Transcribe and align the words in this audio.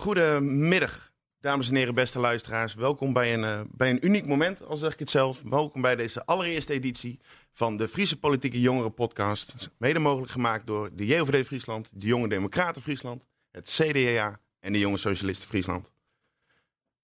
Goedemiddag, 0.00 1.12
dames 1.40 1.68
en 1.68 1.74
heren, 1.74 1.94
beste 1.94 2.18
luisteraars. 2.18 2.74
Welkom 2.74 3.12
bij 3.12 3.34
een, 3.34 3.42
uh, 3.42 3.60
bij 3.70 3.90
een 3.90 4.06
uniek 4.06 4.26
moment, 4.26 4.66
al 4.66 4.76
zeg 4.76 4.92
ik 4.92 4.98
het 4.98 5.10
zelf. 5.10 5.42
Welkom 5.44 5.82
bij 5.82 5.96
deze 5.96 6.26
allereerste 6.26 6.72
editie 6.72 7.20
van 7.52 7.76
de 7.76 7.88
Friese 7.88 8.18
Politieke 8.18 8.60
Jongeren 8.60 8.94
Podcast. 8.94 9.70
Mede 9.78 9.98
mogelijk 9.98 10.32
gemaakt 10.32 10.66
door 10.66 10.90
de 10.92 11.06
JOVD 11.06 11.46
Friesland, 11.46 11.90
de 11.94 12.06
Jonge 12.06 12.28
Democraten 12.28 12.82
Friesland, 12.82 13.26
het 13.50 13.68
CDA 13.68 14.40
en 14.60 14.72
de 14.72 14.78
Jonge 14.78 14.96
Socialisten 14.96 15.48
Friesland. 15.48 15.92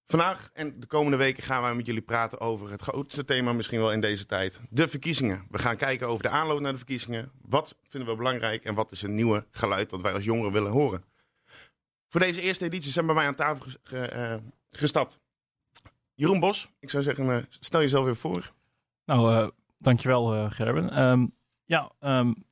Vandaag 0.05 0.49
en 0.53 0.79
de 0.79 0.87
komende 0.87 1.17
weken 1.17 1.43
gaan 1.43 1.61
wij 1.61 1.75
met 1.75 1.85
jullie 1.85 2.01
praten 2.01 2.39
over 2.39 2.71
het 2.71 2.81
grootste 2.81 3.25
thema 3.25 3.53
misschien 3.53 3.79
wel 3.79 3.91
in 3.91 4.01
deze 4.01 4.25
tijd. 4.25 4.61
De 4.69 4.87
verkiezingen. 4.87 5.45
We 5.49 5.57
gaan 5.57 5.77
kijken 5.77 6.07
over 6.07 6.23
de 6.23 6.29
aanloop 6.29 6.59
naar 6.59 6.71
de 6.71 6.77
verkiezingen. 6.77 7.31
Wat 7.41 7.75
vinden 7.87 8.09
we 8.09 8.15
belangrijk 8.15 8.63
en 8.63 8.75
wat 8.75 8.91
is 8.91 9.01
een 9.01 9.13
nieuwe 9.13 9.45
geluid 9.51 9.89
dat 9.89 10.01
wij 10.01 10.13
als 10.13 10.23
jongeren 10.23 10.51
willen 10.51 10.71
horen. 10.71 11.03
Voor 12.09 12.19
deze 12.19 12.41
eerste 12.41 12.65
editie 12.65 12.91
zijn 12.91 13.05
bij 13.05 13.15
mij 13.15 13.27
aan 13.27 13.35
tafel 13.35 13.65
uh, 13.93 14.33
gestapt. 14.69 15.19
Jeroen 16.13 16.39
Bos, 16.39 16.71
ik 16.79 16.89
zou 16.89 17.03
zeggen, 17.03 17.25
uh, 17.25 17.37
stel 17.49 17.79
jezelf 17.79 18.05
weer 18.05 18.15
voor. 18.15 18.53
Nou, 19.05 19.35
uh, 19.35 19.47
dankjewel 19.77 20.49
Gerben. 20.49 21.01
Um, 21.01 21.33
ja, 21.65 21.91
um, 21.99 22.45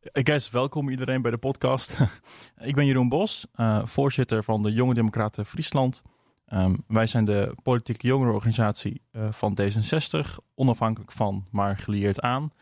guys, 0.00 0.50
welkom 0.50 0.88
iedereen 0.88 1.22
bij 1.22 1.30
de 1.30 1.38
podcast. 1.38 1.96
ik 2.56 2.74
ben 2.74 2.86
Jeroen 2.86 3.08
Bos, 3.08 3.46
voorzitter 3.82 4.44
van 4.44 4.62
de 4.62 4.72
Jonge 4.72 4.94
Democraten 4.94 5.46
Friesland. 5.46 6.02
Um, 6.46 6.84
wij 6.86 7.06
zijn 7.06 7.24
de 7.24 7.54
politieke 7.62 8.06
jongerenorganisatie 8.06 9.02
van 9.12 9.58
D66, 9.62 10.44
onafhankelijk 10.54 11.12
van, 11.12 11.46
maar 11.50 11.78
gelieerd 11.78 12.20
aan. 12.20 12.52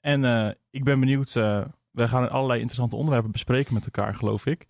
en 0.00 0.56
ik 0.70 0.84
ben 0.84 1.00
benieuwd, 1.00 1.32
we 1.32 2.08
gaan 2.08 2.30
allerlei 2.30 2.58
interessante 2.60 2.96
onderwerpen 2.96 3.32
bespreken 3.32 3.74
met 3.74 3.84
elkaar, 3.84 4.14
geloof 4.14 4.46
ik. 4.46 4.66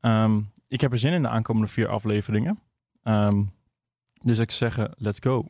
Um, 0.00 0.50
ik 0.68 0.80
heb 0.80 0.92
er 0.92 0.98
zin 0.98 1.12
in 1.12 1.22
de 1.22 1.28
aankomende 1.28 1.68
vier 1.68 1.88
afleveringen. 1.88 2.60
Um, 3.04 3.52
dus 4.22 4.38
ik 4.38 4.50
zeg, 4.50 4.78
let's 4.96 5.18
go. 5.20 5.46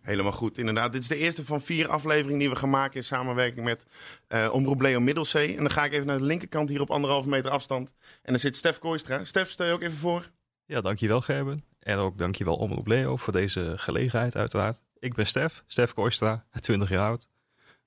Helemaal 0.00 0.32
goed, 0.32 0.58
inderdaad. 0.58 0.92
Dit 0.92 1.02
is 1.02 1.08
de 1.08 1.16
eerste 1.16 1.44
van 1.44 1.60
vier 1.60 1.88
afleveringen 1.88 2.38
die 2.38 2.50
we 2.50 2.56
gaan 2.56 2.70
maken 2.70 2.96
in 2.96 3.04
samenwerking 3.04 3.64
met 3.64 3.86
uh, 4.28 4.52
Omroep 4.52 4.80
Leo 4.80 5.00
Middelzee. 5.00 5.50
En 5.50 5.56
dan 5.56 5.70
ga 5.70 5.84
ik 5.84 5.92
even 5.92 6.06
naar 6.06 6.18
de 6.18 6.24
linkerkant 6.24 6.68
hier 6.68 6.80
op 6.80 6.90
anderhalve 6.90 7.28
meter 7.28 7.50
afstand. 7.50 7.92
En 8.22 8.32
dan 8.32 8.38
zit 8.38 8.56
Stef 8.56 8.78
Kooistra. 8.78 9.24
Stef, 9.24 9.50
stel 9.50 9.66
je 9.66 9.72
ook 9.72 9.82
even 9.82 9.98
voor. 9.98 10.30
Ja, 10.64 10.80
dankjewel 10.80 11.20
Gerben. 11.20 11.64
En 11.78 11.96
ook 11.96 12.18
dankjewel 12.18 12.56
Omroep 12.56 12.86
Leo 12.86 13.16
voor 13.16 13.32
deze 13.32 13.72
gelegenheid 13.76 14.36
uiteraard. 14.36 14.82
Ik 14.98 15.14
ben 15.14 15.26
Stef, 15.26 15.64
Stef 15.66 15.94
Kooistra, 15.94 16.44
20 16.60 16.88
jaar 16.88 17.08
oud. 17.08 17.28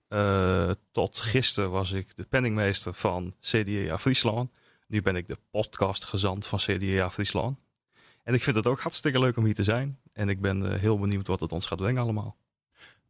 Uh, 0.10 0.72
tot 0.92 1.18
gisteren 1.18 1.72
was 1.72 1.92
ik 1.92 2.16
de 2.16 2.24
penningmeester 2.24 2.94
van 2.94 3.36
CDA 3.40 3.98
Friesland. 3.98 4.52
Nu 4.88 5.02
ben 5.02 5.16
ik 5.16 5.28
de 5.28 5.38
podcastgezant 5.52 6.48
van 6.48 6.60
CDA 6.60 7.12
Friesland. 7.12 7.60
En 8.24 8.34
ik 8.34 8.44
vind 8.44 8.56
het 8.56 8.68
ook 8.68 8.80
hartstikke 8.80 9.20
leuk 9.20 9.38
om 9.38 9.46
hier 9.46 9.56
te 9.56 9.64
zijn. 9.64 10.00
En 10.14 10.30
ik 10.30 10.42
ben 10.42 10.62
uh, 10.62 10.80
heel 10.80 11.00
benieuwd 11.00 11.28
wat 11.28 11.40
het 11.40 11.52
ons 11.52 11.66
gaat 11.66 11.78
brengen 11.78 12.02
allemaal. 12.02 12.38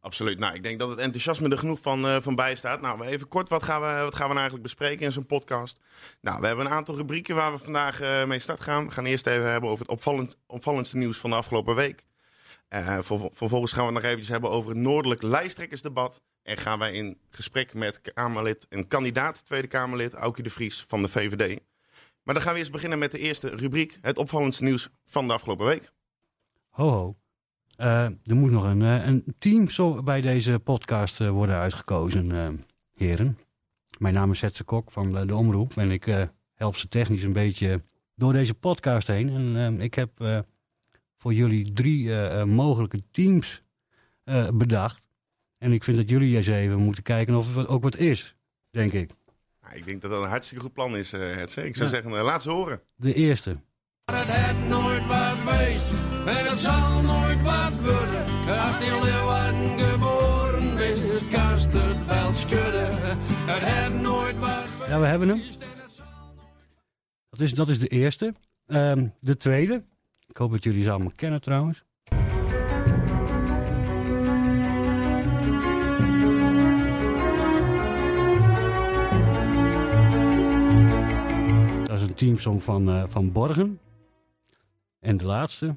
Absoluut. 0.00 0.38
Nou, 0.38 0.54
ik 0.54 0.62
denk 0.62 0.78
dat 0.78 0.88
het 0.88 0.98
enthousiasme 0.98 1.48
er 1.48 1.58
genoeg 1.58 1.80
van, 1.80 2.04
uh, 2.04 2.16
van 2.20 2.34
bij 2.34 2.54
staat. 2.54 2.80
Nou, 2.80 3.04
even 3.04 3.28
kort, 3.28 3.48
wat 3.48 3.62
gaan, 3.62 3.80
we, 3.80 3.86
wat 3.86 4.14
gaan 4.14 4.28
we 4.28 4.34
nou 4.34 4.36
eigenlijk 4.36 4.62
bespreken 4.62 5.04
in 5.04 5.12
zo'n 5.12 5.26
podcast? 5.26 5.80
Nou, 6.20 6.40
we 6.40 6.46
hebben 6.46 6.66
een 6.66 6.72
aantal 6.72 6.96
rubrieken 6.96 7.34
waar 7.34 7.52
we 7.52 7.58
vandaag 7.58 8.02
uh, 8.02 8.24
mee 8.24 8.38
start 8.38 8.60
gaan. 8.60 8.86
We 8.86 8.92
gaan 8.92 9.04
eerst 9.04 9.26
even 9.26 9.50
hebben 9.50 9.70
over 9.70 9.84
het 9.84 9.94
opvallend, 9.94 10.36
opvallendste 10.46 10.96
nieuws 10.96 11.18
van 11.18 11.30
de 11.30 11.36
afgelopen 11.36 11.74
week. 11.74 12.06
Uh, 12.68 12.98
vervolgens 13.32 13.72
gaan 13.72 13.86
we 13.86 13.92
nog 13.92 14.02
eventjes 14.02 14.28
hebben 14.28 14.50
over 14.50 14.70
het 14.70 14.78
Noordelijk 14.78 15.22
lijsttrekkersdebat. 15.22 16.20
En 16.46 16.56
gaan 16.56 16.78
wij 16.78 16.92
in 16.92 17.18
gesprek 17.30 17.74
met 17.74 18.00
Kamerlid 18.00 18.66
en 18.68 18.88
kandidaat 18.88 19.44
Tweede 19.44 19.66
Kamerlid 19.66 20.14
Aukje 20.14 20.42
de 20.42 20.50
Vries 20.50 20.84
van 20.88 21.02
de 21.02 21.08
VVD. 21.08 21.60
Maar 22.22 22.34
dan 22.34 22.42
gaan 22.42 22.52
we 22.52 22.58
eerst 22.58 22.72
beginnen 22.72 22.98
met 22.98 23.10
de 23.10 23.18
eerste 23.18 23.48
rubriek. 23.48 23.98
Het 24.00 24.18
opvallendste 24.18 24.64
nieuws 24.64 24.88
van 25.04 25.26
de 25.26 25.32
afgelopen 25.32 25.66
week. 25.66 25.92
Ho 26.68 26.88
ho. 26.88 27.16
Uh, 27.80 28.04
er 28.04 28.36
moet 28.36 28.50
nog 28.50 28.64
een, 28.64 28.80
uh, 28.80 29.06
een 29.06 29.34
team 29.38 29.68
zo 29.68 30.02
bij 30.02 30.20
deze 30.20 30.58
podcast 30.58 31.20
uh, 31.20 31.30
worden 31.30 31.56
uitgekozen, 31.56 32.64
heren. 32.94 33.38
Mijn 33.98 34.14
naam 34.14 34.30
is 34.30 34.38
Zetse 34.38 34.64
Kok 34.64 34.90
van 34.90 35.26
de 35.26 35.34
Omroep. 35.34 35.76
En 35.76 35.90
ik 35.90 36.28
help 36.54 36.76
ze 36.76 36.88
technisch 36.88 37.22
een 37.22 37.32
beetje 37.32 37.82
door 38.14 38.32
deze 38.32 38.54
podcast 38.54 39.06
heen. 39.06 39.56
En 39.56 39.80
ik 39.80 39.94
heb 39.94 40.44
voor 41.16 41.34
jullie 41.34 41.72
drie 41.72 42.14
mogelijke 42.44 43.02
teams 43.10 43.62
bedacht. 44.52 45.05
En 45.58 45.72
ik 45.72 45.84
vind 45.84 45.96
dat 45.96 46.08
jullie 46.08 46.36
eens 46.36 46.46
even 46.46 46.78
moeten 46.78 47.02
kijken 47.02 47.34
of 47.34 47.54
het 47.54 47.68
ook 47.68 47.82
wat 47.82 47.96
is, 47.96 48.36
denk 48.70 48.92
ik. 48.92 49.10
ik 49.74 49.84
denk 49.84 50.02
dat 50.02 50.10
dat 50.10 50.22
een 50.22 50.28
hartstikke 50.28 50.62
goed 50.62 50.72
plan 50.72 50.96
is, 50.96 51.14
uh, 51.14 51.36
het 51.36 51.56
Ik 51.56 51.76
zou 51.76 51.90
ja. 51.90 51.94
zeggen, 51.94 52.10
uh, 52.10 52.22
laat 52.22 52.42
ze 52.42 52.50
horen. 52.50 52.80
De 52.94 53.14
eerste. 53.14 53.56
Het 54.04 54.26
heeft 54.26 54.68
nooit 54.68 55.06
wat 55.06 55.36
geweest 55.36 55.86
en 56.26 56.46
het 56.46 56.58
zal 56.58 57.02
nooit 57.02 57.42
wat 57.42 57.72
worden. 57.80 58.24
Als 58.58 58.78
die 58.78 59.02
leeuwen 59.02 59.78
geboren 59.78 60.78
is, 60.78 61.00
is 61.00 61.28
kast 61.28 61.72
het 61.72 62.06
wel 62.06 62.32
schudden. 62.32 62.88
Het 63.46 64.00
nooit 64.00 64.38
wat 64.38 64.88
Ja, 64.88 65.00
we 65.00 65.06
hebben 65.06 65.28
hem. 65.28 65.42
Dat 67.30 67.40
is, 67.40 67.54
dat 67.54 67.68
is 67.68 67.78
de 67.78 67.88
eerste. 67.88 68.34
Um, 68.66 69.14
de 69.20 69.36
tweede. 69.36 69.84
Ik 70.26 70.36
hoop 70.36 70.50
dat 70.50 70.64
jullie 70.64 70.82
ze 70.82 70.90
allemaal 70.90 71.12
kennen 71.16 71.40
trouwens. 71.40 71.84
Teamsong 82.16 82.62
van, 82.62 82.88
uh, 82.88 83.04
van 83.08 83.32
Borgen. 83.32 83.78
En 85.00 85.16
de 85.16 85.24
laatste. 85.26 85.76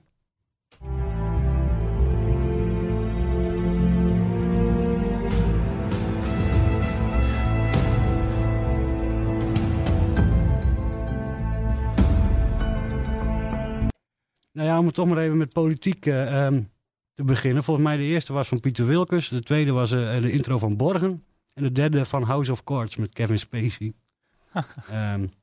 Nou 14.51 14.71
ja, 14.71 14.79
om 14.79 14.85
het 14.85 14.95
toch 14.95 15.07
maar 15.07 15.17
even 15.17 15.37
met 15.37 15.53
politiek 15.53 16.05
uh, 16.05 16.45
um, 16.45 16.69
te 17.13 17.23
beginnen. 17.23 17.63
Volgens 17.63 17.85
mij 17.85 17.97
de 17.97 18.03
eerste 18.03 18.33
was 18.33 18.47
van 18.47 18.59
Pieter 18.59 18.85
Wilkes. 18.85 19.29
De 19.29 19.43
tweede 19.43 19.71
was 19.71 19.91
uh, 19.91 20.21
de 20.21 20.31
intro 20.31 20.57
van 20.57 20.77
Borgen. 20.77 21.23
En 21.53 21.63
de 21.63 21.71
derde 21.71 22.05
van 22.05 22.23
House 22.23 22.51
of 22.51 22.63
Cards 22.63 22.95
met 22.95 23.13
Kevin 23.13 23.39
Spacey. 23.39 23.93
um, 24.91 25.31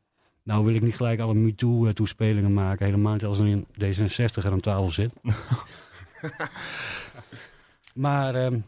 nou 0.46 0.64
wil 0.64 0.74
ik 0.74 0.82
niet 0.82 0.96
gelijk 0.96 1.20
alle 1.20 1.34
MeToo-toespelingen 1.34 2.52
maken. 2.52 2.86
Helemaal 2.86 3.12
niet 3.12 3.24
als 3.24 3.38
een 3.38 3.66
D66 3.66 4.34
er 4.34 4.50
aan 4.50 4.60
tafel 4.60 4.90
zit. 4.90 5.12
maar, 7.94 8.34
um, 8.44 8.64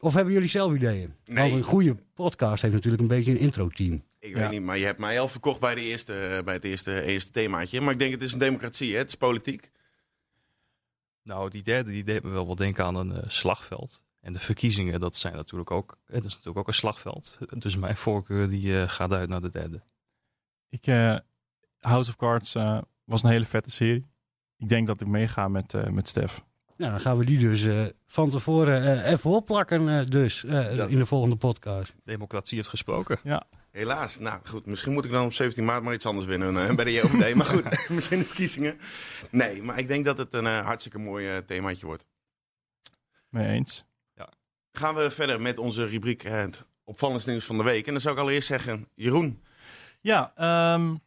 of 0.00 0.14
hebben 0.14 0.32
jullie 0.32 0.48
zelf 0.48 0.74
ideeën? 0.74 1.14
Nee. 1.24 1.36
Want 1.36 1.52
een 1.52 1.68
goede 1.68 1.96
podcast 2.14 2.62
heeft 2.62 2.74
natuurlijk 2.74 3.02
een 3.02 3.08
beetje 3.08 3.30
een 3.30 3.38
intro-team. 3.38 4.02
Ik 4.18 4.34
weet 4.34 4.50
niet, 4.50 4.62
maar 4.62 4.78
je 4.78 4.84
hebt 4.84 4.98
mij 4.98 5.20
al 5.20 5.28
verkocht 5.28 5.60
bij, 5.60 5.74
de 5.74 5.80
eerste, 5.80 6.42
bij 6.44 6.54
het 6.54 6.64
eerste, 6.64 7.02
eerste 7.02 7.30
themaatje. 7.30 7.80
Maar 7.80 7.92
ik 7.92 7.98
denk 7.98 8.12
het 8.12 8.22
is 8.22 8.32
een 8.32 8.38
democratie, 8.38 8.92
hè? 8.92 8.98
het 8.98 9.08
is 9.08 9.14
politiek. 9.14 9.70
Nou, 11.22 11.50
die 11.50 11.62
derde 11.62 11.90
die 11.90 12.04
deed 12.04 12.22
me 12.22 12.30
wel 12.30 12.46
wat 12.46 12.56
denken 12.56 12.84
aan 12.84 12.96
een 12.96 13.12
uh, 13.12 13.18
slagveld. 13.26 14.04
En 14.20 14.32
de 14.32 14.38
verkiezingen, 14.38 15.00
dat 15.00 15.16
zijn 15.16 15.34
natuurlijk 15.34 15.70
ook, 15.70 15.98
het 16.06 16.24
is 16.24 16.30
natuurlijk 16.30 16.58
ook 16.58 16.68
een 16.68 16.74
slagveld. 16.74 17.38
Dus 17.58 17.76
mijn 17.76 17.96
voorkeur 17.96 18.48
die 18.48 18.66
uh, 18.66 18.88
gaat 18.88 19.12
uit 19.12 19.28
naar 19.28 19.40
de 19.40 19.50
derde. 19.50 19.82
Ik, 20.72 20.86
uh, 20.86 21.16
House 21.80 22.10
of 22.10 22.16
Cards 22.16 22.54
uh, 22.54 22.78
was 23.04 23.22
een 23.22 23.30
hele 23.30 23.44
vette 23.44 23.70
serie. 23.70 24.06
Ik 24.58 24.68
denk 24.68 24.86
dat 24.86 25.00
ik 25.00 25.06
meega 25.06 25.48
met, 25.48 25.74
uh, 25.74 25.86
met 25.86 26.08
Stef. 26.08 26.44
Nou, 26.76 26.90
dan 26.90 27.00
gaan 27.00 27.18
we 27.18 27.24
die 27.24 27.38
dus 27.38 27.90
van 28.06 28.30
tevoren 28.30 29.04
even 29.04 29.30
opplakken 29.30 30.10
dus 30.10 30.44
in 30.44 30.98
de 30.98 31.06
volgende 31.06 31.36
podcast. 31.36 31.94
Democratie 32.04 32.56
heeft 32.56 32.68
gesproken. 32.68 33.18
Ja. 33.22 33.46
Helaas. 33.70 34.18
Nou 34.18 34.40
goed, 34.44 34.66
misschien 34.66 34.92
moet 34.92 35.04
ik 35.04 35.10
dan 35.10 35.24
op 35.24 35.32
17 35.32 35.64
maart 35.64 35.82
maar 35.82 35.94
iets 35.94 36.06
anders 36.06 36.26
winnen 36.26 36.76
bij 36.76 36.84
de 36.84 36.92
JOVD. 36.92 37.34
maar 37.38 37.46
goed, 37.46 37.88
misschien 37.88 38.18
de 38.18 38.24
verkiezingen. 38.24 38.78
Nee, 39.30 39.62
maar 39.62 39.78
ik 39.78 39.88
denk 39.88 40.04
dat 40.04 40.18
het 40.18 40.34
een 40.34 40.46
hartstikke 40.46 40.98
mooi 40.98 41.44
themaatje 41.44 41.86
wordt. 41.86 42.06
Mee 43.28 43.48
eens. 43.48 43.84
Ja. 44.14 44.28
Gaan 44.72 44.94
we 44.94 45.10
verder 45.10 45.40
met 45.40 45.58
onze 45.58 45.86
rubriek 45.86 46.22
het 46.22 46.68
opvallendste 46.84 47.30
nieuws 47.30 47.44
van 47.44 47.56
de 47.56 47.62
week. 47.62 47.86
En 47.86 47.92
dan 47.92 48.00
zou 48.00 48.14
ik 48.14 48.20
allereerst 48.20 48.48
zeggen, 48.48 48.88
Jeroen... 48.94 49.42
Ja, 50.02 50.32
um, 50.74 50.98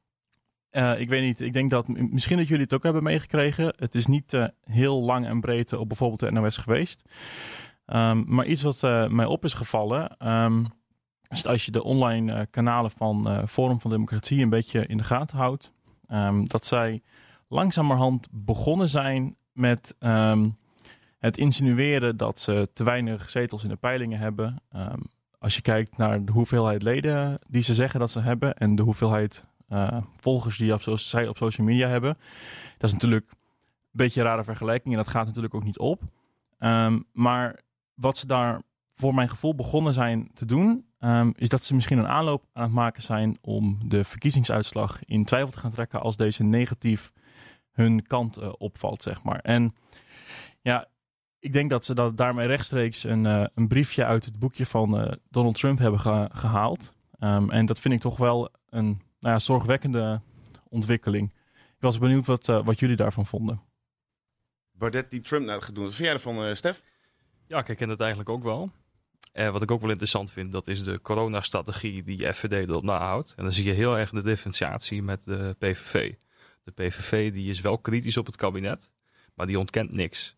uh, 0.72 1.00
ik 1.00 1.10
weet 1.10 1.24
niet. 1.24 1.42
Ik 1.42 1.54
denk 1.54 1.70
dat 1.70 1.88
misschien 1.88 2.38
dat 2.38 2.48
jullie 2.48 2.64
het 2.64 2.74
ook 2.74 2.84
hebben 2.84 3.04
meegekregen. 3.04 3.74
Het 3.78 3.96
is 3.96 4.06
niet 4.06 4.34
uh, 4.34 4.46
heel 4.64 5.02
lang 5.02 5.26
en 5.26 5.40
breed 5.40 5.74
op 5.74 5.88
bijvoorbeeld 5.88 6.20
de 6.20 6.32
NOS 6.32 6.58
geweest. 6.58 7.02
Um, 7.86 8.24
maar 8.28 8.46
iets 8.46 8.62
wat 8.62 8.84
uh, 8.84 9.08
mij 9.08 9.26
op 9.26 9.44
is 9.44 9.54
gevallen. 9.54 10.28
Um, 10.28 10.68
is 11.28 11.48
als 11.48 11.66
je 11.66 11.72
de 11.72 11.84
online 11.84 12.46
kanalen 12.46 12.92
van 12.92 13.48
Forum 13.48 13.80
van 13.80 13.92
Democratie 13.92 14.42
een 14.42 14.50
beetje 14.50 14.86
in 14.86 14.98
de 14.98 15.04
gaten 15.04 15.38
houdt. 15.38 15.72
dat 16.44 16.66
zij 16.66 17.02
langzamerhand 17.48 18.28
begonnen 18.32 18.90
zijn 18.90 19.36
met 19.52 19.96
het 21.20 21.38
insinueren 21.38 22.18
dat 22.18 22.40
ze 22.40 22.70
te 22.74 22.84
weinig 22.84 23.30
zetels 23.30 23.64
in 23.64 23.70
de 23.70 23.76
peilingen 23.76 24.20
hebben 24.20 24.62
als 25.46 25.56
je 25.56 25.62
kijkt 25.62 25.98
naar 25.98 26.26
de 26.26 26.32
hoeveelheid 26.32 26.84
leden 26.84 27.40
die 27.48 27.62
ze 27.62 27.74
zeggen 27.74 28.00
dat 28.00 28.12
ze 28.12 28.20
hebben 28.20 28.56
en 28.56 28.76
de 28.76 28.84
hoeveelheid 28.84 29.46
eh, 29.68 29.98
volgers 30.18 30.58
die 30.58 30.74
op 30.74 31.00
zij 31.00 31.28
op 31.28 31.38
social 31.38 31.68
media 31.68 31.88
hebben. 31.88 32.18
Dat 32.78 32.90
is 32.90 32.94
natuurlijk 32.94 33.30
een 33.32 33.38
beetje 33.92 34.22
een 34.22 34.28
rare 34.28 34.44
vergelijking 34.44 34.94
en 34.94 35.00
dat 35.04 35.12
gaat 35.12 35.26
natuurlijk 35.26 35.54
ook 35.54 35.64
niet 35.64 35.80
op. 35.80 36.02
Ehm, 36.58 37.00
maar 37.12 37.60
wat 37.94 38.18
ze 38.18 38.28
daar 38.28 38.62
voor 38.96 39.14
mijn 39.14 39.30
gevoel 39.30 39.56
begonnen 39.56 39.94
zijn 39.94 40.32
te 40.34 40.46
doen, 40.46 40.86
ehm, 41.00 41.32
is 41.36 41.50
dat 41.50 41.64
ze 41.64 41.76
misschien 41.76 41.98
een 41.98 42.08
aanloop 42.08 42.46
aan 42.54 42.64
het 42.64 42.72
maken 42.72 43.04
zijn 43.04 43.38
om 43.42 43.80
de 43.86 44.04
verkiezingsuitslag 44.04 45.06
in 45.06 45.26
twijfel 45.26 45.52
te 45.52 45.60
gaan 45.60 45.72
trekken 45.72 46.02
als 46.02 46.18
deze 46.18 46.44
negatief 46.44 47.12
hun 47.72 48.06
kant 48.06 48.38
eh, 48.38 48.54
opvalt, 48.58 49.04
zeg 49.04 49.24
maar. 49.24 49.40
En 49.40 49.76
ja, 50.62 50.88
ik 51.46 51.54
denk 51.54 51.70
dat 51.70 51.86
ze 51.86 51.94
dat 51.94 52.18
daarmee 52.18 52.48
rechtstreeks 52.48 53.04
een, 53.04 53.26
eh, 53.26 53.46
een 53.56 53.68
briefje 53.68 54.06
uit 54.06 54.26
het 54.26 54.40
boekje 54.40 54.66
van 54.66 55.00
eh, 55.00 55.12
Donald 55.30 55.56
Trump 55.56 55.78
hebben 55.80 56.00
ge- 56.00 56.30
gehaald. 56.32 56.94
Ehm, 57.20 57.50
en 57.50 57.66
dat 57.66 57.80
vind 57.80 57.94
ik 57.94 58.00
toch 58.00 58.18
wel 58.18 58.50
een 58.70 58.86
nou 59.20 59.34
ja, 59.34 59.40
zorgwekkende 59.40 60.22
ontwikkeling. 60.70 61.34
Ik 61.54 61.82
was 61.82 61.98
benieuwd 61.98 62.26
wat, 62.26 62.50
eh, 62.50 62.66
wat 62.66 62.80
jullie 62.80 62.96
daarvan 62.96 63.26
vonden. 63.26 63.62
Baudet 64.72 65.10
die 65.12 65.22
Trump 65.22 65.46
naar 65.46 65.62
gaat 65.62 65.76
doen. 65.76 65.84
Wat 65.84 65.94
vind 65.94 66.06
jij 66.08 66.16
ervan, 66.18 66.44
eh, 66.46 66.54
Stef? 66.54 66.84
Ja, 67.48 67.60
ik 67.60 67.68
herken 67.68 67.90
het 67.90 68.00
eigenlijk 68.00 68.30
ook 68.30 68.44
wel. 68.44 68.72
En 69.32 69.52
wat 69.52 69.62
ik 69.62 69.72
ook 69.72 69.82
wel 69.82 69.90
interessant 69.90 70.32
vind, 70.32 70.52
dat 70.52 70.68
is 70.68 70.84
de 70.84 71.02
coronastrategie 71.02 72.04
die 72.04 72.34
FVD 72.34 72.70
erop 72.70 72.84
nahoudt. 72.84 73.34
En 73.38 73.44
dan 73.44 73.54
zie 73.54 73.66
je 73.66 73.72
heel 73.74 73.98
erg 73.98 74.10
de 74.10 74.24
differentiatie 74.24 75.04
met 75.04 75.24
de 75.24 75.56
PVV. 75.60 76.14
De 76.64 76.72
PVV 76.72 77.34
die 77.34 77.50
is 77.50 77.62
wel 77.62 77.78
kritisch 77.78 78.18
op 78.18 78.26
het 78.26 78.36
kabinet, 78.36 78.92
maar 79.34 79.48
die 79.48 79.60
ontkent 79.60 79.92
niks. 79.92 80.38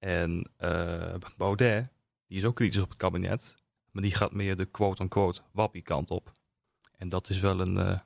En 0.00 0.50
eh, 0.56 1.14
Baudet, 1.36 1.90
die 2.26 2.38
is 2.38 2.44
ook 2.44 2.56
kritisch 2.56 2.80
op 2.80 2.88
het 2.88 2.98
kabinet, 2.98 3.56
maar 3.90 4.02
die 4.02 4.14
gaat 4.14 4.32
meer 4.32 4.56
de 4.56 4.64
quote-unquote 4.64 5.40
wappie 5.52 5.82
kant 5.82 6.10
op. 6.10 6.32
En 6.96 7.08
dat 7.08 7.28
is 7.28 7.38
wel 7.38 7.60
een 7.60 7.78
eh, 7.78 7.98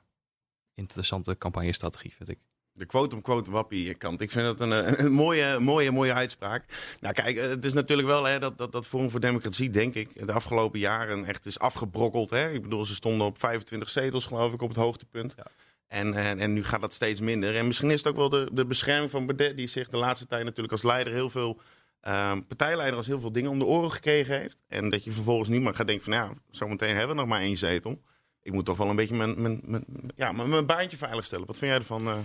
interessante 0.73 1.37
campagnestrategie, 1.37 2.13
vind 2.15 2.29
ik. 2.29 2.39
De 2.71 2.85
quote-unquote 2.85 3.51
wappie 3.51 3.93
kant. 3.93 4.21
Ik 4.21 4.31
vind 4.31 4.45
dat 4.45 4.59
een, 4.59 4.85
eh, 4.85 4.99
een 5.05 5.11
mooie, 5.11 5.59
mooie, 5.59 5.91
mooie 5.91 6.13
uitspraak. 6.13 6.65
Nou 6.99 7.13
kijk, 7.13 7.37
het 7.37 7.65
is 7.65 7.73
natuurlijk 7.73 8.07
wel 8.07 8.23
hè, 8.23 8.39
dat, 8.39 8.57
dat, 8.57 8.71
dat 8.71 8.87
Forum 8.87 9.09
voor 9.09 9.19
Democratie, 9.19 9.69
denk 9.69 9.95
ik, 9.95 10.25
de 10.25 10.31
afgelopen 10.31 10.79
jaren 10.79 11.25
echt 11.25 11.45
is 11.45 11.59
afgebrokkeld. 11.59 12.29
Hè? 12.29 12.51
Ik 12.51 12.61
bedoel, 12.61 12.85
ze 12.85 12.95
stonden 12.95 13.27
op 13.27 13.39
25 13.39 13.89
zetels, 13.89 14.25
geloof 14.25 14.53
ik, 14.53 14.61
op 14.61 14.69
het 14.69 14.77
hoogtepunt. 14.77 15.33
Ja. 15.37 15.45
En, 15.87 16.13
en, 16.13 16.39
en 16.39 16.53
nu 16.53 16.63
gaat 16.63 16.81
dat 16.81 16.93
steeds 16.93 17.19
minder. 17.19 17.55
En 17.55 17.67
misschien 17.67 17.91
is 17.91 17.97
het 17.97 18.07
ook 18.07 18.15
wel 18.15 18.29
de, 18.29 18.49
de 18.51 18.65
bescherming 18.65 19.11
van 19.11 19.25
Baudet, 19.25 19.57
die 19.57 19.67
zich 19.67 19.89
de 19.89 19.97
laatste 19.97 20.27
tijd 20.27 20.43
natuurlijk 20.43 20.73
als 20.73 20.83
leider 20.83 21.13
heel 21.13 21.29
veel, 21.29 21.59
ehm, 22.05 22.41
partijleider 22.41 22.97
als 22.97 23.07
heel 23.07 23.19
veel 23.19 23.31
dingen 23.31 23.51
om 23.51 23.59
de 23.59 23.65
oren 23.65 23.91
gekregen 23.91 24.37
heeft. 24.39 24.63
En 24.67 24.89
dat 24.89 25.03
je 25.03 25.11
vervolgens 25.11 25.49
niet 25.49 25.61
meer 25.61 25.75
gaat 25.75 25.87
denken 25.87 26.05
van, 26.05 26.13
ja, 26.13 26.29
zometeen 26.49 26.95
hebben 26.95 27.15
we 27.15 27.21
nog 27.21 27.29
maar 27.29 27.41
één 27.41 27.57
zetel. 27.57 28.01
Ik 28.41 28.53
moet 28.53 28.65
toch 28.65 28.77
wel 28.77 28.89
een 28.89 28.95
beetje 28.95 29.15
mijn, 29.15 29.41
mijn, 29.41 29.61
mijn, 29.63 29.85
ja, 30.15 30.31
mijn, 30.31 30.49
mijn 30.49 30.65
baantje 30.65 30.97
veilig 30.97 31.25
stellen. 31.25 31.45
Wat 31.45 31.57
vind 31.57 31.71
jij 31.71 31.79
ervan? 31.79 32.07
eh? 32.07 32.17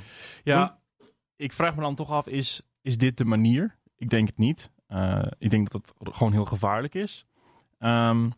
Ja, 0.45 0.79
ik 1.37 1.53
vraag 1.53 1.75
me 1.75 1.81
dan 1.81 1.95
toch 1.95 2.11
af, 2.11 2.27
is, 2.27 2.63
is 2.83 2.99
dit 2.99 3.17
de 3.17 3.25
manier? 3.25 3.79
Ik 3.97 4.11
denk 4.11 4.27
het 4.27 4.39
niet. 4.39 4.71
Eh, 4.87 5.23
ik 5.39 5.51
denk 5.51 5.71
dat 5.71 5.95
het 5.99 6.17
gewoon 6.17 6.33
heel 6.33 6.45
gevaarlijk 6.45 6.95
is. 6.95 7.27
Ehm, 7.79 8.31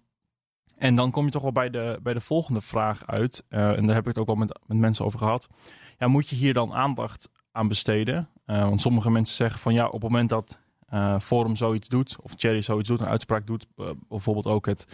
en 0.76 0.96
dan 0.96 1.10
kom 1.10 1.24
je 1.24 1.30
toch 1.30 1.42
wel 1.42 1.52
bij 1.52 1.70
de, 1.70 1.98
bij 2.02 2.14
de 2.14 2.20
volgende 2.20 2.60
vraag 2.60 3.06
uit. 3.06 3.44
Eh, 3.48 3.76
en 3.76 3.86
daar 3.86 3.94
heb 3.94 4.02
ik 4.02 4.08
het 4.08 4.18
ook 4.18 4.26
wel 4.26 4.36
met, 4.36 4.58
met 4.66 4.76
mensen 4.78 5.04
over 5.04 5.18
gehad. 5.18 5.48
Ja, 5.98 6.06
moet 6.06 6.28
je 6.28 6.36
hier 6.36 6.54
dan 6.54 6.74
aandacht 6.74 7.28
aan 7.52 7.68
besteden? 7.68 8.28
Eh, 8.44 8.62
want 8.62 8.80
sommige 8.80 9.10
mensen 9.10 9.36
zeggen 9.36 9.60
van 9.60 9.74
ja, 9.74 9.86
op 9.86 9.92
het 9.92 10.02
moment 10.02 10.28
dat 10.28 10.58
eh, 10.92 11.18
Forum 11.18 11.56
zoiets 11.56 11.88
doet, 11.88 12.16
of 12.20 12.34
Cherry 12.36 12.62
zoiets 12.62 12.88
doet, 12.88 13.00
een 13.00 13.06
uitspraak 13.06 13.46
doet, 13.46 13.66
eh, 13.76 13.90
bijvoorbeeld 14.08 14.46
ook 14.46 14.66
het, 14.66 14.86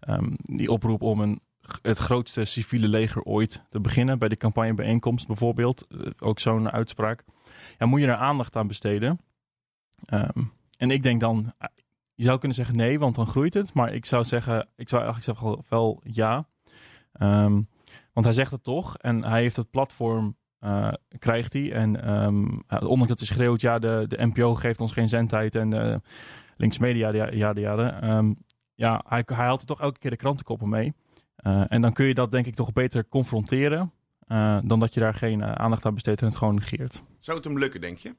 ehm, 0.00 0.30
die 0.36 0.70
oproep 0.70 1.02
om 1.02 1.20
een, 1.20 1.40
het 1.82 1.98
grootste 1.98 2.44
civiele 2.44 2.88
leger 2.88 3.22
ooit 3.22 3.62
te 3.68 3.80
beginnen, 3.80 4.18
bij 4.18 4.28
de 4.28 4.36
campagnebijeenkomst 4.36 5.26
bijvoorbeeld, 5.26 5.86
eh, 5.86 5.98
ook 6.18 6.40
zo'n 6.40 6.70
uitspraak. 6.70 7.24
Ja, 7.78 7.86
moet 7.86 8.00
je 8.00 8.06
er 8.06 8.14
aandacht 8.14 8.56
aan 8.56 8.66
besteden? 8.66 9.20
Ehm, 10.04 10.42
en 10.76 10.90
ik 10.90 11.02
denk 11.02 11.20
dan, 11.20 11.52
je 12.14 12.24
zou 12.24 12.38
kunnen 12.38 12.56
zeggen 12.56 12.76
nee, 12.76 12.98
want 12.98 13.14
dan 13.14 13.26
groeit 13.26 13.54
het. 13.54 13.74
Maar 13.74 13.94
ik 13.94 14.06
zou 14.06 14.24
zeggen, 14.24 14.68
ik 14.76 14.88
zou 14.88 15.02
eigenlijk 15.02 15.38
zeggen 15.38 15.46
wel, 15.46 15.64
wel 15.68 16.00
ja. 16.04 16.48
Ehm, 17.12 17.60
want 18.12 18.26
hij 18.26 18.34
zegt 18.34 18.50
het 18.52 18.64
toch 18.64 18.98
en 18.98 19.24
hij 19.24 19.40
heeft 19.40 19.56
het 19.56 19.70
platform, 19.70 20.36
eh, 20.62 20.92
krijgt 21.18 21.52
hij. 21.52 21.72
En 21.72 22.02
ehm, 22.02 22.44
eh, 22.66 22.80
ondanks 22.82 23.06
dat 23.08 23.18
hij 23.18 23.26
schreeuwt, 23.28 23.60
ja, 23.60 23.78
de, 23.78 24.04
de 24.08 24.24
NPO 24.26 24.54
geeft 24.54 24.80
ons 24.80 24.92
geen 24.92 25.08
zendtijd 25.08 25.54
en 25.54 25.70
de 25.70 26.00
links 26.56 26.78
media, 26.78 27.12
ja, 27.12 27.52
ja, 27.54 27.54
Ehm, 28.00 28.32
ja 28.74 29.04
hij, 29.08 29.22
hij 29.26 29.36
haalt 29.36 29.60
er 29.60 29.66
toch 29.66 29.80
elke 29.80 29.98
keer 29.98 30.10
de 30.10 30.16
krantenkoppen 30.16 30.68
mee. 30.68 30.92
Eh, 31.36 31.64
en 31.68 31.80
dan 31.82 31.92
kun 31.92 32.06
je 32.06 32.14
dat 32.14 32.30
denk 32.30 32.46
ik 32.46 32.54
toch 32.54 32.72
beter 32.72 33.08
confronteren. 33.08 33.92
eh, 34.26 34.58
dan 34.64 34.80
dat 34.80 34.94
je 34.94 35.00
daar 35.00 35.14
geen 35.14 35.42
eh, 35.42 35.52
aandacht 35.52 35.86
aan 35.86 35.94
besteedt 35.94 36.20
en 36.20 36.26
het 36.26 36.36
gewoon 36.36 36.54
negeert. 36.54 37.02
Zou 37.18 37.36
het 37.36 37.46
hem 37.46 37.58
lukken, 37.58 37.80
denk 37.80 37.98
je? 37.98 38.14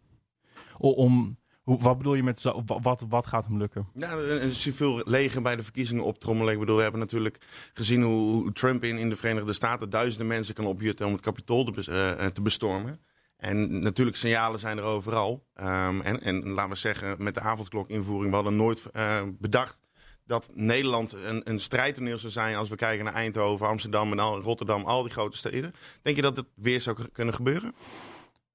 O- 0.78 0.90
Om, 0.90 1.38
wat 1.64 1.98
bedoel 1.98 2.14
je 2.14 2.24
met 2.24 2.44
wat, 2.66 3.06
wat 3.10 3.28
gaat 3.28 3.46
hem 3.46 3.58
lukken? 3.58 3.88
Ja, 3.94 4.12
een, 4.12 4.56
civiel 4.56 5.02
leger 5.06 5.42
bij 5.42 5.56
de 5.56 5.64
verkiezingen 5.64 6.04
optrommelen. 6.04 6.54
Ik 6.54 6.60
bedoel, 6.60 6.76
we 6.76 6.82
hebben 6.82 7.00
natuurlijk 7.00 7.38
gezien 7.74 8.02
hoe, 8.02 8.52
Trump 8.52 8.84
in, 8.84 8.98
in 8.98 9.10
de 9.10 9.16
Verenigde 9.16 9.54
Staten 9.54 9.90
duizenden 9.90 10.28
mensen 10.28 10.56
kan 10.56 10.66
opjutten 10.66 11.06
om 11.06 11.12
het 11.12 11.22
kapitool 11.22 11.64
te, 11.64 11.92
eh, 11.92 12.26
eh, 12.26 12.32
te 12.32 12.42
bestormen. 12.42 13.00
En 13.38 13.80
natuurlijk, 13.80 14.18
signalen 14.18 14.60
zijn 14.60 14.78
er 14.78 14.84
overal. 14.84 15.46
Ehm, 15.54 16.02
en, 16.02 16.22
en 16.22 16.50
laten 16.50 16.72
we 16.72 16.76
zeggen, 16.76 17.24
met 17.24 17.34
de 17.34 17.42
avondklokinvoering, 17.42 18.30
we 18.30 18.36
hadden 18.36 18.56
nooit 18.56 18.86
eh, 18.86 19.22
bedacht 19.40 19.80
dat 20.26 20.50
Nederland 20.54 21.14
een, 21.14 21.42
een 21.50 21.60
strijdtoneel 21.60 22.18
zou 22.18 22.32
zijn 22.32 22.56
als 22.56 22.70
we 22.70 22.76
kijken 22.76 23.06
naar 23.06 23.14
Eindhoven, 23.14 23.68
Amsterdam 23.68 24.12
en 24.12 24.20
al, 24.20 24.42
Rotterdam, 24.42 24.84
al 24.84 25.04
die 25.04 25.12
grote 25.12 25.38
steden. 25.38 25.74
Denk 26.02 26.16
je 26.16 26.22
dat 26.22 26.38
het 26.38 26.48
weer 26.56 26.82
zou 26.82 26.98
kunnen 27.12 27.34
gebeuren? 27.34 27.76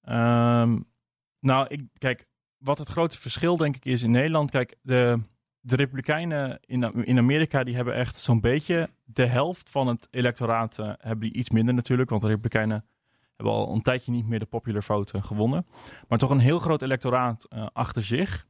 Ehm, 0.03 0.79
nou, 1.41 1.67
ik, 1.69 1.83
kijk, 1.99 2.27
wat 2.59 2.79
het 2.79 2.89
grote 2.89 3.19
verschil 3.19 3.57
denk 3.57 3.77
ik 3.77 3.85
is 3.85 4.03
in 4.03 4.11
Nederland. 4.11 4.51
Kijk, 4.51 4.77
de, 4.83 5.21
Republikeinen 5.61 6.61
in, 6.65 7.05
in 7.05 7.19
Amerika 7.19 7.65
die 7.65 7.75
hebben 7.75 7.95
echt 7.95 8.17
zo'n 8.17 8.41
beetje 8.41 8.91
de 9.05 9.27
helft 9.27 9.71
van 9.71 9.87
het 9.87 10.09
electoraat 10.11 10.79
eh, 10.79 10.93
hebben 10.99 11.21
die 11.21 11.39
iets 11.39 11.51
minder 11.51 11.75
natuurlijk. 11.75 12.11
Want 12.11 12.23
de 12.23 12.29
Republikeinen 12.29 12.85
hebben 13.37 13.55
al 13.55 13.75
een 13.75 13.83
tijdje 13.83 14.13
niet 14.13 14.29
meer 14.29 14.39
de 14.39 14.47
popular 14.47 14.83
vote 14.83 15.19
eh, 15.19 15.25
gewonnen. 15.25 15.67
Maar 16.09 16.19
toch 16.19 16.31
een 16.31 16.39
heel 16.39 16.59
groot 16.59 16.83
electoraat 16.83 17.45
eh, 17.45 17.67
achter 17.73 18.03
zich. 18.03 18.47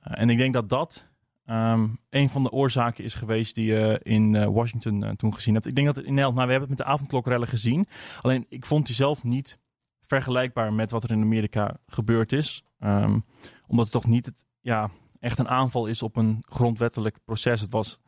En 0.00 0.30
ik 0.30 0.38
denk 0.38 0.52
dat 0.52 0.68
dat 0.68 1.08
ehm, 1.44 1.88
een 2.10 2.28
van 2.28 2.42
de 2.42 2.50
oorzaken 2.50 3.04
is 3.04 3.14
geweest 3.14 3.54
die 3.54 3.66
je 3.66 4.00
in 4.02 4.52
Washington 4.52 5.16
toen 5.16 5.34
gezien 5.34 5.54
hebt. 5.54 5.66
Ik 5.66 5.74
denk 5.74 5.86
dat 5.86 5.96
in 5.96 6.02
Nederland, 6.02 6.34
nou 6.34 6.46
we 6.46 6.52
hebben 6.52 6.68
het 6.68 6.78
met 6.78 6.86
de 6.86 6.92
avondklokrellen 6.92 7.48
gezien. 7.48 7.86
Alleen 8.20 8.46
ik 8.48 8.66
vond 8.66 8.86
die 8.86 8.94
zelf 8.94 9.24
niet 9.24 9.58
vergelijkbaar 10.00 10.72
met 10.72 10.90
wat 10.90 11.02
er 11.02 11.10
in 11.10 11.22
Amerika 11.22 11.76
gebeurd 11.86 12.32
is. 12.32 12.64
Ehm, 12.82 13.18
omdat 13.66 13.84
het 13.84 13.92
toch 13.94 14.06
niet 14.06 14.26
het, 14.26 14.46
ja, 14.60 14.90
echt 15.20 15.38
een 15.38 15.48
aanval 15.48 15.86
is 15.86 16.02
op 16.02 16.16
een 16.16 16.44
grondwettelijk 16.48 17.16
proces. 17.24 17.60
Het 17.60 17.70
was, 17.72 18.00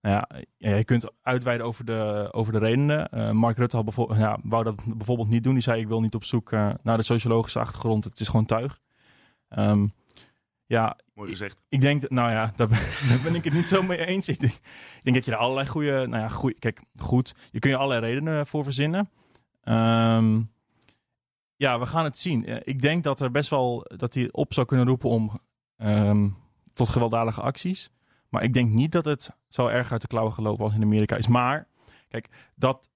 nou 0.00 0.14
ja, 0.14 0.28
ja, 0.56 0.76
je 0.76 0.84
kunt 0.84 1.10
uitweiden 1.22 1.66
over 1.66 1.84
de, 1.84 2.28
over 2.32 2.52
de 2.52 2.58
redenen. 2.58 3.08
Eh, 3.08 3.30
Mark 3.30 3.56
Rutte 3.58 3.76
had 3.76 3.84
bijvo- 3.84 4.14
ja, 4.14 4.38
wou 4.42 4.64
dat 4.64 4.74
bijvoorbeeld 4.96 5.28
niet 5.28 5.44
doen. 5.44 5.52
Die 5.54 5.62
zei, 5.62 5.80
ik 5.80 5.88
wil 5.88 6.00
niet 6.00 6.14
op 6.14 6.24
zoek 6.24 6.52
eh, 6.52 6.70
naar 6.82 6.96
de 6.96 7.02
sociologische 7.02 7.58
achtergrond. 7.58 8.04
Het 8.04 8.20
is 8.20 8.28
gewoon 8.28 8.46
tuig. 8.46 8.80
Ehm, 9.48 9.86
ja, 10.66 10.96
Mooi 11.14 11.30
gezegd. 11.30 11.62
ik 11.68 11.80
denk, 11.80 12.00
dat- 12.00 12.10
nou 12.10 12.30
ja, 12.30 12.52
daar 12.56 12.68
ben, 12.68 12.78
daar 13.08 13.20
ben 13.22 13.34
ik 13.34 13.44
het 13.44 13.52
niet 13.54 13.68
zo 13.68 13.82
mee 13.82 14.06
eens. 14.06 14.28
Ik 14.28 14.40
denk, 14.40 14.52
ik 14.52 15.00
denk 15.02 15.16
dat 15.16 15.24
je 15.24 15.30
er 15.32 15.36
allerlei 15.38 15.66
goede, 15.68 16.06
nou 16.06 16.22
ja, 16.22 16.28
goeie, 16.28 16.58
kijk, 16.58 16.80
goed, 16.98 17.34
je 17.50 17.58
kun 17.58 17.70
je 17.70 17.76
allerlei 17.76 18.00
redenen 18.12 18.46
voor 18.46 18.64
verzinnen. 18.64 19.10
Ehm, 19.62 20.40
ja, 21.58 21.78
we 21.78 21.86
gaan 21.86 22.04
het 22.04 22.18
zien. 22.18 22.44
Eh, 22.44 22.56
Ik 22.64 22.82
denk 22.82 23.04
dat 23.04 23.20
er 23.20 23.30
best 23.30 23.50
wel, 23.50 23.86
dat 23.96 24.14
hij 24.14 24.28
op 24.32 24.54
zou 24.54 24.66
kunnen 24.66 24.86
roepen 24.86 25.10
om 25.10 25.38
ehm, 25.76 26.28
tot 26.72 26.88
gewelddadige 26.88 27.40
acties. 27.40 27.90
Maar 28.28 28.42
ik 28.42 28.52
denk 28.52 28.70
niet 28.70 28.92
dat 28.92 29.04
het 29.04 29.30
zo 29.48 29.66
erg 29.66 29.92
uit 29.92 30.00
de 30.00 30.06
klauwen 30.06 30.32
gelopen 30.32 30.64
als 30.64 30.74
in 30.74 30.82
Amerika 30.82 31.16
is. 31.16 31.26
Maar, 31.26 31.68
kijk, 32.08 32.28
dat, 32.54 32.90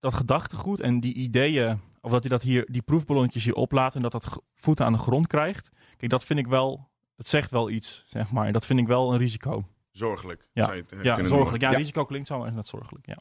dat 0.00 0.14
gedachtegoed 0.14 0.80
en 0.80 1.00
die 1.00 1.14
ideeën, 1.14 1.80
of 2.00 2.10
dat 2.10 2.20
hij 2.20 2.30
dat 2.30 2.42
hier, 2.42 2.66
die 2.70 2.82
proefballonnetjes 2.82 3.44
hier 3.44 3.54
oplaat 3.54 3.94
en 3.94 4.02
dat 4.02 4.12
dat 4.12 4.42
voeten 4.54 4.84
aan 4.84 4.92
de 4.92 4.98
grond 4.98 5.26
krijgt. 5.26 5.70
Kijk, 5.96 6.10
dat 6.10 6.24
vind 6.24 6.38
ik 6.38 6.46
wel, 6.46 6.88
dat 7.16 7.26
zegt 7.28 7.50
wel 7.50 7.70
iets, 7.70 8.02
zeg 8.06 8.30
maar. 8.30 8.52
Dat 8.52 8.66
vind 8.66 8.80
ik 8.80 8.86
wel 8.86 9.12
een 9.12 9.18
risico. 9.18 9.64
Zorgelijk. 9.96 10.48
Ja. 10.52 10.64
zou 10.64 10.76
je 10.76 10.82
het, 10.82 10.92
eh, 10.92 11.02
Ja, 11.02 11.24
zorgelijk. 11.24 11.62
Ja, 11.62 11.68
noemen. 11.68 11.76
risico 11.76 12.04
klinkt 12.04 12.26
zo, 12.26 12.38
maar 12.38 12.52
dat 12.52 12.66
zorgelijk, 12.66 13.06
ja. 13.06 13.18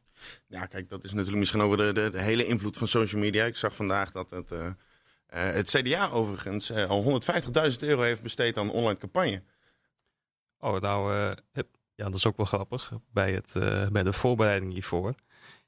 Ja, 0.47 0.65
kijk, 0.65 0.89
dat 0.89 1.03
is 1.03 1.11
natuurlijk 1.11 1.37
misschien 1.39 1.61
over 1.61 1.77
de, 1.77 1.93
de, 1.93 2.09
de 2.09 2.21
hele 2.21 2.45
invloed 2.45 2.77
van 2.77 2.87
social 2.87 3.21
media. 3.21 3.45
Ik 3.45 3.55
zag 3.55 3.75
vandaag 3.75 4.11
dat 4.11 4.29
het, 4.31 4.51
eh, 4.51 4.65
eh, 4.65 4.73
het 5.53 5.69
CDA 5.69 6.09
overigens 6.09 6.69
eh, 6.69 6.89
al 6.89 7.03
150.000 7.03 7.83
euro 7.83 8.01
heeft 8.01 8.21
besteed 8.21 8.57
aan 8.57 8.71
online 8.71 8.97
campagne. 8.97 9.41
Oh, 10.59 10.79
nou, 10.81 11.13
eh, 11.13 11.63
ja, 11.95 12.05
dat 12.05 12.15
is 12.15 12.25
ook 12.25 12.37
wel 12.37 12.45
grappig. 12.45 12.91
Bij, 13.11 13.33
het, 13.33 13.55
eh, 13.55 13.87
bij 13.87 14.03
de 14.03 14.13
voorbereiding 14.13 14.73
hiervoor 14.73 15.15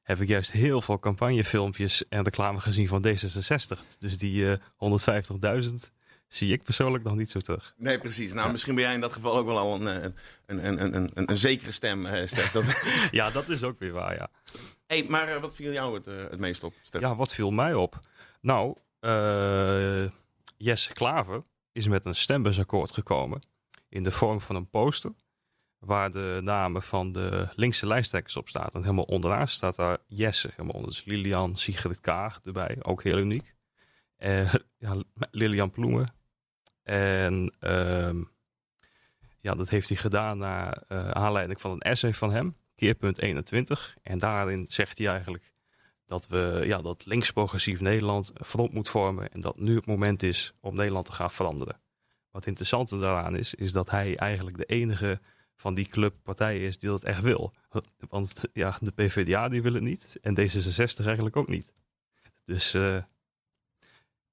heb 0.01 0.21
ik 0.21 0.27
juist 0.27 0.51
heel 0.51 0.81
veel 0.81 0.99
campagnefilmpjes 0.99 2.07
en 2.07 2.23
reclame 2.23 2.59
gezien 2.59 2.87
van 2.87 3.05
D66. 3.07 3.97
Dus 3.99 4.17
die 4.17 4.51
eh 4.51 4.57
150.000 4.75 5.91
zie 6.27 6.53
ik 6.53 6.63
persoonlijk 6.63 7.03
nog 7.03 7.15
niet 7.15 7.31
zo 7.31 7.39
terug. 7.39 7.73
Nee, 7.77 7.99
precies. 7.99 8.33
Nou, 8.33 8.45
Ja. 8.45 8.51
misschien 8.51 8.75
ben 8.75 8.83
jij 8.83 8.93
in 8.93 9.01
dat 9.01 9.13
geval 9.13 9.37
ook 9.37 9.45
wel 9.45 9.57
al 9.57 9.75
een, 9.81 9.87
eh, 9.87 10.09
een, 10.45 10.67
een, 10.67 10.95
een, 10.95 11.11
een, 11.13 11.37
zekere 11.37 11.71
stem, 11.71 12.05
eh 12.05 12.27
Stef. 12.27 12.51
Dat, 12.51 12.83
Ja, 13.11 13.29
dat 13.29 13.49
is 13.49 13.63
ook 13.63 13.79
weer 13.79 13.91
waar, 13.91 14.15
ja. 14.15 14.29
Hey, 14.87 15.05
maar 15.07 15.27
eh, 15.27 15.41
wat 15.41 15.55
viel 15.55 15.71
jou 15.71 15.93
het, 15.95 16.05
het 16.05 16.39
meest 16.39 16.63
op, 16.63 16.73
Stef? 16.81 17.01
Ja, 17.01 17.15
wat 17.15 17.33
viel 17.33 17.51
mij 17.51 17.73
op? 17.73 17.99
Nou, 18.41 18.75
Jesse 20.57 20.93
Klaver 20.93 21.43
is 21.71 21.87
met 21.87 22.05
een 22.05 22.15
stembusakkoord 22.15 22.91
gekomen 22.91 23.41
in 23.89 24.03
de 24.03 24.11
vorm 24.11 24.41
van 24.41 24.55
een 24.55 24.69
poster 24.69 25.11
waar 25.79 26.11
de 26.11 26.39
namen 26.43 26.81
van 26.81 27.11
de 27.11 27.47
linkse 27.55 27.87
lijsttrekkers 27.87 28.35
op 28.35 28.49
staan. 28.49 28.69
En 28.71 28.81
helemaal 28.81 29.03
onderaan 29.03 29.47
staat 29.47 29.75
daar 29.75 29.97
Jesse, 30.07 30.49
helemaal 30.51 30.75
onder. 30.75 30.89
Dus 30.89 31.03
Lilian 31.05 31.55
Sigrid 31.55 31.99
Kaag 31.99 32.39
erbij, 32.43 32.77
ook 32.81 33.03
heel 33.03 33.17
uniek. 33.17 33.55
Eh, 34.15 34.53
ja, 34.77 34.95
Lilian 35.31 35.69
Ploemen. 35.69 36.15
En 36.87 37.53
ehm, 37.59 38.23
ja, 39.39 39.55
dat 39.55 39.69
heeft 39.69 39.89
hij 39.89 39.97
gedaan 39.97 40.37
naar 40.37 40.83
eh, 40.87 41.09
aanleiding 41.09 41.61
van 41.61 41.71
een 41.71 41.79
essay 41.79 42.13
van 42.13 42.31
hem, 42.31 42.55
Keerpunt 42.75 43.21
21. 43.21 43.97
En 44.01 44.17
daarin 44.17 44.65
zegt 44.67 44.97
hij 44.97 45.07
eigenlijk 45.07 45.51
dat 46.05 46.27
we 46.27 46.61
ja, 46.65 46.81
dat 46.81 47.05
links-progressief 47.05 47.79
Nederland 47.79 48.31
een 48.33 48.45
front 48.45 48.73
moet 48.73 48.89
vormen 48.89 49.31
en 49.31 49.41
dat 49.41 49.59
nu 49.59 49.75
het 49.75 49.85
moment 49.85 50.23
is 50.23 50.53
om 50.59 50.75
Nederland 50.75 51.05
te 51.05 51.11
gaan 51.11 51.31
veranderen. 51.31 51.79
Wat 52.31 52.45
interessante 52.45 52.99
daaraan 52.99 53.35
is, 53.35 53.53
is 53.53 53.71
dat 53.71 53.89
hij 53.89 54.17
eigenlijk 54.17 54.57
de 54.57 54.65
enige 54.65 55.19
van 55.55 55.73
die 55.73 55.87
clubpartijen 55.87 56.61
is 56.61 56.77
die 56.77 56.89
dat 56.89 57.03
echt 57.03 57.21
wil. 57.21 57.53
Want 58.09 58.41
ja, 58.53 58.77
de 58.79 58.91
PvdA 58.91 59.49
die 59.49 59.61
wil 59.61 59.73
het 59.73 59.83
niet 59.83 60.17
en 60.21 60.39
D66 60.39 61.05
eigenlijk 61.05 61.35
ook 61.35 61.47
niet. 61.47 61.73
Dus 62.43 62.73
eh, 62.73 63.03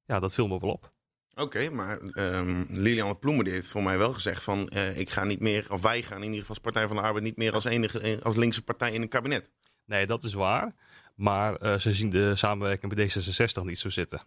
ja, 0.05 0.21
dat 0.21 0.35
viel 0.35 0.49
me 0.49 0.59
wel 0.61 0.71
op. 0.71 0.94
Oké, 1.35 1.71
maar 1.71 1.99
ehm 2.01 2.65
Liliane 2.69 3.15
Ploemen 3.17 3.45
die 3.45 3.53
heeft 3.53 3.67
voor 3.67 3.83
mij 3.83 3.99
wel 3.99 4.13
gezegd 4.13 4.43
van... 4.43 4.69
eh, 4.69 4.99
ik 4.99 5.11
ga 5.11 5.25
niet 5.25 5.41
meer, 5.41 5.67
of 5.73 5.81
wij 5.83 6.03
gaan 6.03 6.17
in 6.17 6.23
ieder 6.23 6.39
geval 6.41 6.55
als 6.55 6.65
Partij 6.65 6.87
van 6.87 6.97
de 6.97 7.03
Arbeid... 7.03 7.25
niet 7.25 7.37
meer 7.37 7.53
als 7.55 7.65
enige 7.65 8.01
eh, 8.01 8.21
als 8.23 8.37
linkse 8.37 8.63
partij 8.63 8.93
in 8.93 9.03
een 9.03 9.09
kabinet. 9.09 9.51
Nee, 9.87 10.07
dat 10.07 10.25
is 10.25 10.33
waar. 10.35 10.75
Maar 11.15 11.57
eh, 11.57 11.75
ze 11.79 11.93
zien 11.95 12.11
de 12.11 12.37
samenwerking 12.37 12.95
bij 12.95 13.09
D66 13.11 13.63
niet 13.65 13.79
zo 13.79 13.89
zitten. 13.89 14.23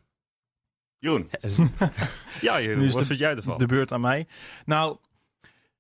Jeroen, 0.98 1.30
En- 1.42 1.52
ja, 2.42 2.62
Jeroen, 2.62 2.80
Nu 2.80 2.86
is 2.88 2.92
wat 2.94 3.02
de- 3.02 3.08
vind 3.08 3.20
jij 3.20 3.36
ervan? 3.36 3.58
De 3.58 3.66
beurt 3.66 3.92
aan 3.92 4.02
mij. 4.02 4.28
Nou, 4.66 4.98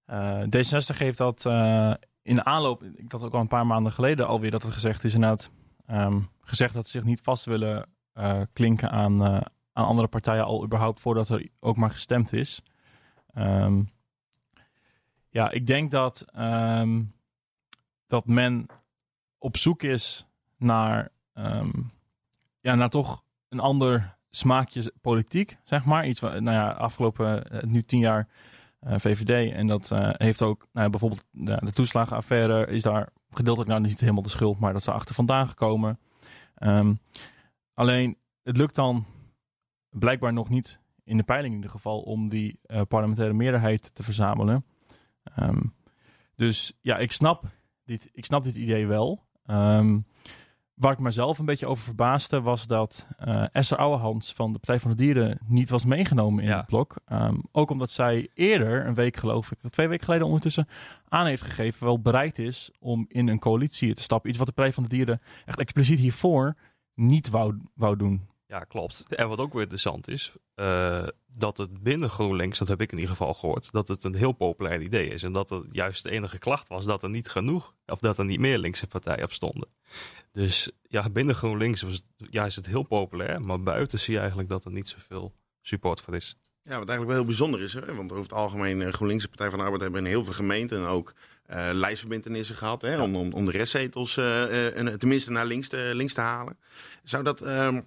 eh, 0.05 0.41
D66 0.43 0.97
heeft 0.97 1.17
dat 1.17 1.45
eh, 1.45 1.93
in 2.21 2.35
de 2.35 2.43
aanloop, 2.43 2.83
ik 2.83 3.09
dat 3.09 3.23
ook 3.23 3.33
al 3.33 3.39
een 3.39 3.47
paar 3.47 3.67
maanden 3.67 3.91
geleden 3.91 4.27
alweer 4.27 4.51
dat 4.51 4.63
het 4.63 4.73
gezegd 4.73 5.03
is 5.03 5.13
inderdaad, 5.13 5.49
ehm, 5.85 6.19
gezegd 6.41 6.73
dat 6.73 6.85
ze 6.85 6.91
zich 6.91 7.03
niet 7.03 7.21
vast 7.23 7.45
willen 7.45 7.89
eh, 8.13 8.41
klinken 8.53 8.89
aan, 8.91 9.25
eh, 9.25 9.41
aan 9.77 9.85
andere 9.85 10.07
partijen 10.07 10.45
al 10.45 10.63
überhaupt 10.63 10.99
voordat 10.99 11.29
er 11.29 11.47
ook 11.59 11.75
maar 11.75 11.91
gestemd 11.91 12.33
is. 12.33 12.61
Ehm, 13.33 13.83
ja, 15.29 15.51
ik 15.51 15.67
denk 15.67 15.91
dat, 15.91 16.25
ehm, 16.33 17.03
dat 18.07 18.27
men 18.27 18.65
op 19.37 19.57
zoek 19.57 19.83
is 19.83 20.27
naar, 20.57 21.09
ehm, 21.33 21.71
ja, 22.59 22.75
naar 22.75 22.89
toch 22.89 23.23
een 23.49 23.59
ander 23.59 24.17
smaakje 24.29 24.93
politiek, 25.01 25.57
zeg 25.63 25.85
maar. 25.85 26.07
Iets 26.07 26.19
wat, 26.19 26.39
nou 26.39 26.57
ja, 26.57 26.69
afgelopen 26.69 27.51
eh, 27.51 27.63
nu 27.63 27.83
tien 27.83 27.99
jaar 27.99 28.27
eh, 28.79 28.99
VVD. 28.99 29.53
En 29.53 29.67
dat 29.67 29.91
eh, 29.91 30.09
heeft 30.13 30.41
ook, 30.41 30.67
nou 30.71 30.85
ja, 30.85 30.89
bijvoorbeeld 30.89 31.23
de, 31.31 31.71
toeslagenaffaire 31.73 32.67
is 32.67 32.81
daar 32.81 33.09
gedeeltelijk 33.29 33.71
nou 33.71 33.81
niet 33.81 33.99
helemaal 33.99 34.21
de 34.23 34.29
schuld, 34.29 34.59
maar 34.59 34.73
dat 34.73 34.85
er 34.85 34.93
achter 34.93 35.15
vandaan 35.15 35.47
gekomen. 35.47 35.99
Alleen, 37.73 38.17
het 38.43 38.57
lukt 38.57 38.75
dan 38.75 39.05
blijkbaar 39.99 40.33
nog 40.33 40.49
niet, 40.49 40.79
in 41.03 41.17
de 41.17 41.23
peiling 41.23 41.51
in 41.51 41.59
ieder 41.59 41.75
geval, 41.75 41.99
om 42.01 42.29
die 42.29 42.59
eh, 42.63 42.81
parlementaire 42.87 43.33
meerderheid 43.33 43.95
te 43.95 44.03
verzamelen. 44.03 44.65
Ehm, 45.23 45.61
dus 46.35 46.73
ja, 46.81 46.97
ik 46.97 47.11
snap 47.11 47.43
dit, 47.85 48.09
ik 48.13 48.25
snap 48.25 48.43
dit 48.43 48.55
idee 48.55 48.87
wel. 48.87 49.23
Ehm, 49.45 49.99
Waar 50.73 50.91
ik 50.91 50.99
mezelf 50.99 51.39
een 51.39 51.45
beetje 51.45 51.67
over 51.67 51.83
verbaasde 51.83 52.41
was 52.41 52.67
dat 52.67 53.07
eh 53.17 53.45
Esther 53.51 53.77
Ouwehans 53.77 54.33
van 54.33 54.51
de 54.53 54.59
Partij 54.59 54.79
van 54.79 54.91
de 54.91 54.97
Dieren 54.97 55.39
niet 55.47 55.69
was 55.69 55.85
meegenomen 55.85 56.43
in 56.43 56.49
Ja. 56.49 56.57
het 56.57 56.65
blok. 56.65 56.95
Ehm, 57.05 57.37
ook 57.51 57.69
omdat 57.69 57.89
zij 57.89 58.29
eerder, 58.33 58.85
een 58.87 58.93
week 58.93 59.15
geloof 59.17 59.51
ik, 59.51 59.57
twee 59.69 59.87
weken 59.87 60.05
geleden 60.05 60.25
ondertussen, 60.25 60.67
aan 61.07 61.25
heeft 61.25 61.41
gegeven 61.41 61.85
wel 61.85 62.01
bereid 62.01 62.39
is 62.39 62.71
om 62.79 63.05
in 63.07 63.27
een 63.27 63.39
coalitie 63.39 63.93
te 63.93 64.01
stappen. 64.01 64.29
Iets 64.29 64.37
wat 64.37 64.47
de 64.47 64.53
Partij 64.53 64.73
van 64.73 64.83
de 64.83 64.89
Dieren 64.89 65.21
echt 65.45 65.59
expliciet 65.59 65.99
hiervoor 65.99 66.55
niet 66.93 67.29
wou, 67.29 67.57
wou 67.73 67.95
doen. 67.95 68.27
Ja, 68.47 68.59
klopt. 68.59 69.05
En 69.09 69.29
wat 69.29 69.39
ook 69.39 69.53
weer 69.53 69.61
interessant 69.61 70.07
is, 70.07 70.33
eh, 70.55 71.07
dat 71.27 71.57
het 71.57 71.83
binnen 71.83 72.09
GroenLinks, 72.09 72.59
dat 72.59 72.67
heb 72.67 72.81
ik 72.81 72.91
in 72.91 72.97
ieder 72.97 73.15
geval 73.15 73.33
gehoord, 73.33 73.71
dat 73.71 73.87
het 73.87 74.03
een 74.03 74.15
heel 74.15 74.31
populair 74.31 74.81
idee 74.81 75.09
is. 75.09 75.23
En 75.23 75.31
dat 75.31 75.49
het 75.49 75.65
juist 75.71 76.03
de 76.03 76.09
enige 76.09 76.37
klacht 76.37 76.67
was 76.67 76.85
dat 76.85 77.03
er 77.03 77.09
niet 77.09 77.29
genoeg, 77.29 77.73
of 77.85 77.99
dat 77.99 78.17
er 78.17 78.25
niet 78.25 78.39
meer 78.39 78.57
linkse 78.57 78.87
partijen 78.87 79.23
op 79.23 79.31
stonden. 79.31 79.67
Dus 80.31 80.71
ja, 80.81 81.09
binnen 81.09 81.35
GroenLinks 81.35 81.81
was 81.81 82.01
ja, 82.29 82.45
is 82.45 82.55
het 82.55 82.65
heel 82.65 82.83
populair, 82.83 83.41
maar 83.41 83.63
buiten 83.63 83.99
zie 83.99 84.13
je 84.13 84.19
eigenlijk 84.19 84.49
dat 84.49 84.65
er 84.65 84.71
niet 84.71 84.87
zoveel 84.87 85.33
support 85.61 86.01
voor 86.01 86.15
is. 86.15 86.37
Ja, 86.61 86.77
wat 86.77 86.89
eigenlijk 86.89 87.07
wel 87.07 87.17
heel 87.17 87.25
bijzonder 87.25 87.61
is, 87.61 87.73
hè? 87.73 87.95
want 87.95 88.11
over 88.11 88.23
het 88.23 88.33
algemeen 88.33 88.81
eh, 88.81 88.93
GroenLinks 88.93 89.23
en 89.23 89.29
Partij 89.29 89.49
van 89.49 89.57
de 89.57 89.63
Arbeid 89.63 89.81
hebben 89.81 90.01
in 90.01 90.07
heel 90.07 90.23
veel 90.23 90.33
gemeenten 90.33 90.87
ook 90.87 91.13
eh 91.45 91.69
lijstverbindenissen 91.71 92.55
gehad 92.55 92.81
hè? 92.81 93.01
Om, 93.01 93.15
om, 93.15 93.33
om 93.33 93.45
de 93.45 93.51
restzetels 93.51 94.17
en, 94.17 94.99
tenminste 94.99 95.31
naar 95.31 95.45
links 95.45 95.67
te, 95.67 95.91
links 95.93 96.13
te 96.13 96.21
halen. 96.21 96.57
Zou 97.03 97.23
dat, 97.23 97.41
ehm, 97.41 97.81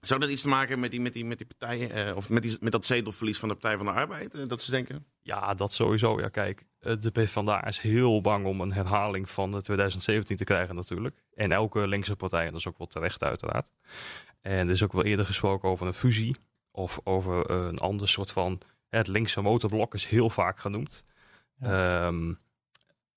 zou 0.00 0.20
dat 0.20 0.30
iets 0.30 0.42
te 0.42 0.48
maken 0.48 0.68
hebben 0.68 0.80
met 0.80 0.90
die, 0.90 1.00
met 1.00 1.12
die, 1.12 1.24
met 1.24 1.38
die 1.38 1.46
partijen, 1.46 1.90
eh, 1.90 2.16
of 2.16 2.28
met, 2.28 2.42
die, 2.42 2.56
met 2.60 2.72
dat 2.72 2.86
zetelverlies 2.86 3.38
van 3.38 3.48
de 3.48 3.54
Partij 3.54 3.76
van 3.76 3.86
de 3.86 3.92
Arbeid? 3.92 4.34
eh, 4.34 4.48
dat 4.48 4.62
ze 4.62 4.70
denken, 4.70 5.06
Ja, 5.22 5.54
dat 5.54 5.72
sowieso. 5.72 6.20
Ja, 6.20 6.28
kijk, 6.28 6.64
eh, 6.80 6.94
de 7.00 7.10
PvdA 7.10 7.66
is 7.66 7.78
heel 7.78 8.20
bang 8.20 8.46
om 8.46 8.60
een 8.60 8.72
herhaling 8.72 9.30
van 9.30 9.54
eh, 9.54 9.60
2017 9.60 10.36
te 10.36 10.44
krijgen 10.44 10.74
natuurlijk. 10.74 11.22
En 11.34 11.50
elke 11.52 11.86
linkse 11.88 12.16
partij, 12.16 12.44
en 12.44 12.50
dat 12.50 12.60
is 12.60 12.68
ook 12.68 12.78
wel 12.78 12.86
terecht 12.86 13.22
uiteraard. 13.22 13.70
En 14.40 14.66
er 14.66 14.72
is 14.72 14.82
ook 14.82 14.92
wel 14.92 15.04
eerder 15.04 15.26
gesproken 15.26 15.68
over 15.68 15.86
een 15.86 15.94
fusie 15.94 16.36
of 16.70 17.00
over 17.04 17.50
een 17.50 17.78
ander 17.78 18.08
soort 18.08 18.32
van... 18.32 18.60
Het 18.88 19.06
linkse 19.06 19.40
motorblok 19.40 19.94
is 19.94 20.06
heel 20.06 20.30
vaak 20.30 20.58
genoemd. 20.58 21.04
Ehm, 21.60 22.32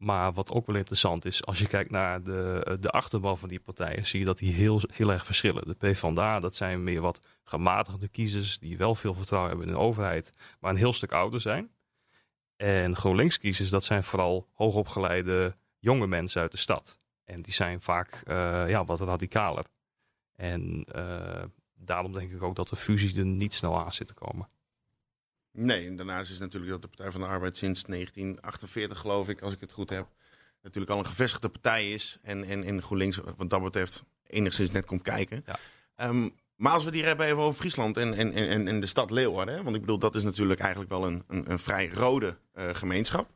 maar 0.04 0.34
wat 0.34 0.52
ook 0.52 0.66
wel 0.66 0.76
interessant 0.76 1.26
is, 1.26 1.46
als 1.46 1.60
je 1.60 1.68
kijkt 1.68 1.90
naar 1.90 2.24
de, 2.24 2.78
de 2.80 2.90
achterban 2.90 3.38
van 3.38 3.50
die 3.50 3.60
partijen, 3.60 4.06
zie 4.06 4.20
je 4.20 4.26
dat 4.26 4.38
die 4.38 4.54
heel, 4.54 4.82
heel 4.92 5.12
erg 5.12 5.26
verschillen. 5.26 5.68
De 5.68 5.74
PvdA, 5.74 6.40
dat 6.40 6.56
zijn 6.56 6.84
meer 6.84 7.02
wat 7.02 7.28
gematigde 7.44 8.08
kiezers 8.08 8.60
die 8.60 8.78
wel 8.78 8.96
veel 8.96 9.14
vertrouwen 9.14 9.50
hebben 9.52 9.68
in 9.68 9.74
de 9.74 9.80
overheid, 9.80 10.32
maar 10.60 10.72
een 10.72 10.78
heel 10.78 10.94
stuk 10.94 11.12
ouder 11.12 11.40
zijn. 11.40 11.72
En 12.56 12.96
GroenLinks 12.96 13.38
kiezers, 13.38 13.70
dat 13.70 13.84
zijn 13.84 14.04
vooral 14.04 14.48
hoogopgeleide 14.54 15.54
jonge 15.80 16.08
mensen 16.08 16.42
uit 16.42 16.52
de 16.52 16.58
stad. 16.58 17.00
En 17.26 17.42
die 17.42 17.54
zijn 17.54 17.82
vaak 17.82 18.22
eh, 18.26 18.70
ja, 18.70 18.86
wat 18.86 19.00
radicaler. 19.00 19.66
En 20.36 20.86
eh, 20.92 21.44
daarom 21.74 22.14
denk 22.14 22.32
ik 22.32 22.44
ook 22.44 22.56
dat 22.56 22.70
de 22.70 22.76
fusie 22.76 23.20
er 23.20 23.26
niet 23.26 23.54
snel 23.54 23.80
aan 23.80 23.94
zit 23.94 24.08
te 24.08 24.14
komen. 24.14 24.50
Nee, 25.58 25.88
en 25.88 25.96
daarnaast 25.96 26.32
is 26.32 26.40
natuurlijk 26.40 26.72
dat 26.72 26.82
de 26.82 26.88
Partij 26.88 27.12
van 27.12 27.22
de 27.22 27.28
Arbeid 27.28 27.58
sinds 27.58 27.84
1948, 27.84 29.00
geloof 29.00 29.30
ik, 29.30 29.42
als 29.42 29.54
ik 29.54 29.62
het 29.62 29.72
goed 29.72 29.90
heb, 29.90 30.08
natuurlijk 30.62 30.92
al 30.92 31.00
een 31.00 31.06
gevestigde 31.06 31.50
partij 31.50 31.92
is. 31.92 32.18
En, 32.22 32.44
en, 32.44 32.64
en 32.64 32.82
GroenLinks, 32.82 33.20
wat 33.38 33.50
dat 33.50 33.64
betreft, 33.64 34.04
enigszins 34.28 34.72
net 34.72 34.86
komt 34.86 35.02
kijken. 35.02 35.44
Ja. 35.46 35.56
Ehm, 35.96 36.30
maar 36.56 36.72
als 36.72 36.84
we 36.84 36.90
het 36.90 36.98
hier 36.98 37.08
hebben 37.08 37.26
even 37.26 37.38
over 37.38 37.60
Friesland 37.60 37.98
en, 37.98 38.14
en, 38.14 38.34
en, 38.34 38.68
en 38.68 38.80
de 38.80 38.86
stad 38.86 39.12
Leeuwarden. 39.12 39.56
Hè? 39.56 39.64
Want 39.64 39.76
ik 39.76 39.82
bedoel, 39.82 40.00
dat 40.00 40.16
is 40.16 40.24
natuurlijk 40.24 40.60
eigenlijk 40.60 40.92
wel 40.92 41.06
een, 41.06 41.24
een, 41.28 41.52
een 41.52 41.60
vrij 41.60 41.90
rode 41.90 42.38
eh, 42.54 42.70
gemeenschap. 42.74 43.30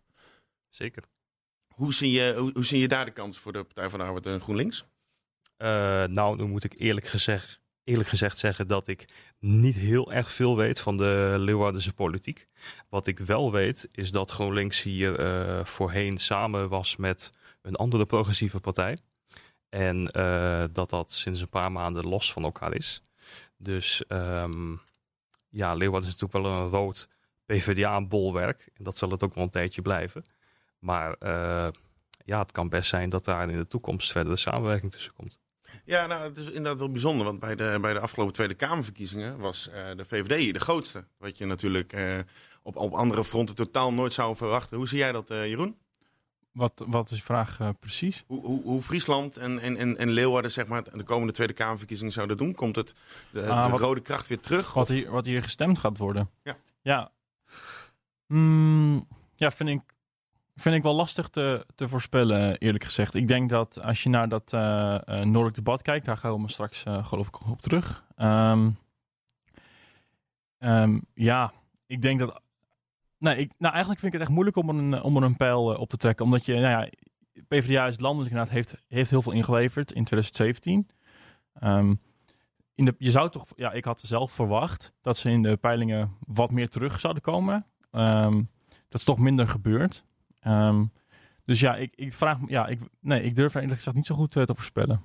Zeker. 0.70 1.04
Hoe 1.68 1.94
zie, 1.94 2.12
je, 2.12 2.34
hoe, 2.38 2.52
hoe 2.54 2.66
zie 2.66 2.80
je 2.80 2.88
daar 2.88 3.06
de 3.06 3.12
kans 3.12 3.38
voor 3.38 3.54
de 3.54 3.64
Partij 3.64 3.90
van 3.90 4.00
de 4.00 4.06
Arbeid 4.06 4.26
en 4.26 4.42
GroenLinks? 4.42 4.88
Eh, 5.58 6.04
nou, 6.04 6.38
nu 6.38 6.44
moet 6.44 6.64
ik 6.64 6.74
eerlijk 6.78 7.08
gezegd, 7.08 7.60
eerlijk 7.88 8.10
gezegd 8.10 8.38
zeggen 8.38 8.68
dat 8.68 8.88
ik 8.88 9.06
niet 9.40 9.76
heel 9.76 10.14
erg 10.14 10.32
veel 10.32 10.58
weet 10.58 10.80
van 10.80 10.98
de 10.98 11.36
Leeuwardense 11.38 11.94
politiek. 11.94 12.48
Wat 12.90 13.08
ik 13.08 13.20
wel 13.20 13.52
weet 13.52 13.90
is 13.92 14.12
dat 14.12 14.32
GroenLinks 14.32 14.82
hier 14.82 15.20
eh, 15.20 15.66
voorheen 15.66 16.18
samen 16.18 16.70
was 16.70 16.96
met 16.96 17.32
een 17.62 17.76
andere 17.76 18.06
progressieve 18.06 18.60
partij. 18.60 18.98
En 19.70 20.12
eh, 20.12 20.64
dat 20.72 20.90
dat 20.90 21.12
sinds 21.12 21.42
een 21.42 21.50
paar 21.50 21.72
maanden 21.72 22.08
los 22.08 22.34
van 22.34 22.44
elkaar 22.44 22.74
is. 22.74 23.04
Dus 23.58 24.06
ehm, 24.08 24.76
ja, 25.50 25.74
Leeuwarden 25.74 26.10
is 26.10 26.16
natuurlijk 26.16 26.48
wel 26.48 26.58
een 26.58 26.68
rood 26.68 27.08
PvdA-bolwerk. 27.46 28.70
En 28.74 28.84
dat 28.84 28.98
zal 28.98 29.10
het 29.10 29.24
ook 29.24 29.34
wel 29.34 29.44
een 29.44 29.50
tijdje 29.50 29.82
blijven. 29.82 30.22
Maar 30.80 31.14
eh, 31.14 31.68
ja, 32.26 32.40
het 32.40 32.52
kan 32.52 32.70
best 32.70 32.90
zijn 32.90 33.10
dat 33.10 33.26
daar 33.26 33.50
in 33.50 33.58
de 33.58 33.68
toekomst 33.68 34.12
verdere 34.12 34.36
samenwerking 34.36 34.92
tussen 34.92 35.14
komt. 35.14 35.40
Ja, 35.86 36.06
nou, 36.06 36.24
het 36.24 36.38
is 36.38 36.46
inderdaad 36.48 36.78
wel 36.78 36.92
bijzonder. 36.92 37.26
Want 37.26 37.40
bij 37.40 37.56
de, 37.56 37.78
bij 37.82 37.94
de 37.94 38.00
afgelopen 38.00 38.34
Tweede 38.34 38.54
Kamerverkiezingen 38.54 39.38
was 39.40 39.70
eh, 39.70 39.96
de 39.96 40.06
VVD 40.06 40.54
de 40.54 40.60
grootste. 40.60 41.06
Wat 41.18 41.38
je 41.38 41.46
natuurlijk 41.46 41.94
eh, 41.94 42.18
op, 42.64 42.76
op 42.76 42.94
andere 42.94 43.24
fronten 43.24 43.56
totaal 43.56 43.94
nooit 43.94 44.14
zou 44.14 44.36
verwachten. 44.36 44.78
Hoe 44.78 44.88
zie 44.88 44.98
jij 44.98 45.12
dat, 45.12 45.30
eh, 45.30 45.48
Jeroen? 45.48 45.78
Wat, 46.52 46.84
wat 46.88 47.12
is 47.12 47.18
je 47.18 47.24
vraag 47.24 47.60
precies? 47.80 48.24
Hoe, 48.28 48.46
hoe, 48.46 48.62
hoe 48.64 48.82
Friesland 48.82 49.38
en, 49.38 49.60
en, 49.60 49.78
en, 49.78 49.98
en 49.98 50.10
Leeuwarden 50.10 50.52
zeg 50.52 50.68
maar, 50.68 50.84
de 50.84 51.04
komende 51.04 51.34
Tweede 51.34 51.54
Kamerverkiezingen 51.54 52.14
zouden 52.14 52.38
doen? 52.38 52.56
Komt 52.56 52.76
het 52.76 52.94
de, 53.32 53.48
Ah, 53.48 53.64
de 53.66 53.72
wat- 53.72 53.80
rode 53.80 54.02
kracht 54.02 54.28
weer 54.28 54.40
terug? 54.40 54.74
Wat 54.74 54.84
Of- 54.90 54.96
hier, 54.96 55.12
wat 55.12 55.26
hier 55.26 55.44
gestemd 55.44 55.80
gaat 55.80 55.98
worden? 55.98 56.30
Ja. 56.44 56.58
Ja, 56.82 57.12
Mm, 58.28 59.08
ja 59.36 59.52
vind 59.52 59.70
ik 59.70 59.82
vind 60.58 60.76
ik 60.76 60.84
wel 60.84 60.94
lastig 60.94 61.30
te, 61.30 61.66
te 61.76 61.88
voorspellen, 61.88 62.58
eerlijk 62.58 62.84
gezegd. 62.84 63.14
Ik 63.14 63.28
denk 63.28 63.50
dat 63.50 63.82
als 63.82 64.04
je 64.04 64.10
naar 64.10 64.30
dat 64.30 64.54
eh 64.54 64.96
eh, 64.96 65.02
Noordelijk 65.06 65.56
debat 65.56 65.82
kijkt, 65.82 66.06
daar 66.06 66.18
gaan 66.18 66.42
we 66.42 66.50
straks 66.50 66.84
eh, 66.84 67.06
geloof 67.06 67.28
ik 67.28 67.50
op 67.50 67.62
terug. 67.62 68.04
Ehm, 68.16 68.70
ehm, 70.58 71.00
ja, 71.14 71.54
ik 71.86 72.02
denk 72.02 72.20
dat. 72.20 72.42
Nee, 73.18 73.38
ik, 73.38 73.52
nou 73.58 73.72
eigenlijk 73.72 74.02
vind 74.02 74.14
ik 74.14 74.20
het 74.20 74.28
echt 74.28 74.36
moeilijk 74.36 74.58
om 74.58 74.70
er 74.70 74.76
een, 74.76 75.02
om 75.02 75.18
er 75.18 75.24
een 75.24 75.38
pijl 75.38 75.76
op 75.76 75.90
te 75.90 75.98
trekken. 75.98 76.26
Omdat 76.26 76.46
je, 76.46 76.54
nou 76.54 76.68
ja, 76.68 76.90
PvdA 77.48 77.88
is 77.88 78.00
landelijk 78.00 78.32
inderdaad, 78.32 78.54
heeft, 78.54 78.84
heeft 78.88 79.10
heel 79.10 79.22
veel 79.22 79.32
ingeleverd 79.32 79.92
in 79.92 80.04
2017. 80.04 80.90
Ehm, 81.54 81.96
in 82.76 82.86
de, 82.86 82.96
je 82.98 83.12
zou 83.12 83.30
toch, 83.30 83.46
ja, 83.56 83.72
ik 83.72 83.86
had 83.86 84.00
zelf 84.00 84.32
verwacht 84.32 84.94
dat 85.02 85.18
ze 85.18 85.30
in 85.30 85.42
de 85.42 85.58
peilingen 85.58 86.18
wat 86.20 86.52
meer 86.52 86.70
terug 86.70 87.00
zouden 87.00 87.24
komen. 87.24 87.66
Dat 88.90 89.00
is 89.00 89.04
toch 89.04 89.18
minder 89.18 89.48
gebeurd. 89.48 90.06
Ehm, 90.48 90.86
dus 91.46 91.60
ja, 91.60 91.76
ik, 91.76 91.94
ik 91.96 92.14
vraag 92.14 92.40
me, 92.40 92.46
ja, 92.50 92.68
ik, 92.68 92.80
nee, 93.00 93.24
ik 93.24 93.36
durf 93.36 93.54
eerlijk 93.54 93.76
gezegd 93.76 93.96
niet 93.96 94.06
zo 94.06 94.16
goed 94.16 94.36
eh, 94.36 94.44
te 94.44 94.56
voorspellen. 94.56 95.02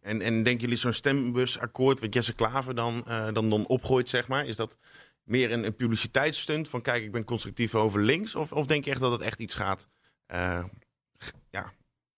En, 0.00 0.20
en 0.20 0.42
denken 0.42 0.60
jullie 0.60 0.76
zo'n 0.76 0.92
stembusakkoord 0.92 2.00
wat 2.00 2.14
Jesse 2.14 2.34
Klaver 2.34 2.74
dan, 2.74 3.06
eh, 3.06 3.32
dan, 3.32 3.48
dan 3.48 3.66
opgooit, 3.66 4.08
zeg 4.08 4.28
maar, 4.28 4.46
is 4.46 4.56
dat 4.56 4.78
meer 5.24 5.52
een, 5.52 5.64
een 5.64 5.76
publiciteitsstunt 5.76 6.68
van 6.68 6.82
kijk, 6.82 7.02
ik 7.02 7.12
ben 7.12 7.24
constructief 7.24 7.74
over 7.74 8.00
links? 8.00 8.34
Of, 8.34 8.52
of 8.52 8.66
denk 8.66 8.84
je 8.84 8.90
echt 8.90 9.00
dat 9.00 9.12
het 9.12 9.20
echt 9.20 9.40
iets 9.40 9.54
gaat, 9.54 9.88
eh, 10.26 10.64
ja, 11.50 11.72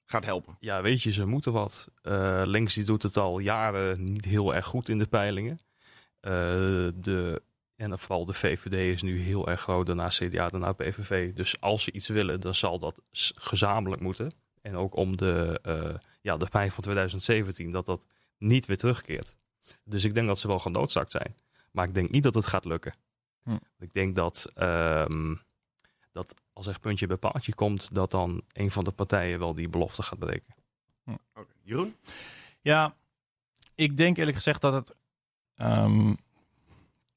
gaat 0.04 0.24
helpen? 0.24 0.56
Ja, 0.60 0.82
weet 0.82 1.02
je, 1.02 1.12
ze 1.12 1.26
moeten 1.26 1.52
wat. 1.52 1.88
Eh, 2.02 2.42
links 2.44 2.74
die 2.74 2.84
doet 2.84 3.02
het 3.02 3.16
al 3.16 3.38
jaren 3.38 4.04
niet 4.04 4.24
heel 4.24 4.54
erg 4.54 4.66
goed 4.66 4.88
in 4.88 4.98
de 4.98 5.06
peilingen. 5.06 5.58
Eh, 6.20 6.32
de, 6.94 7.42
en 7.76 7.98
vooral 7.98 8.24
de 8.24 8.32
VVD 8.32 8.74
is 8.74 9.02
nu 9.02 9.20
heel 9.20 9.48
erg 9.48 9.60
groot, 9.60 9.86
daarna 9.86 10.08
CDA, 10.08 10.48
daarna 10.48 10.72
PVV. 10.72 11.32
Dus 11.34 11.60
als 11.60 11.82
ze 11.82 11.92
iets 11.92 12.08
willen, 12.08 12.40
dan 12.40 12.54
zal 12.54 12.78
dat 12.78 13.02
gezamenlijk 13.34 14.02
moeten. 14.02 14.34
En 14.60 14.76
ook 14.76 14.96
om 14.96 15.16
de, 15.16 15.60
eh 15.62 15.94
ja, 16.20 16.36
de 16.36 16.48
pijn 16.48 16.70
van 16.70 16.82
2017, 16.82 17.70
dat 17.70 17.86
dat 17.86 18.06
niet 18.38 18.66
weer 18.66 18.76
terugkeert. 18.76 19.34
Dus 19.84 20.04
ik 20.04 20.14
denk 20.14 20.26
dat 20.26 20.38
ze 20.38 20.46
wel 20.46 20.58
genoodzaakt 20.58 21.10
zijn. 21.10 21.34
Maar 21.70 21.88
ik 21.88 21.94
denk 21.94 22.10
niet 22.10 22.22
dat 22.22 22.34
het 22.34 22.46
gaat 22.46 22.64
lukken. 22.64 22.94
Hm. 23.42 23.58
Ik 23.78 23.92
denk 23.92 24.14
dat, 24.14 24.50
ehm, 24.54 25.34
dat 26.12 26.34
als 26.52 26.66
er 26.66 26.80
puntje 26.80 27.06
bij 27.06 27.16
paaltje 27.16 27.54
komt, 27.54 27.94
dat 27.94 28.10
dan 28.10 28.42
een 28.52 28.70
van 28.70 28.84
de 28.84 28.90
partijen 28.90 29.38
wel 29.38 29.54
die 29.54 29.68
belofte 29.68 30.02
gaat 30.02 30.18
breken. 30.18 30.54
Oké. 31.34 31.54
Jeroen? 31.62 31.96
Ja, 32.60 32.96
ik 33.74 33.96
denk 33.96 34.16
eerlijk 34.16 34.36
gezegd 34.36 34.60
dat 34.60 34.72
het 34.72 34.94
ehm, 35.54 36.14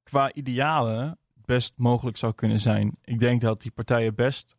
qua 0.10 0.34
idealen 0.34 1.20
best 1.46 1.74
mogelijk 1.78 2.18
zou 2.18 2.34
kunnen 2.34 2.60
zijn. 2.60 2.98
Ik 3.04 3.20
denk 3.20 3.42
dat 3.42 3.62
die 3.62 3.72
partijen 3.72 4.16
best 4.16 4.56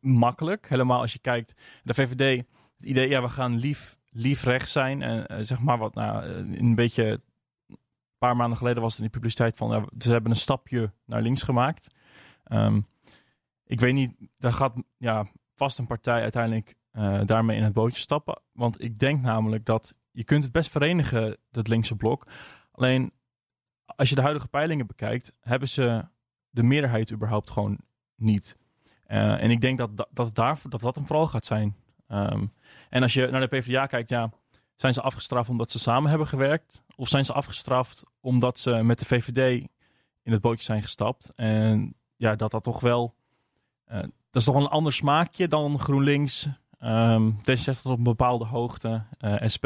makkelijk, 0.00 0.68
helemaal 0.68 1.00
als 1.00 1.12
je 1.12 1.18
kijkt, 1.18 1.54
de 1.82 1.94
VVD, 1.94 2.44
het 2.76 2.86
idee, 2.86 3.08
ja, 3.08 3.22
we 3.22 3.28
gaan 3.28 3.58
lief, 3.58 3.96
lief 4.10 4.42
rechts 4.42 4.72
zijn. 4.72 5.02
En 5.02 5.26
eh, 5.26 5.38
zeg 5.40 5.60
maar 5.60 5.78
wat, 5.78 5.94
nou, 5.94 6.24
eh, 6.24 6.60
een 6.60 6.74
beetje, 6.74 7.20
een 7.66 7.78
paar 8.18 8.36
maanden 8.36 8.58
geleden 8.58 8.82
was 8.82 8.94
het 8.94 9.04
in 9.04 9.10
publiciteit 9.10 9.56
van, 9.56 9.88
ze 9.98 10.10
hebben 10.10 10.30
een 10.30 10.36
stapje 10.36 10.92
naar 11.06 11.22
links 11.22 11.42
gemaakt. 11.42 11.94
Ehm, 12.44 12.80
ik 13.64 13.80
weet 13.80 13.94
niet, 13.94 14.12
daar 14.38 14.52
gaat 14.52 14.74
ja, 14.96 15.26
vast 15.54 15.78
een 15.78 15.86
partij 15.86 16.22
uiteindelijk 16.22 16.74
eh, 16.90 17.20
daarmee 17.24 17.56
in 17.56 17.62
het 17.62 17.72
bootje 17.72 18.00
stappen. 18.00 18.40
Want 18.52 18.82
ik 18.82 18.98
denk 18.98 19.22
namelijk 19.22 19.64
dat 19.64 19.94
je 20.10 20.24
kunt 20.24 20.42
het 20.42 20.52
best 20.52 20.70
verenigen, 20.70 21.36
dat 21.50 21.68
linkse 21.68 21.96
blok. 21.96 22.26
Alleen 22.72 23.12
als 24.00 24.08
je 24.08 24.14
de 24.14 24.20
huidige 24.20 24.48
peilingen 24.48 24.86
bekijkt, 24.86 25.32
hebben 25.40 25.68
ze 25.68 26.04
de 26.50 26.62
meerderheid 26.62 27.12
überhaupt 27.12 27.50
gewoon 27.50 27.78
niet. 28.16 28.56
Eh, 29.06 29.42
en 29.42 29.50
ik 29.50 29.60
denk 29.60 29.78
dat, 29.78 29.96
dat, 29.96 30.08
dat, 30.12 30.34
daar, 30.34 30.58
dat 30.68 30.80
dat 30.80 30.94
hem 30.94 31.06
vooral 31.06 31.26
gaat 31.26 31.44
zijn. 31.46 31.76
Ehm, 32.08 32.46
en 32.88 33.02
als 33.02 33.12
je 33.12 33.26
naar 33.26 33.40
de 33.40 33.58
PvdA 33.58 33.86
kijkt, 33.86 34.08
ja, 34.08 34.30
zijn 34.76 34.92
ze 34.94 35.00
afgestraft 35.02 35.48
omdat 35.48 35.70
ze 35.70 35.78
samen 35.78 36.08
hebben 36.10 36.26
gewerkt? 36.28 36.82
Of 36.96 37.08
zijn 37.08 37.24
ze 37.24 37.32
afgestraft 37.32 38.04
omdat 38.20 38.58
ze 38.58 38.70
met 38.82 38.98
de 38.98 39.04
VVD 39.04 39.68
in 40.22 40.32
het 40.32 40.40
bootje 40.40 40.64
zijn 40.64 40.82
gestapt? 40.82 41.32
En 41.34 41.94
ja, 42.16 42.34
dat 42.36 42.50
dat 42.50 42.62
toch 42.62 42.80
wel... 42.80 43.14
eh, 43.84 44.00
dat 44.00 44.10
is 44.32 44.44
toch 44.44 44.54
wel 44.54 44.62
een 44.64 44.70
ander 44.70 44.92
smaakje 44.92 45.48
dan 45.48 45.78
GroenLinks, 45.78 46.48
Ehm 46.78 47.30
D66 47.30 47.82
tot 47.82 47.84
op 47.92 47.96
een 47.98 48.02
bepaalde 48.02 48.44
hoogte, 48.44 49.02
eh, 49.18 49.48
SP. 49.54 49.64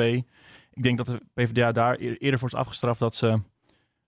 Ik 0.70 0.82
denk 0.82 0.96
dat 0.96 1.06
de 1.06 1.20
PvdA 1.34 1.72
daar 1.72 2.00
eer- 2.00 2.18
eerder 2.18 2.38
voor 2.38 2.48
is 2.48 2.54
afgestraft 2.54 2.98
dat 2.98 3.14
ze 3.14 3.40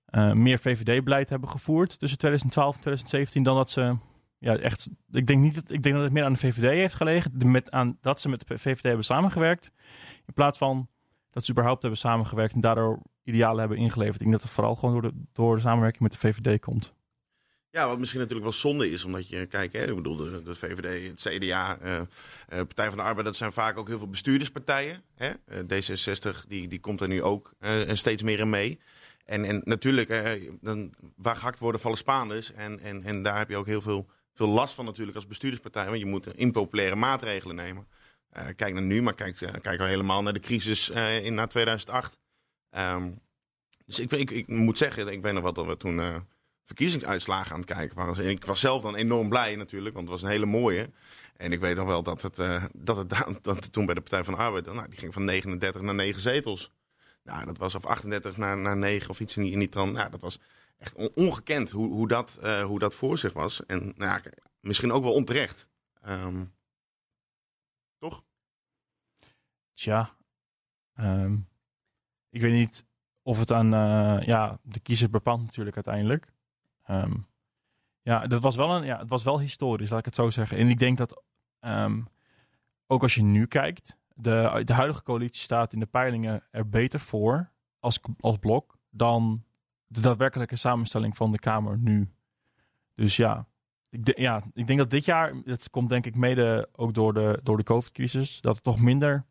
eh, 0.07 0.33
meer 0.33 0.59
VVD-beleid 0.59 1.29
hebben 1.29 1.49
gevoerd 1.49 1.99
tussen 1.99 2.19
2012 2.19 2.75
en 2.75 2.81
2017 2.81 3.43
dan 3.43 3.57
dat 3.57 3.71
ze 3.71 3.97
ja, 4.39 4.57
echt. 4.57 4.89
Ik 5.13 5.27
denk 5.27 5.41
niet 5.41 5.55
dat 5.55 5.71
ik 5.71 5.83
denk 5.83 5.95
dat 5.95 6.05
het 6.05 6.13
meer 6.13 6.25
aan 6.25 6.33
de 6.33 6.39
VVD 6.39 6.71
heeft 6.71 6.95
gelegen, 6.95 7.51
met, 7.51 7.71
aan, 7.71 7.99
dat 8.01 8.21
ze 8.21 8.29
met 8.29 8.49
de 8.49 8.59
VVD 8.59 8.83
hebben 8.83 9.05
samengewerkt, 9.05 9.71
in 10.27 10.35
plaats 10.35 10.59
van 10.59 10.89
dat 11.31 11.45
ze 11.45 11.51
überhaupt 11.51 11.83
hebben 11.83 12.01
samengewerkt 12.01 12.55
en 12.55 12.61
daardoor 12.61 13.03
idealen 13.23 13.59
hebben 13.59 13.79
ingeleverd. 13.79 14.15
Ik 14.15 14.21
denk 14.21 14.33
dat 14.33 14.43
het 14.43 14.51
vooral 14.51 14.75
gewoon 14.75 14.93
door 14.93 15.11
de, 15.11 15.23
door 15.33 15.55
de 15.55 15.61
samenwerking 15.61 16.03
met 16.03 16.13
de 16.13 16.19
VVD 16.19 16.61
komt. 16.61 16.95
Ja, 17.71 17.87
wat 17.87 17.99
misschien 17.99 18.21
natuurlijk 18.21 18.49
wel 18.49 18.59
zonde 18.59 18.91
is, 18.91 19.05
omdat 19.05 19.29
je, 19.29 19.47
kijk, 19.47 19.73
hè, 19.73 19.89
ik 19.89 19.95
bedoel, 19.95 20.17
de, 20.17 20.43
de 20.43 20.55
VVD, 20.55 21.09
het 21.09 21.37
CDA, 21.37 21.79
eh, 21.79 21.97
eh, 21.97 22.07
Partij 22.49 22.89
van 22.89 22.97
de 22.97 23.03
Arbeid, 23.03 23.27
dat 23.27 23.37
zijn 23.37 23.53
vaak 23.53 23.79
ook 23.79 23.89
heel 23.89 23.99
veel 23.99 24.09
bestuurderspartijen. 24.09 25.03
Hè? 25.15 25.33
Eh, 25.45 25.59
D66, 25.59 26.47
die, 26.49 26.69
die 26.69 26.81
komt 26.81 27.01
er 27.01 27.09
nu 27.09 27.23
ook 27.23 27.55
eh, 27.59 27.81
steeds 27.93 28.23
meer 28.23 28.39
in 28.39 28.51
mee. 28.51 28.79
En, 29.27 29.45
en 29.45 29.61
natuurlijk, 29.65 30.09
eh, 30.09 30.51
dan, 30.61 30.95
waar 31.17 31.37
gehakt 31.37 31.59
worden, 31.59 31.81
vallen 31.81 31.99
Spaanders. 31.99 32.53
En, 32.53 32.81
en, 32.81 33.03
en 33.05 33.23
daar 33.23 33.39
heb 33.39 33.49
je 33.49 33.57
ook 33.57 33.67
heel 33.67 33.83
veel, 33.83 34.07
veel 34.35 34.49
last 34.49 34.75
van 34.75 34.85
natuurlijk 34.85 35.17
als 35.17 35.27
bestuurderspartij, 35.27 35.87
want 35.87 35.99
je 35.99 36.07
moet 36.07 36.37
impopulaire 36.37 36.97
maatregelen 36.97 37.57
nemen. 37.57 37.87
Eh, 38.31 38.47
kijk 38.57 38.73
naar 38.75 38.83
nu, 38.83 39.03
maar 39.03 39.15
kijk, 39.15 39.41
eh, 39.41 39.53
kijk 39.61 39.81
al 39.81 39.87
helemaal 39.87 40.23
naar 40.23 40.33
de 40.33 40.41
crisis 40.41 40.91
eh, 40.91 41.25
in 41.25 41.35
na 41.35 41.47
2008. 41.47 42.19
Ehm, 42.71 43.11
dus 43.87 43.99
ik, 43.99 44.13
ik, 44.31 44.49
moet 44.49 44.79
zeggen, 44.79 45.09
ik 45.09 45.23
weet 45.23 45.33
nog 45.33 45.43
wel 45.43 45.53
dat 45.53 45.67
we 45.67 45.77
toen... 45.77 46.01
eh, 46.01 46.17
verkiezingsuitslagen 46.65 47.53
aan 47.53 47.61
het 47.61 47.71
kijken 47.71 47.97
waren. 47.97 48.25
En 48.25 48.29
ik 48.31 48.45
was 48.45 48.61
zelf 48.61 48.83
dan 48.83 48.95
enorm 48.95 49.29
blij 49.29 49.57
natuurlijk, 49.57 49.95
want 49.95 50.09
het 50.09 50.21
was 50.21 50.23
een 50.31 50.35
hele 50.37 50.47
mooie. 50.47 50.91
En 51.37 51.53
ik 51.53 51.61
weet 51.61 51.77
nog 51.77 51.87
wel 51.87 52.03
dat 52.03 52.23
het, 52.23 52.39
eh, 52.39 52.65
dat 52.73 52.97
het, 52.97 53.11
da- 53.11 53.29
dat 53.43 53.73
toen 53.73 53.87
bij 53.87 53.95
de 53.95 54.01
Partij 54.01 54.25
van 54.25 54.35
de 54.35 54.41
Arbeid, 54.41 54.67
nou, 54.67 54.89
die 54.89 54.99
ging 54.99 55.13
van 55.13 55.25
39 55.25 55.83
naar 55.83 55.95
9 55.95 56.21
zetels. 56.21 56.71
Nou, 57.27 57.45
dat 57.45 57.59
was 57.59 57.75
of 57.75 57.87
38 57.87 58.37
naar, 58.37 58.57
naar 58.57 58.77
9 58.77 59.11
of 59.11 59.21
iets 59.21 59.37
in 59.37 59.43
die, 59.43 59.53
in 59.53 59.59
die. 59.59 59.69
Nou, 59.69 60.11
dat 60.11 60.21
was 60.21 60.41
echt 60.79 60.95
on- 60.95 61.11
ongekend 61.15 61.71
hoe, 61.71 61.93
hoe, 61.93 62.09
dat, 62.09 62.37
eh, 62.37 62.63
hoe 62.63 62.79
dat 62.79 62.95
voor 62.95 63.19
zich 63.19 63.33
was. 63.33 63.67
En 63.67 63.93
nou, 63.97 64.21
misschien 64.61 64.93
ook 64.93 65.03
wel 65.03 65.13
onterecht. 65.13 65.69
Ehm, 66.03 66.45
toch? 67.99 68.25
Tja, 69.75 70.17
ehm, 70.95 71.37
ik 72.31 72.41
weet 72.41 72.53
niet 72.53 72.87
of 73.23 73.39
het 73.39 73.53
aan 73.53 73.75
eh, 73.75 74.27
ja, 74.27 74.59
de 74.63 74.81
kiezer 74.81 75.11
bepaalt 75.11 75.43
natuurlijk 75.43 75.77
uiteindelijk. 75.77 76.33
Ehm, 76.83 77.15
ja, 78.03 78.27
dat 78.27 78.43
was 78.43 78.57
wel 78.57 78.71
een, 78.71 78.85
ja, 78.85 78.99
het 78.99 79.09
was 79.09 79.25
wel 79.25 79.41
historisch, 79.41 79.91
laat 79.91 79.99
ik 79.99 80.05
het 80.05 80.15
zo 80.15 80.31
zeggen. 80.31 80.59
En 80.59 80.69
ik 80.69 80.79
denk 80.79 80.99
dat 80.99 81.23
ook 82.87 83.03
als 83.03 83.15
je 83.15 83.23
nu 83.23 83.47
kijkt, 83.47 83.97
de, 84.17 84.63
de 84.65 84.73
huidige 84.73 85.03
coalitie 85.03 85.43
staat 85.43 85.73
in 85.73 85.81
de 85.81 85.87
peilingen 85.87 86.43
er 86.51 86.69
beter 86.69 87.01
voor 87.01 87.51
als, 87.81 88.01
als 88.21 88.37
blok 88.37 88.79
dan 88.91 89.45
de 89.87 90.01
daadwerkelijke 90.01 90.57
samenstelling 90.57 91.17
van 91.17 91.33
de 91.33 91.39
Kamer 91.39 91.79
nu. 91.79 92.11
Dus 92.95 93.17
ja, 93.17 93.47
ik, 93.91 94.19
ja, 94.19 94.43
ik 94.53 94.67
denk 94.67 94.79
dat 94.79 94.91
dit 94.91 95.05
jaar, 95.05 95.35
het 95.45 95.71
komt 95.71 95.89
denk 95.89 96.07
ik 96.07 96.15
mede 96.15 96.69
ook 96.73 96.95
door 96.95 97.15
de, 97.15 97.41
door 97.43 97.57
de 97.57 97.63
COVID-crisis, 97.63 98.41
dat 98.41 98.55
het 98.55 98.65
toch 98.65 98.81
minder 98.81 99.25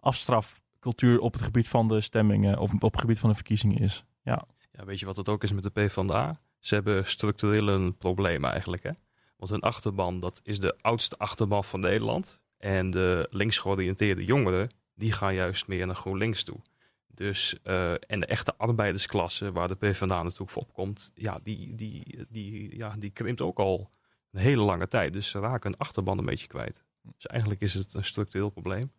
afstrafcultuur 0.00 1.20
op 1.20 1.32
het 1.32 1.42
gebied 1.42 1.68
van 1.68 1.88
de 1.88 2.00
stemmingen 2.00 2.58
of 2.58 2.72
op 2.74 2.92
het 2.92 3.00
gebied 3.00 3.18
van 3.18 3.28
de 3.28 3.34
verkiezingen 3.34 3.78
is. 3.78 4.04
Ja, 4.22 4.44
Ja, 4.72 4.84
weet 4.84 5.00
je 5.00 5.06
wat 5.06 5.16
het 5.16 5.28
ook 5.28 5.42
is 5.42 5.52
met 5.52 5.62
de 5.62 5.70
PvdA? 5.70 6.40
Ze 6.58 6.74
hebben 6.74 7.06
structureel 7.06 7.68
een 7.68 7.96
probleem 7.96 8.44
eigenlijk. 8.44 8.82
Hè? 8.82 8.90
Want 9.36 9.50
hun 9.50 9.60
achterban, 9.60 10.20
dat 10.20 10.40
is 10.42 10.60
de 10.60 10.76
oudste 10.80 11.18
achterban 11.18 11.64
van 11.64 11.80
Nederland. 11.80 12.40
En 12.58 12.90
de 12.90 13.26
links 13.30 13.58
georiënteerde 13.58 14.24
jongeren, 14.24 14.68
die 14.94 15.12
gaan 15.12 15.34
juist 15.34 15.66
meer 15.66 15.86
naar 15.86 15.96
GroenLinks 15.96 16.44
toe. 16.44 16.60
Dus, 17.06 17.58
eh, 17.62 17.92
en 17.92 18.20
de 18.20 18.26
echte 18.26 18.56
arbeidersklasse, 18.56 19.52
waar 19.52 19.68
de 19.68 19.74
PvdA 19.74 20.22
natuurlijk 20.22 20.50
voor 20.50 20.62
opkomt, 20.62 21.12
ja, 21.14 21.40
die, 21.42 21.74
die, 21.74 22.26
die, 22.28 22.76
ja, 22.76 22.94
die 22.98 23.10
krimpt 23.10 23.40
ook 23.40 23.58
al 23.58 23.90
een 24.30 24.40
hele 24.40 24.62
lange 24.62 24.88
tijd. 24.88 25.12
Dus 25.12 25.28
ze 25.28 25.40
raken 25.40 25.70
hun 25.70 25.78
achterban 25.78 26.18
een 26.18 26.24
beetje 26.24 26.46
kwijt. 26.46 26.84
Dus 27.02 27.26
eigenlijk 27.26 27.60
is 27.60 27.74
het 27.74 27.94
een 27.94 28.04
structureel 28.04 28.50
probleem. 28.50 28.92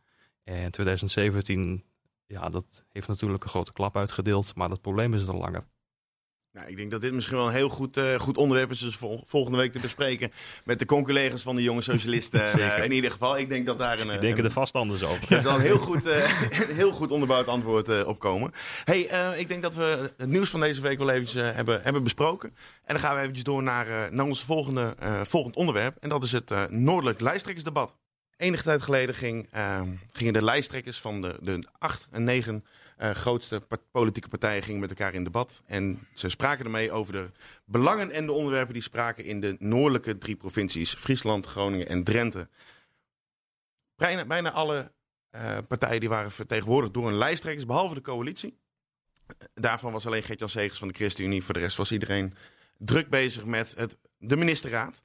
En 0.44 0.72
2017, 0.72 1.84
ja, 2.26 2.50
dat 2.50 2.86
heeft 2.90 3.08
natuurlijk 3.08 3.44
een 3.44 3.50
grote 3.50 3.74
klap 3.74 3.98
uitgedeeld, 3.98 4.56
maar 4.56 4.70
dat 4.70 4.82
probleem 4.82 5.14
is 5.14 5.28
er 5.28 5.36
langer. 5.36 5.64
Nou, 6.54 6.68
ik 6.68 6.78
denk 6.78 6.92
dat 6.92 7.02
dit 7.02 7.14
misschien 7.14 7.38
wel 7.38 7.48
een 7.48 7.54
heel 7.54 7.70
goed, 7.70 7.98
eh, 7.98 8.20
goed 8.20 8.38
onderwerp 8.38 8.72
is. 8.72 8.80
Dus 8.80 8.96
vol- 8.96 9.24
volgende 9.26 9.58
week 9.58 9.72
te 9.72 9.80
bespreken 9.80 10.32
met 10.64 10.80
de 10.80 10.86
conculega's 10.86 11.42
van 11.42 11.56
de 11.56 11.64
jonge 11.64 11.82
socialisten. 11.82 12.42
Eh, 12.60 12.84
in 12.84 12.92
ieder 12.92 13.12
geval, 13.12 13.38
ik 13.38 13.50
denk 13.50 13.66
dat 13.66 13.78
daar 13.78 14.00
een, 14.00 14.06
Die 14.06 14.16
eh, 14.16 14.22
denken 14.22 14.40
een, 14.40 14.46
er 14.46 14.52
vast 14.52 14.74
anders 14.74 15.04
over. 15.04 15.32
er 15.36 15.42
zal 15.42 15.56
een 15.56 15.62
heel 15.62 15.78
goed, 15.78 16.06
een 16.70 16.76
heel 16.76 16.92
goed 16.92 17.12
onderbouwd 17.12 17.48
antwoord 17.48 18.06
op 18.06 18.20
komen. 18.20 18.52
hey, 18.84 19.00
ik 19.38 19.48
denk 19.48 19.62
dat 19.62 19.76
we 19.76 20.14
het 20.18 20.30
nieuws 20.30 20.50
van 20.50 20.60
deze 20.60 20.82
week 20.82 20.98
wel 20.98 21.10
eventjes 21.10 21.54
hebben, 21.56 21.82
hebben 21.84 22.04
besproken. 22.04 22.50
En 22.84 22.94
dan 22.96 23.00
gaan 23.00 23.14
we 23.16 23.20
eventjes 23.22 23.44
door 23.44 23.64
naar, 23.64 24.14
naar 24.14 24.26
ons 24.26 24.44
volgende, 24.44 24.96
volgend 25.24 25.56
onderwerp. 25.56 25.98
En 26.00 26.10
dat 26.10 26.24
is 26.24 26.32
het 26.32 26.52
Noordelijk 26.70 27.20
Lijsttrekkersdebat. 27.20 27.98
Enige 28.38 28.64
tijd 28.64 28.82
geleden 28.82 29.16
ging, 29.16 29.50
gingen 30.12 30.34
de 30.34 30.44
lijsttrekkers 30.44 31.00
van 31.00 31.22
de, 31.22 31.38
de 31.42 31.64
acht 31.78 32.08
en 32.12 32.24
negen 32.24 32.66
eh, 33.00 33.12
grootste 33.12 33.62
politieke 33.92 34.28
partijen 34.28 34.64
gingen 34.64 34.80
met 34.80 34.90
elkaar 34.90 35.14
in 35.14 35.24
debat. 35.24 35.62
En 35.66 36.08
ze 36.14 36.30
spraken 36.30 36.66
ermee 36.66 36.92
over 36.92 37.14
de 37.14 37.32
belangen 37.66 38.12
en 38.12 38.26
de 38.26 38.32
onderwerpen 38.32 38.74
die 38.74 38.82
spraken 38.82 39.26
in 39.26 39.40
de 39.40 39.56
noordelijke 39.60 40.18
drie 40.18 40.36
provincies. 40.36 40.94
Friesland, 40.94 41.46
Groningen 41.46 41.88
en 41.88 42.04
Drenthe. 42.04 42.48
Bijna, 43.96 44.26
bijna 44.26 44.52
alle 44.52 44.92
eh, 45.30 45.58
partijen 45.68 46.00
die 46.00 46.10
waren 46.10 46.32
vertegenwoordigd 46.32 46.94
door 46.94 47.08
een 47.08 47.18
lijsttrekkers, 47.18 47.66
behalve 47.66 47.94
de 47.94 48.02
coalitie. 48.02 48.58
Daarvan 49.54 49.92
was 49.92 50.06
alleen 50.06 50.24
Gert-Jan 50.24 50.50
Segers 50.50 50.80
van 50.80 50.88
de 50.88 50.94
ChristenUnie. 50.94 51.44
Voor 51.44 51.54
de 51.54 51.60
rest 51.60 51.78
was 51.78 51.92
iedereen 51.92 52.34
druk 52.78 53.10
bezig 53.10 53.46
met 53.46 53.76
het, 53.76 53.98
de 54.18 54.36
ministerraad. 54.38 55.04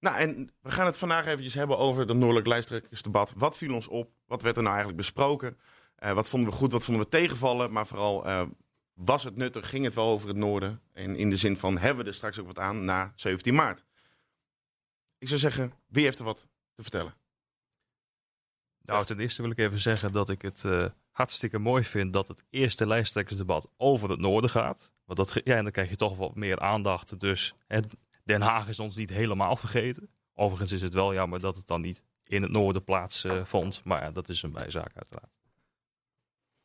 Nou, 0.00 0.16
en 0.16 0.50
we 0.62 0.70
gaan 0.70 0.86
het 0.86 0.98
vandaag 0.98 1.26
eventjes 1.26 1.54
hebben 1.54 1.78
over 1.78 2.06
het 2.06 2.16
Noordelijk 2.16 2.46
Lijsttrekkersdebat. 2.46 3.32
Wat 3.36 3.56
viel 3.56 3.74
ons 3.74 3.88
op? 3.88 4.10
Wat 4.26 4.42
werd 4.42 4.56
er 4.56 4.62
nou 4.62 4.74
eigenlijk 4.74 5.02
besproken? 5.02 5.58
Eh, 6.00 6.12
wat 6.12 6.28
vonden 6.28 6.50
we 6.50 6.56
goed? 6.56 6.72
Wat 6.72 6.84
vonden 6.84 7.04
we 7.04 7.10
tegenvallen? 7.10 7.72
Maar 7.72 7.86
vooral, 7.86 8.26
eh, 8.26 8.42
was 8.94 9.24
het 9.24 9.36
nuttig? 9.36 9.68
Ging 9.68 9.84
het 9.84 9.94
wel 9.94 10.06
over 10.06 10.28
het 10.28 10.36
noorden? 10.36 10.80
En 10.92 11.16
in 11.16 11.30
de 11.30 11.36
zin 11.36 11.56
van, 11.56 11.78
hebben 11.78 12.04
we 12.04 12.10
er 12.10 12.16
straks 12.16 12.38
ook 12.38 12.46
wat 12.46 12.58
aan 12.58 12.84
na 12.84 13.12
17 13.14 13.54
maart? 13.54 13.84
Ik 15.18 15.28
zou 15.28 15.40
zeggen, 15.40 15.72
wie 15.86 16.04
heeft 16.04 16.18
er 16.18 16.24
wat 16.24 16.48
te 16.74 16.82
vertellen? 16.82 17.14
Nou, 18.82 19.04
ten 19.04 19.20
eerste 19.20 19.42
wil 19.42 19.50
ik 19.50 19.58
even 19.58 19.78
zeggen 19.78 20.12
dat 20.12 20.30
ik 20.30 20.42
het 20.42 20.64
eh, 20.64 20.84
hartstikke 21.10 21.58
mooi 21.58 21.84
vind 21.84 22.12
dat 22.12 22.28
het 22.28 22.44
eerste 22.50 22.86
lijsttrekkersdebat 22.86 23.68
over 23.76 24.10
het 24.10 24.20
noorden 24.20 24.50
gaat. 24.50 24.92
Want 25.04 25.18
dat, 25.18 25.40
ja, 25.44 25.56
en 25.56 25.62
dan 25.62 25.72
krijg 25.72 25.88
je 25.88 25.96
toch 25.96 26.16
wat 26.16 26.34
meer 26.34 26.60
aandacht. 26.60 27.20
Dus 27.20 27.54
het, 27.66 27.96
Den 28.24 28.40
Haag 28.40 28.68
is 28.68 28.78
ons 28.78 28.96
niet 28.96 29.10
helemaal 29.10 29.56
vergeten. 29.56 30.10
Overigens 30.34 30.72
is 30.72 30.80
het 30.80 30.92
wel 30.92 31.14
jammer 31.14 31.40
dat 31.40 31.56
het 31.56 31.66
dan 31.66 31.80
niet 31.80 32.04
in 32.24 32.42
het 32.42 32.50
noorden 32.50 32.84
plaatsvond. 32.84 33.84
maar 33.84 34.02
ja, 34.02 34.10
dat 34.10 34.28
is 34.28 34.42
een 34.42 34.52
bijzaak 34.52 34.96
uiteraard. 34.96 35.39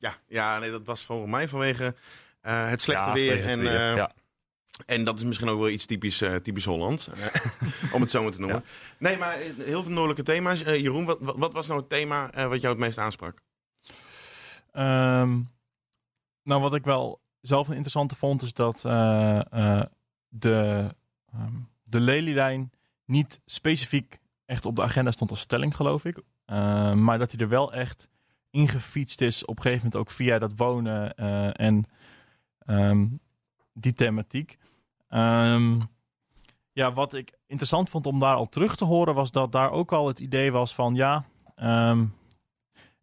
Ja, 0.06 0.18
ja 0.28 0.60
nee, 0.60 0.72
dat 0.72 0.86
was 0.86 1.04
voor 1.06 1.30
mij 1.30 1.48
vanwege 1.48 1.96
eh, 2.42 2.70
het 2.70 2.82
slechte 2.82 3.08
Ja, 3.08 3.14
weer. 3.14 3.46
En, 3.46 3.60
weer, 3.60 3.76
eh, 3.76 3.96
ja. 3.96 4.12
en 4.86 5.04
dat 5.04 5.18
is 5.18 5.24
misschien 5.24 5.50
ook 5.50 5.60
wel 5.60 5.70
iets 5.70 5.86
typisch, 5.86 6.22
eh, 6.22 6.36
typisch 6.36 6.66
Hollands, 6.66 7.10
eh, 7.10 7.26
om 7.94 8.02
het 8.02 8.12
zo 8.12 8.24
maar 8.24 8.32
te 8.32 8.40
noemen. 8.40 8.64
Nee, 8.98 9.18
maar 9.18 9.38
heel 9.58 9.84
veel 9.84 9.92
noordelijke 9.92 10.24
thema's. 10.24 10.60
Jeroen, 10.60 11.06
wat, 11.06 11.18
wat, 11.22 11.38
wat 11.38 11.54
was 11.54 11.68
nou 11.68 11.80
het 11.80 11.90
thema 11.90 12.32
eh, 12.32 12.48
wat 12.48 12.62
jou 12.62 12.74
het 12.74 12.84
meest 12.84 12.98
aansprak? 12.98 13.42
Ehm, 14.72 15.40
nou, 16.44 16.62
wat 16.62 16.76
ik 16.76 16.84
wel 16.84 17.22
zelf 17.42 17.68
een 17.68 17.74
interessante 17.74 18.16
vond, 18.16 18.42
is 18.42 18.54
dat 18.54 18.86
eh, 18.86 19.40
eh, 19.52 19.86
de, 20.28 20.90
ehm, 21.34 21.54
de 21.84 22.00
lelielijn 22.00 22.72
niet 23.06 23.42
specifiek 23.46 24.18
echt 24.46 24.66
op 24.66 24.76
de 24.76 24.82
agenda 24.82 25.12
stond 25.12 25.30
als 25.30 25.40
stelling, 25.40 25.76
geloof 25.76 26.06
ik. 26.06 26.20
Ehm, 26.46 27.04
maar 27.04 27.20
dat 27.20 27.32
hij 27.32 27.40
er 27.40 27.50
wel 27.50 27.74
echt 27.74 28.10
ingefietst 28.56 29.22
is, 29.22 29.46
op 29.46 29.56
een 29.56 29.62
gegeven 29.62 29.84
moment 29.84 30.02
ook 30.02 30.16
via 30.16 30.40
dat 30.40 30.54
wonen 30.56 31.16
eh, 31.16 31.66
en 31.66 31.86
ehm, 32.60 33.08
die 33.74 33.94
thematiek. 33.94 34.58
Ehm, 35.08 35.80
ja, 36.72 36.94
wat 36.94 37.14
ik 37.14 37.34
interessant 37.48 37.90
vond 37.90 38.06
om 38.08 38.20
daar 38.20 38.36
al 38.36 38.50
terug 38.50 38.76
te 38.76 38.86
horen, 38.86 39.16
was 39.16 39.32
dat 39.32 39.52
daar 39.52 39.72
ook 39.72 39.92
al 39.94 40.08
het 40.08 40.20
idee 40.20 40.52
was 40.52 40.76
van 40.76 40.96
ja. 40.96 41.26
ehm, 41.56 42.06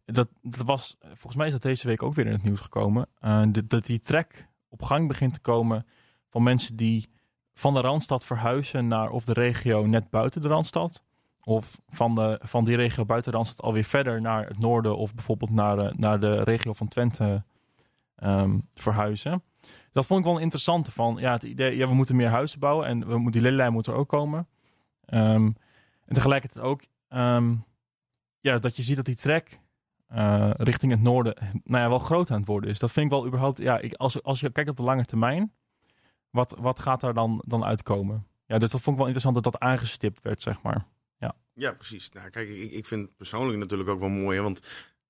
dat, 0.05 0.29
dat 0.41 0.65
was, 0.65 0.97
volgens 0.99 1.35
mij 1.35 1.45
is 1.45 1.53
dat 1.53 1.61
deze 1.61 1.87
week 1.87 2.03
ook 2.03 2.13
weer 2.13 2.25
in 2.25 2.31
het 2.31 2.43
nieuws 2.43 2.59
gekomen. 2.59 3.07
eh, 3.19 3.43
dat, 3.47 3.69
dat 3.69 3.85
die 3.85 3.99
trek 3.99 4.47
op 4.69 4.81
gang 4.81 5.07
begint 5.07 5.33
te 5.33 5.39
komen 5.39 5.85
van 6.29 6.43
mensen 6.43 6.75
die 6.75 7.09
van 7.53 7.73
de 7.73 7.81
Randstad 7.81 8.25
verhuizen 8.25 8.87
naar 8.87 9.09
of 9.09 9.25
de 9.25 9.33
regio 9.33 9.85
net 9.85 10.09
buiten 10.09 10.41
de 10.41 10.47
Randstad. 10.47 11.03
Of 11.43 11.81
van, 11.87 12.15
de, 12.15 12.39
van 12.43 12.65
die 12.65 12.75
regio 12.75 13.05
buiten 13.05 13.31
Randstad 13.31 13.65
alweer 13.65 13.83
verder 13.83 14.21
naar 14.21 14.47
het 14.47 14.59
noorden 14.59 14.97
of 14.97 15.13
bijvoorbeeld 15.13 15.51
naar 15.51 15.75
de, 15.75 15.93
naar 15.95 16.19
de 16.19 16.43
regio 16.43 16.73
van 16.73 16.87
Twente 16.87 17.43
ehm, 18.15 18.59
verhuizen. 18.73 19.43
Dat 19.91 20.05
vond 20.05 20.19
ik 20.19 20.25
wel 20.25 20.35
een 20.35 20.41
interessante 20.41 20.91
van, 20.91 21.15
ja, 21.19 21.31
het 21.31 21.43
idee, 21.43 21.77
ja, 21.77 21.87
we 21.87 21.93
moeten 21.93 22.15
meer 22.15 22.29
huizen 22.29 22.59
bouwen 22.59 22.87
en 22.87 23.23
we 23.23 23.31
die 23.31 23.41
lelijn 23.41 23.73
moet 23.73 23.87
er 23.87 23.93
ook 23.93 24.09
komen. 24.09 24.47
Ehm, 25.05 25.51
en 26.05 26.13
tegelijkertijd 26.13 26.65
ook, 26.65 26.83
ehm, 27.07 27.55
ja, 28.39 28.57
dat 28.57 28.75
je 28.75 28.83
ziet 28.83 28.95
dat 28.95 29.05
die 29.05 29.15
trek 29.15 29.61
eh, 30.07 30.49
richting 30.53 30.91
het 30.91 31.01
noorden, 31.01 31.35
nou 31.63 31.83
ja, 31.83 31.89
wel 31.89 31.99
groot 31.99 32.31
aan 32.31 32.37
het 32.37 32.47
worden 32.47 32.69
is. 32.69 32.79
Dat 32.79 32.91
vind 32.91 33.05
ik 33.05 33.11
wel 33.11 33.25
überhaupt, 33.25 33.57
ja, 33.57 33.79
ik, 33.79 33.93
als, 33.93 34.23
als 34.23 34.39
je 34.39 34.51
kijkt 34.51 34.69
op 34.69 34.77
de 34.77 34.83
lange 34.83 35.05
termijn, 35.05 35.53
wat, 36.29 36.55
wat 36.59 36.79
gaat 36.79 37.01
daar 37.01 37.13
dan, 37.13 37.43
dan 37.45 37.65
uitkomen? 37.65 38.27
Ja, 38.45 38.57
dus 38.57 38.69
dat 38.69 38.81
vond 38.81 38.95
ik 38.95 39.03
wel 39.03 39.13
interessant 39.13 39.43
dat 39.43 39.53
dat 39.53 39.61
aangestipt 39.61 40.21
werd, 40.21 40.41
zeg 40.41 40.61
maar. 40.61 40.85
Ja, 41.55 41.71
precies. 41.71 42.11
Nou, 42.11 42.29
kijk, 42.29 42.49
ik, 42.49 42.71
ik 42.71 42.85
vind 42.85 43.05
het 43.07 43.17
persoonlijk 43.17 43.57
natuurlijk 43.57 43.89
ook 43.89 43.99
wel 43.99 44.09
mooi. 44.09 44.39
Want 44.41 44.59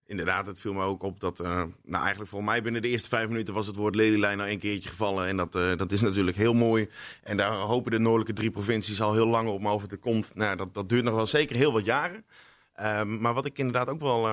inderdaad, 0.05 0.47
het 0.47 0.59
viel 0.59 0.73
me 0.73 0.83
ook 0.83 1.03
op 1.03 1.19
dat... 1.19 1.39
eh, 1.39 1.63
nou, 1.83 2.01
eigenlijk 2.01 2.29
voor 2.29 2.43
mij 2.43 2.61
binnen 2.63 2.81
de 2.81 2.87
eerste 2.87 3.09
vijf 3.09 3.27
minuten 3.27 3.53
was 3.53 3.67
het 3.67 3.75
woord 3.75 3.95
lelielijn 3.95 4.37
nou 4.37 4.49
een 4.49 4.59
keertje 4.59 4.89
gevallen. 4.89 5.27
En 5.27 5.37
dat, 5.37 5.55
eh, 5.55 5.75
dat 5.77 5.91
is 5.91 6.01
natuurlijk 6.01 6.37
heel 6.37 6.53
mooi. 6.53 6.89
En 7.23 7.37
daar 7.37 7.51
hopen 7.53 7.91
de 7.91 7.99
noordelijke 7.99 8.33
drie 8.33 8.51
provincies 8.51 9.01
al 9.01 9.13
heel 9.13 9.27
lang 9.27 9.49
op. 9.49 9.61
Maar 9.61 9.73
of 9.73 9.81
het 9.81 9.91
er 9.91 9.97
komt, 9.97 10.35
nou, 10.35 10.55
dat, 10.57 10.73
dat 10.73 10.89
duurt 10.89 11.03
nog 11.03 11.15
wel 11.15 11.27
zeker 11.27 11.55
heel 11.55 11.73
wat 11.73 11.85
jaren. 11.85 12.25
Ehm, 12.73 13.21
maar 13.21 13.33
wat 13.33 13.45
ik 13.45 13.57
inderdaad 13.57 13.87
ook 13.87 14.01
wel... 14.01 14.27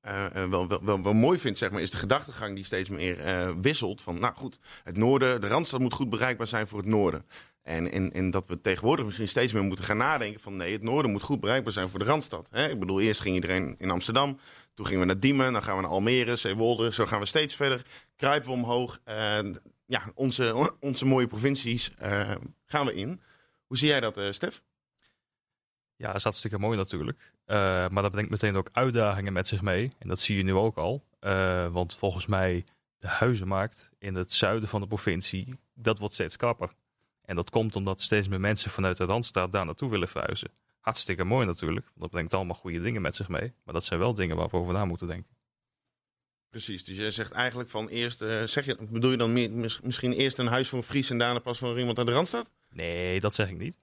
eh, 0.00 0.26
wel, 0.32 0.68
wel, 0.68 0.84
wel, 0.84 1.02
wel 1.02 1.12
mooi 1.14 1.38
vind, 1.38 1.58
zeg 1.58 1.70
maar, 1.70 1.80
is 1.80 1.90
de 1.90 1.96
gedachtegang 1.96 2.54
die 2.54 2.64
steeds 2.64 2.88
meer 2.88 3.60
wisselt. 3.60 4.02
Van, 4.02 4.18
nou 4.20 4.34
goed, 4.34 4.58
het 4.84 4.96
noorden, 4.96 5.40
de 5.40 5.46
Randstad 5.48 5.80
moet 5.80 5.92
goed 5.94 6.10
bereikbaar 6.10 6.46
zijn 6.46 6.68
voor 6.68 6.78
het 6.78 6.88
noorden. 6.88 7.24
En, 7.70 8.12
en, 8.12 8.30
dat 8.30 8.46
we 8.46 8.60
tegenwoordig 8.60 9.04
misschien 9.04 9.28
steeds 9.28 9.52
meer 9.52 9.62
moeten 9.62 9.84
gaan 9.84 9.96
nadenken 9.96 10.40
van 10.40 10.56
nee, 10.56 10.72
het 10.72 10.82
noorden 10.82 11.10
moet 11.10 11.22
goed 11.22 11.40
bereikbaar 11.40 11.72
zijn 11.72 11.88
voor 11.88 11.98
de 11.98 12.04
Randstad. 12.04 12.48
Hè? 12.50 12.68
Ik 12.68 12.78
bedoel, 12.78 13.00
eerst 13.00 13.20
ging 13.20 13.34
iedereen 13.34 13.74
in 13.78 13.90
Amsterdam, 13.90 14.38
toen 14.74 14.86
gingen 14.86 15.00
we 15.00 15.06
naar 15.06 15.20
Diemen, 15.20 15.52
dan 15.52 15.62
gaan 15.62 15.76
we 15.76 15.82
naar 15.82 15.90
Almere, 15.90 16.36
Zeewolde. 16.36 16.92
Zo 16.92 17.06
gaan 17.06 17.20
we 17.20 17.26
steeds 17.26 17.56
verder, 17.56 17.86
kruipen 18.16 18.48
we 18.48 18.54
omhoog. 18.54 19.00
En 19.04 19.60
ja, 19.86 20.02
onze, 20.14 20.74
onze 20.80 21.04
mooie 21.04 21.26
provincies 21.26 21.94
eh, 21.98 22.30
gaan 22.66 22.86
we 22.86 22.94
in. 22.94 23.20
Hoe 23.66 23.76
zie 23.78 23.88
jij 23.88 24.00
dat, 24.00 24.16
eh, 24.16 24.30
Stef? 24.30 24.62
Ja, 25.96 26.06
dat 26.06 26.16
is 26.16 26.22
hartstikke 26.22 26.58
mooi 26.58 26.76
natuurlijk. 26.76 27.32
Eh, 27.44 27.56
maar 27.88 28.02
dat 28.02 28.10
brengt 28.10 28.30
meteen 28.30 28.56
ook 28.56 28.68
uitdagingen 28.72 29.32
met 29.32 29.46
zich 29.46 29.62
mee. 29.62 29.92
En 29.98 30.08
dat 30.08 30.20
zie 30.20 30.36
je 30.36 30.42
nu 30.42 30.54
ook 30.54 30.76
al. 30.76 31.04
Eh, 31.18 31.72
want 31.72 31.94
volgens 31.94 32.26
mij, 32.26 32.64
de 32.98 33.08
huizenmarkt 33.08 33.90
in 33.98 34.14
het 34.14 34.32
zuiden 34.32 34.68
van 34.68 34.80
de 34.80 34.86
provincie, 34.86 35.48
dat 35.74 35.98
wordt 35.98 36.14
steeds 36.14 36.36
krapper. 36.36 36.72
En 37.30 37.36
dat 37.36 37.50
komt 37.50 37.76
omdat 37.76 38.00
steeds 38.00 38.28
meer 38.28 38.40
mensen 38.40 38.70
vanuit 38.70 38.96
de 38.96 39.04
Randstad 39.04 39.52
daar 39.52 39.64
naartoe 39.64 39.90
willen 39.90 40.08
verhuizen. 40.08 40.50
Hartstikke 40.80 41.24
mooi 41.24 41.46
natuurlijk, 41.46 41.86
want 41.86 42.00
dat 42.00 42.10
brengt 42.10 42.34
allemaal 42.34 42.54
goede 42.54 42.80
dingen 42.80 43.02
met 43.02 43.14
zich 43.14 43.28
mee. 43.28 43.52
Maar 43.64 43.74
dat 43.74 43.84
zijn 43.84 44.00
wel 44.00 44.14
dingen 44.14 44.36
waar 44.36 44.48
we 44.48 44.56
over 44.56 44.72
na 44.72 44.84
moeten 44.84 45.06
denken. 45.06 45.36
Precies, 46.48 46.84
dus 46.84 46.96
jij 46.96 47.10
zegt 47.10 47.32
eigenlijk 47.32 47.70
van 47.70 47.88
eerst, 47.88 48.22
eh, 48.22 48.42
zeg 48.42 48.64
je, 48.64 48.76
bedoel 48.90 49.10
je 49.10 49.16
dan 49.16 49.32
meer, 49.32 49.50
mis- 49.50 49.80
misschien 49.80 50.12
eerst 50.12 50.38
een 50.38 50.46
huis 50.46 50.68
voor 50.68 50.78
een 50.78 50.84
Fries 50.84 51.10
en 51.10 51.18
daarna 51.18 51.38
pas 51.38 51.58
voor 51.58 51.78
iemand 51.78 51.98
uit 51.98 52.06
de 52.06 52.12
Randstad? 52.12 52.50
Nee, 52.70 53.20
dat 53.20 53.34
zeg 53.34 53.48
ik 53.48 53.58
niet. 53.58 53.78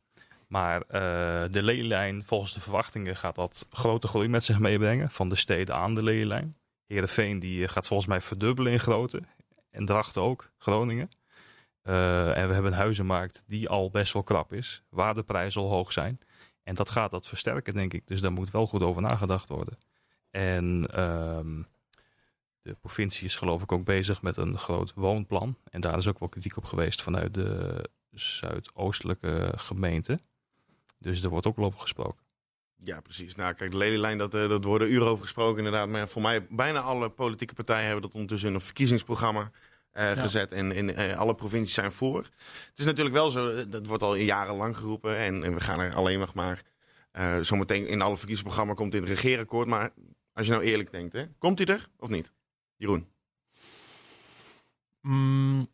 Maar 0.48 0.82
eh, 0.82 1.52
de 1.52 1.64
lelijn, 1.64 2.26
volgens 2.26 2.54
de 2.54 2.60
verwachtingen, 2.60 3.16
gaat 3.18 3.36
dat 3.36 3.68
grote 3.70 4.08
groei 4.08 4.28
met 4.28 4.44
zich 4.44 4.60
meebrengen. 4.60 5.10
Van 5.12 5.30
de 5.30 5.36
steden 5.36 5.76
aan 5.76 5.96
de 5.96 6.04
lelijn. 6.04 6.58
Heerenveen 6.88 7.40
die 7.40 7.64
eh, 7.64 7.70
gaat 7.70 7.88
volgens 7.88 8.10
mij 8.10 8.22
verdubbelen 8.22 8.72
in 8.72 8.80
grootte. 8.80 9.22
En 9.72 9.86
Drachten 9.86 10.22
ook, 10.22 10.52
Groningen. 10.58 11.10
Eh, 11.88 12.38
en 12.38 12.48
we 12.48 12.54
hebben 12.54 12.72
een 12.72 12.78
huizenmarkt 12.78 13.44
die 13.48 13.70
al 13.70 13.90
best 13.90 14.14
wel 14.14 14.24
krap 14.24 14.54
is. 14.54 14.84
Waar 14.90 15.14
de 15.14 15.24
prijzen 15.24 15.62
al 15.62 15.70
hoog 15.70 15.92
zijn. 15.92 16.20
En 16.64 16.76
dat 16.76 16.90
gaat 16.90 17.12
dat 17.12 17.28
versterken, 17.28 17.74
denk 17.74 17.94
ik. 17.94 18.08
Dus 18.08 18.22
daar 18.22 18.32
moet 18.32 18.52
wel 18.52 18.68
goed 18.68 18.84
over 18.84 19.02
nagedacht 19.02 19.50
worden. 19.50 19.78
En 20.32 20.88
ehm, 20.92 21.62
de 22.62 22.76
provincie 22.82 23.26
is 23.26 23.36
geloof 23.36 23.62
ik 23.62 23.72
ook 23.72 23.86
bezig 23.86 24.22
met 24.22 24.38
een 24.38 24.58
groot 24.58 24.94
woonplan. 24.96 25.58
En 25.70 25.82
daar 25.82 25.98
is 25.98 26.08
ook 26.08 26.20
wel 26.20 26.30
kritiek 26.30 26.58
op 26.58 26.66
geweest 26.66 27.02
vanuit 27.02 27.34
de 27.34 27.84
zuidoostelijke 28.12 29.54
gemeente. 29.56 30.20
Dus 31.00 31.24
er 31.24 31.30
wordt 31.30 31.48
ook 31.48 31.56
wel 31.56 31.66
over 31.66 31.80
gesproken. 31.80 32.26
Ja, 32.80 33.02
precies. 33.02 33.36
Nou, 33.36 33.54
kijk, 33.54 33.72
de 33.72 33.78
lelielijn, 33.78 34.18
dat, 34.18 34.34
eh, 34.34 34.50
dat 34.50 34.64
worden 34.64 34.92
uren 34.92 35.08
over 35.08 35.24
gesproken 35.24 35.58
inderdaad. 35.58 35.88
Maar 35.88 36.08
voor 36.08 36.22
mij, 36.22 36.48
bijna 36.50 36.80
alle 36.80 37.10
politieke 37.10 37.54
partijen 37.54 37.86
hebben 37.86 38.02
dat 38.02 38.14
ondertussen 38.14 38.50
in 38.50 38.56
een 38.56 38.62
verkiezingsprogramma 38.62 39.52
eh, 39.98 40.12
gezet. 40.12 40.52
En, 40.52 40.72
en 40.72 40.96
eh, 40.96 41.18
alle 41.18 41.36
provincies 41.36 41.74
zijn 41.74 41.92
voor. 41.92 42.24
Het 42.70 42.80
is 42.80 42.86
natuurlijk 42.86 43.16
wel 43.16 43.32
zo, 43.32 43.50
eh, 43.50 43.64
dat 43.70 43.86
wordt 43.88 44.04
al 44.04 44.16
jarenlang 44.16 44.78
geroepen. 44.78 45.18
En, 45.18 45.44
en 45.44 45.54
we 45.54 45.60
gaan 45.60 45.80
er 45.80 45.96
alleen 45.96 46.20
nog 46.20 46.34
maar... 46.34 46.64
zometeen 47.42 47.88
in 47.88 48.02
alle 48.02 48.18
verkiezingsprogramma 48.18 48.74
komt 48.74 48.92
dit 48.92 49.04
regeerakkoord. 49.04 49.68
Maar 49.68 49.92
als 50.34 50.46
je 50.46 50.52
nou 50.52 50.64
eerlijk 50.64 50.92
denkt, 50.92 51.14
hè, 51.14 51.26
komt 51.38 51.58
hij 51.58 51.68
er 51.68 51.90
of 51.98 52.10
niet? 52.10 52.34
Jeroen? 52.76 53.08
Mm, 55.02 55.68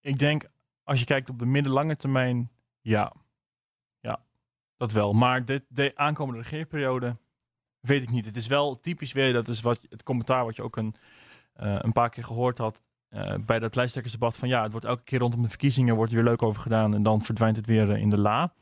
ik 0.00 0.18
denk, 0.18 0.44
als 0.82 1.00
je 1.00 1.06
kijkt 1.06 1.30
op 1.30 1.38
de 1.38 1.46
middellange 1.46 1.96
termijn, 1.96 2.50
ja. 2.80 3.12
Ja, 4.00 4.24
dat 4.76 4.92
wel. 4.92 5.12
Maar 5.12 5.44
dit, 5.44 5.62
de 5.68 5.92
aankomende 5.94 6.40
regeerperiode, 6.40 7.16
weet 7.80 8.02
ik 8.02 8.10
niet. 8.10 8.24
Het 8.24 8.36
is 8.36 8.46
wel 8.46 8.80
typisch 8.80 9.12
weer, 9.12 9.32
dat 9.32 9.48
is 9.48 9.60
wat, 9.60 9.80
het 9.88 10.02
commentaar 10.02 10.44
wat 10.44 10.56
je 10.56 10.62
ook 10.62 10.76
een, 10.76 10.94
een 11.54 11.92
paar 11.92 12.10
keer 12.10 12.24
gehoord 12.24 12.58
had 12.58 12.82
eh, 13.14 13.34
bij 13.46 13.58
dat 13.58 13.74
lijsttrekkersdebat. 13.74 14.36
Van 14.36 14.48
ja, 14.48 14.62
het 14.62 14.70
wordt 14.70 14.86
elke 14.86 15.02
keer 15.02 15.18
rondom 15.18 15.42
de 15.42 15.48
verkiezingen 15.48 15.94
wordt 15.96 16.10
er 16.10 16.16
weer 16.16 16.26
leuk 16.26 16.42
over 16.42 16.62
gedaan 16.62 16.94
en 16.94 17.02
dan 17.02 17.22
verdwijnt 17.22 17.56
het 17.56 17.66
weer 17.66 17.90
eh, 17.90 18.00
in 18.00 18.10
de 18.10 18.18
la. 18.18 18.52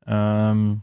Ehm, 0.00 0.74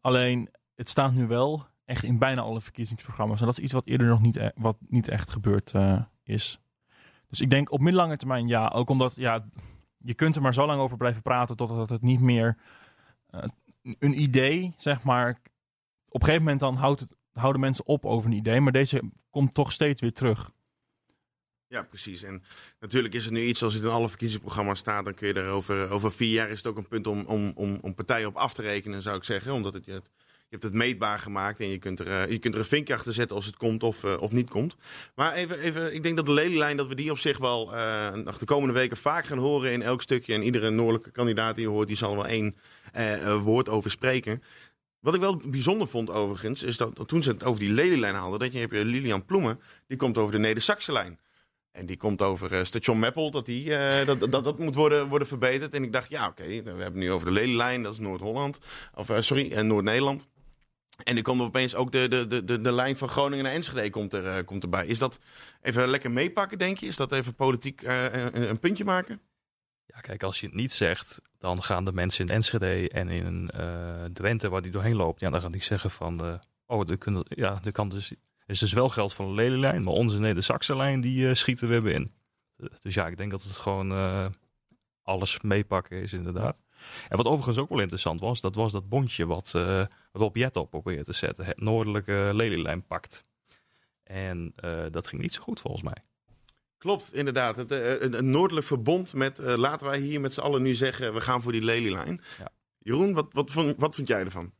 alleen, 0.00 0.48
het 0.74 0.88
staat 0.88 1.12
nu 1.12 1.26
wel 1.26 1.66
echt 1.84 2.04
in 2.04 2.18
bijna 2.18 2.40
alle 2.40 2.60
verkiezingsprogramma's. 2.60 3.40
En 3.40 3.46
dat 3.46 3.58
is 3.58 3.64
iets 3.64 3.72
wat 3.72 3.86
eerder 3.86 4.06
nog 4.06 4.20
niet, 4.20 4.36
e- 4.36 4.50
wat 4.54 4.76
niet 4.88 5.08
echt 5.08 5.30
gebeurd 5.30 5.70
eh, 5.70 6.00
is. 6.22 6.60
Dus 7.28 7.40
ik 7.40 7.50
denk 7.50 7.72
op 7.72 7.80
middellange 7.80 8.16
termijn 8.16 8.48
ja. 8.48 8.68
Ook 8.68 8.90
omdat 8.90 9.14
ja, 9.16 9.44
je 9.98 10.14
kunt 10.14 10.36
er 10.36 10.42
maar 10.42 10.54
zo 10.54 10.66
lang 10.66 10.80
over 10.80 10.96
blijven 10.96 11.22
praten 11.22 11.56
totdat 11.56 11.90
het 11.90 12.02
niet 12.02 12.20
meer 12.20 12.56
eh, 13.26 13.42
een 13.98 14.20
idee, 14.20 14.74
zeg 14.76 15.02
maar. 15.02 15.30
Op 16.08 16.20
een 16.20 16.26
gegeven 16.26 16.42
moment 16.42 16.60
dan 16.60 16.74
houdt 16.74 17.00
het, 17.00 17.15
houden 17.36 17.60
mensen 17.60 17.86
op 17.86 18.04
over 18.04 18.30
een 18.30 18.36
idee. 18.36 18.60
Maar 18.60 18.72
deze 18.72 19.02
komt 19.30 19.54
toch 19.54 19.72
steeds 19.72 20.00
weer 20.00 20.12
terug. 20.12 20.50
Ja, 21.68 21.82
precies. 21.82 22.22
En 22.22 22.42
natuurlijk 22.80 23.14
is 23.14 23.24
het 23.24 23.32
nu 23.32 23.40
iets 23.42 23.62
als 23.62 23.74
het 23.74 23.82
in 23.82 23.88
alle 23.88 24.08
verkiezingsprogramma's 24.08 24.78
staat. 24.78 25.04
Dan 25.04 25.14
kun 25.14 25.28
je 25.28 25.34
er 25.34 25.48
over, 25.50 25.90
over 25.90 26.12
vier 26.12 26.32
jaar 26.32 26.50
is 26.50 26.56
het 26.58 26.66
ook 26.66 26.76
een 26.76 26.88
punt 26.88 27.06
om, 27.06 27.24
om, 27.26 27.52
om, 27.54 27.78
om 27.80 27.94
partijen 27.94 28.28
op 28.28 28.36
af 28.36 28.54
te 28.54 28.62
rekenen, 28.62 29.02
zou 29.02 29.16
ik 29.16 29.24
zeggen. 29.24 29.52
Omdat 29.52 29.74
het, 29.74 29.84
je, 29.84 29.92
het- 29.92 30.10
je 30.48 30.52
hebt 30.52 30.62
het 30.62 30.72
meetbaar 30.74 31.18
gemaakt 31.18 31.60
en 31.60 31.68
je 31.68 31.78
kunt 31.78 32.00
er, 32.00 32.06
eh, 32.22 32.30
je 32.30 32.38
kunt 32.38 32.54
er 32.54 32.60
een 32.60 32.66
vinkje 32.66 32.94
achter 32.94 33.12
zetten 33.12 33.36
als 33.36 33.46
het 33.46 33.56
komt 33.56 33.82
of, 33.82 34.04
eh, 34.04 34.16
of 34.22 34.32
niet 34.32 34.48
komt. 34.50 34.76
Maar 35.14 35.32
even, 35.32 35.58
even, 35.60 35.94
ik 35.94 36.02
denk 36.02 36.16
dat 36.16 36.26
de 36.26 36.32
lelielijn, 36.32 36.76
dat 36.76 36.88
we 36.88 36.94
die 36.94 37.10
op 37.10 37.18
zich 37.18 37.38
wel 37.38 37.64
nog 38.14 38.38
de 38.38 38.44
komende 38.44 38.74
weken 38.74 38.96
vaak 38.96 39.24
gaan 39.26 39.38
horen 39.38 39.72
in 39.72 39.82
elk 39.82 40.02
stukje. 40.02 40.34
En 40.34 40.42
iedere 40.42 40.70
noordelijke 40.70 41.10
kandidaat 41.10 41.54
die 41.56 41.64
je 41.64 41.70
hoort, 41.70 41.86
die 41.88 41.96
zal 41.96 42.10
er 42.10 42.16
wel 42.16 42.26
één 42.26 42.56
woord 43.42 43.68
over 43.68 43.90
spreken. 43.90 44.42
Wat 45.06 45.14
ik 45.14 45.20
wel 45.20 45.36
bijzonder 45.44 45.88
vond 45.88 46.10
overigens, 46.10 46.62
is 46.62 46.76
dat 46.76 47.08
toen 47.08 47.22
ze 47.22 47.30
het 47.30 47.44
over 47.44 47.60
die 47.60 47.72
lelielijn 47.72 48.14
hadden, 48.14 48.38
dat 48.38 48.52
je 48.52 48.58
heb 48.58 48.72
je 48.72 48.84
Lilian 48.84 49.24
Ploemen, 49.24 49.60
die 49.86 49.96
komt 49.96 50.18
over 50.18 50.32
de 50.32 50.38
Neder-Saxe-lijn. 50.38 51.18
En 51.72 51.86
die 51.86 51.96
komt 51.96 52.22
over 52.22 52.52
eh, 52.52 52.64
station 52.64 52.98
Meppel, 52.98 53.30
dat, 53.30 53.46
die, 53.46 53.76
eh, 53.76 54.06
dat, 54.06 54.32
dat, 54.32 54.44
dat 54.44 54.58
moet 54.58 54.74
worden, 54.74 55.08
worden 55.08 55.28
verbeterd. 55.28 55.74
En 55.74 55.82
ik 55.82 55.92
dacht, 55.92 56.10
ja 56.10 56.26
oké, 56.26 56.62
we 56.62 56.70
hebben 56.70 57.00
nu 57.00 57.12
over 57.12 57.26
de 57.26 57.32
lelielijn, 57.32 57.82
dat 57.82 57.92
is 57.92 57.98
Noord-Holland. 57.98 58.58
Of 58.94 59.10
eh, 59.10 59.20
sorry, 59.20 59.52
eh, 59.52 59.62
Noord-Nederland. 59.62 60.28
En 61.04 61.14
dan 61.14 61.22
komt 61.22 61.40
er 61.40 61.46
opeens 61.46 61.74
ook 61.74 61.92
de, 61.92 62.08
de, 62.08 62.26
de, 62.26 62.44
de, 62.44 62.60
de 62.60 62.72
lijn 62.72 62.96
van 62.96 63.08
Groningen 63.08 63.44
naar 63.44 63.52
Enschede 63.52 63.90
komt, 63.90 64.12
er, 64.12 64.44
komt 64.44 64.62
erbij. 64.62 64.86
Is 64.86 64.98
dat 64.98 65.18
even 65.62 65.88
lekker 65.88 66.10
meepakken, 66.10 66.58
denk 66.58 66.78
je? 66.78 66.86
Is 66.86 66.96
dat 66.96 67.12
even 67.12 67.34
politiek 67.34 67.82
een 68.32 68.60
puntje 68.60 68.84
maken? 68.84 69.20
Ja, 69.86 70.00
kijk, 70.00 70.22
als 70.22 70.40
je 70.40 70.46
het 70.46 70.54
niet 70.54 70.72
zegt, 70.72 71.20
dan 71.38 71.62
gaan 71.62 71.84
de 71.84 71.92
mensen 71.92 72.26
in 72.26 72.34
Enschede 72.34 72.88
en 72.88 73.08
in 73.08 73.50
eh 73.50 74.04
Drenthe, 74.04 74.48
waar 74.48 74.62
die 74.62 74.72
doorheen 74.72 74.96
loopt, 74.96 75.20
ja, 75.20 75.30
dan 75.30 75.40
gaan 75.40 75.52
die 75.52 75.62
zeggen 75.62 75.90
van, 75.90 76.24
eh, 76.24 76.34
oh, 76.66 76.90
er, 76.90 76.98
kunnen, 76.98 77.24
ja, 77.28 77.60
er 77.64 77.72
kan 77.72 77.88
dus, 77.88 78.14
is 78.46 78.58
dus 78.58 78.72
wel 78.72 78.88
geld 78.88 79.14
van 79.14 79.26
de 79.26 79.32
lelielijn, 79.32 79.82
maar 79.82 79.94
onze 79.94 80.18
Neder-Saxe-lijn, 80.18 81.00
die 81.00 81.28
eh, 81.28 81.34
schieten 81.34 81.68
we 81.68 81.80
weer 81.80 81.94
in. 81.94 82.12
Dus 82.80 82.94
ja, 82.94 83.06
ik 83.06 83.16
denk 83.16 83.30
dat 83.30 83.42
het 83.42 83.56
gewoon 83.56 83.92
alles 85.02 85.40
meepakken 85.40 86.02
is, 86.02 86.12
inderdaad. 86.12 86.60
En 87.08 87.16
wat 87.16 87.26
overigens 87.26 87.58
ook 87.58 87.68
wel 87.68 87.80
interessant 87.80 88.20
was, 88.20 88.40
dat 88.40 88.54
was 88.54 88.72
dat 88.72 88.88
bondje 88.88 89.26
wat 89.26 89.54
eh 89.54 89.84
Rob 90.12 90.36
Jet 90.36 90.56
op 90.56 90.70
probeerde 90.70 91.04
te 91.04 91.12
zetten. 91.12 91.44
Het 91.44 91.60
noordelijke 91.60 92.30
lelielijn 92.34 92.86
pakt. 92.86 93.22
En 94.02 94.54
dat 94.90 95.06
ging 95.06 95.22
niet 95.22 95.34
zo 95.34 95.42
goed 95.42 95.60
volgens 95.60 95.82
mij. 95.82 96.04
Klopt, 96.78 97.14
inderdaad. 97.14 97.56
Het, 97.56 97.70
eh, 97.70 98.00
een, 98.00 98.18
een 98.18 98.30
noordelijk 98.30 98.66
verbond 98.66 99.12
met, 99.14 99.38
eh, 99.38 99.56
laten 99.56 99.86
wij 99.86 99.98
hier 99.98 100.20
met 100.20 100.34
z'n 100.34 100.40
allen 100.40 100.62
nu 100.62 100.74
zeggen, 100.74 101.14
we 101.14 101.20
gaan 101.20 101.42
voor 101.42 101.52
die 101.52 101.62
lelielijn. 101.64 102.20
Ja. 102.38 102.48
Jeroen, 102.78 103.12
wat, 103.14 103.26
wat, 103.32 103.50
vond- 103.50 103.74
wat 103.78 103.94
vind 103.94 104.08
jij 104.08 104.20
ervan? 104.20 104.52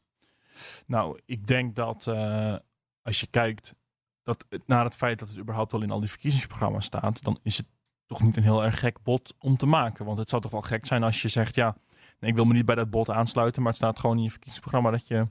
Nou, 0.86 1.18
ik 1.24 1.46
denk 1.46 1.74
dat 1.76 2.06
eh, 2.06 2.56
als 3.02 3.20
je 3.20 3.26
kijkt 3.26 3.74
dat 4.22 4.46
naar 4.66 4.84
het 4.84 4.96
feit 4.96 5.18
dat 5.18 5.28
het 5.28 5.38
überhaupt 5.38 5.72
al 5.72 5.82
in 5.82 5.90
al 5.90 6.00
die 6.00 6.08
verkiezingsprogramma's 6.10 6.84
staat, 6.84 7.22
dan 7.22 7.38
is 7.42 7.56
het 7.56 7.66
toch 8.06 8.22
niet 8.22 8.36
een 8.36 8.42
heel 8.42 8.64
erg 8.64 8.78
gek 8.78 9.02
bod 9.02 9.34
om 9.38 9.56
te 9.56 9.66
maken. 9.66 10.04
Want 10.04 10.18
het 10.18 10.28
zou 10.28 10.42
toch 10.42 10.50
wel 10.50 10.62
gek 10.62 10.86
zijn 10.86 11.02
als 11.02 11.22
je 11.22 11.28
zegt, 11.28 11.54
ja, 11.54 11.76
nee, 12.20 12.30
ik 12.30 12.36
wil 12.36 12.44
me 12.44 12.52
niet 12.52 12.64
bij 12.64 12.74
dat 12.74 12.90
bod 12.90 13.10
aansluiten, 13.10 13.62
maar 13.62 13.72
het 13.72 13.80
staat 13.80 13.98
gewoon 13.98 14.16
in 14.16 14.22
je 14.22 14.30
verkiezingsprogramma 14.30 14.90
dat 14.90 15.06
je, 15.08 15.28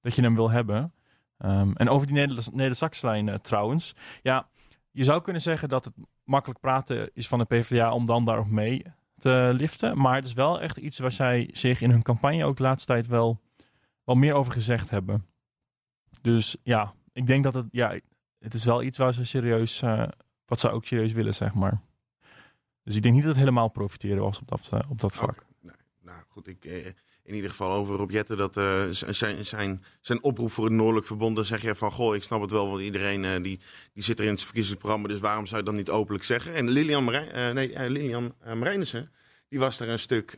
dat 0.00 0.14
je 0.14 0.22
hem 0.22 0.34
wil 0.34 0.50
hebben. 0.50 0.92
Ehm, 1.38 1.72
en 1.74 1.88
over 1.88 2.06
die 2.06 2.16
Neder- 2.16 2.46
Neder-Saxlijn 2.52 3.28
eh, 3.28 3.34
trouwens, 3.34 3.94
ja, 4.22 4.48
je 4.96 5.04
zou 5.04 5.22
kunnen 5.22 5.42
zeggen 5.42 5.68
dat 5.68 5.84
het 5.84 5.94
makkelijk 6.24 6.60
praten 6.60 7.10
is 7.14 7.28
van 7.28 7.38
de 7.38 7.44
PvdA 7.44 7.92
om 7.92 8.06
dan 8.06 8.24
daarop 8.24 8.48
mee 8.48 8.82
te 9.18 9.50
liften. 9.56 9.98
Maar 9.98 10.14
het 10.14 10.24
is 10.24 10.32
wel 10.32 10.60
echt 10.60 10.76
iets 10.76 10.98
waar 10.98 11.12
zij 11.12 11.50
zich 11.52 11.80
in 11.80 11.90
hun 11.90 12.02
campagne 12.02 12.44
ook 12.44 12.56
de 12.56 12.62
laatste 12.62 12.92
tijd 12.92 13.06
wel, 13.06 13.40
wel 14.04 14.14
meer 14.14 14.34
over 14.34 14.52
gezegd 14.52 14.90
hebben. 14.90 15.26
Dus 16.20 16.56
ja, 16.62 16.94
ik 17.12 17.26
denk 17.26 17.44
dat 17.44 17.54
het, 17.54 17.66
ja, 17.70 17.98
het 18.38 18.54
is 18.54 18.64
wel 18.64 18.82
iets 18.82 18.98
waar 18.98 19.14
ze 19.14 19.24
serieus, 19.24 19.82
eh, 19.82 20.08
wat 20.46 20.60
ze 20.60 20.70
ook 20.70 20.84
serieus 20.84 21.12
willen, 21.12 21.34
zeg 21.34 21.54
maar. 21.54 21.80
Dus 22.82 22.96
ik 22.96 23.02
denk 23.02 23.14
niet 23.14 23.24
dat 23.24 23.32
het 23.32 23.40
helemaal 23.40 23.68
profiteren 23.68 24.22
was 24.22 24.40
op 24.40 24.48
dat, 24.48 24.68
eh, 24.72 24.90
op 24.90 25.00
dat 25.00 25.12
vlak. 25.12 25.46
Nou 26.00 26.22
goed, 26.28 26.46
ik, 26.46 26.64
eh, 26.64 26.86
in 27.26 27.34
ieder 27.34 27.50
geval 27.50 27.72
over 27.72 27.96
Rob 27.96 28.10
Jetten, 28.10 28.36
dat 28.36 28.54
z- 28.90 29.02
zijn, 29.02 29.46
zijn, 29.46 29.84
zijn 30.00 30.22
oproep 30.22 30.52
voor 30.52 30.64
het 30.64 30.72
Noordelijk 30.72 31.06
Verbond. 31.06 31.36
Dan 31.36 31.44
zeg 31.44 31.62
je 31.62 31.74
van, 31.74 31.92
goh, 31.92 32.14
ik 32.14 32.22
snap 32.22 32.40
het 32.40 32.50
wel, 32.50 32.68
want 32.68 32.80
iedereen 32.80 33.24
eh, 33.24 33.42
die, 33.42 33.60
die 33.92 34.02
zit 34.02 34.18
er 34.18 34.24
in 34.24 34.30
het 34.30 34.42
verkiezingsprogramma. 34.42 35.08
Dus 35.08 35.20
waarom 35.20 35.46
zou 35.46 35.60
je 35.60 35.66
dat 35.66 35.74
niet 35.74 35.90
openlijk 35.90 36.24
zeggen? 36.24 36.54
En 36.54 36.68
Lilian, 36.68 37.12
eh, 37.12 37.50
nee, 37.50 37.90
Lilian 37.90 38.34
Marijnissen, 38.44 39.12
die 39.48 39.58
was 39.58 39.80
er 39.80 39.88
een 39.88 39.98
stuk, 39.98 40.36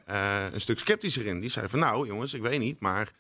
een 0.53 0.61
stuk 0.61 0.79
sceptischer 0.79 1.27
in. 1.27 1.39
Die 1.39 1.51
zei 1.51 1.69
van, 1.69 1.79
nou 1.79 2.07
jongens, 2.07 2.35
ik 2.35 2.43
weet 2.43 2.59
niet, 2.59 2.81
maar 2.81 3.13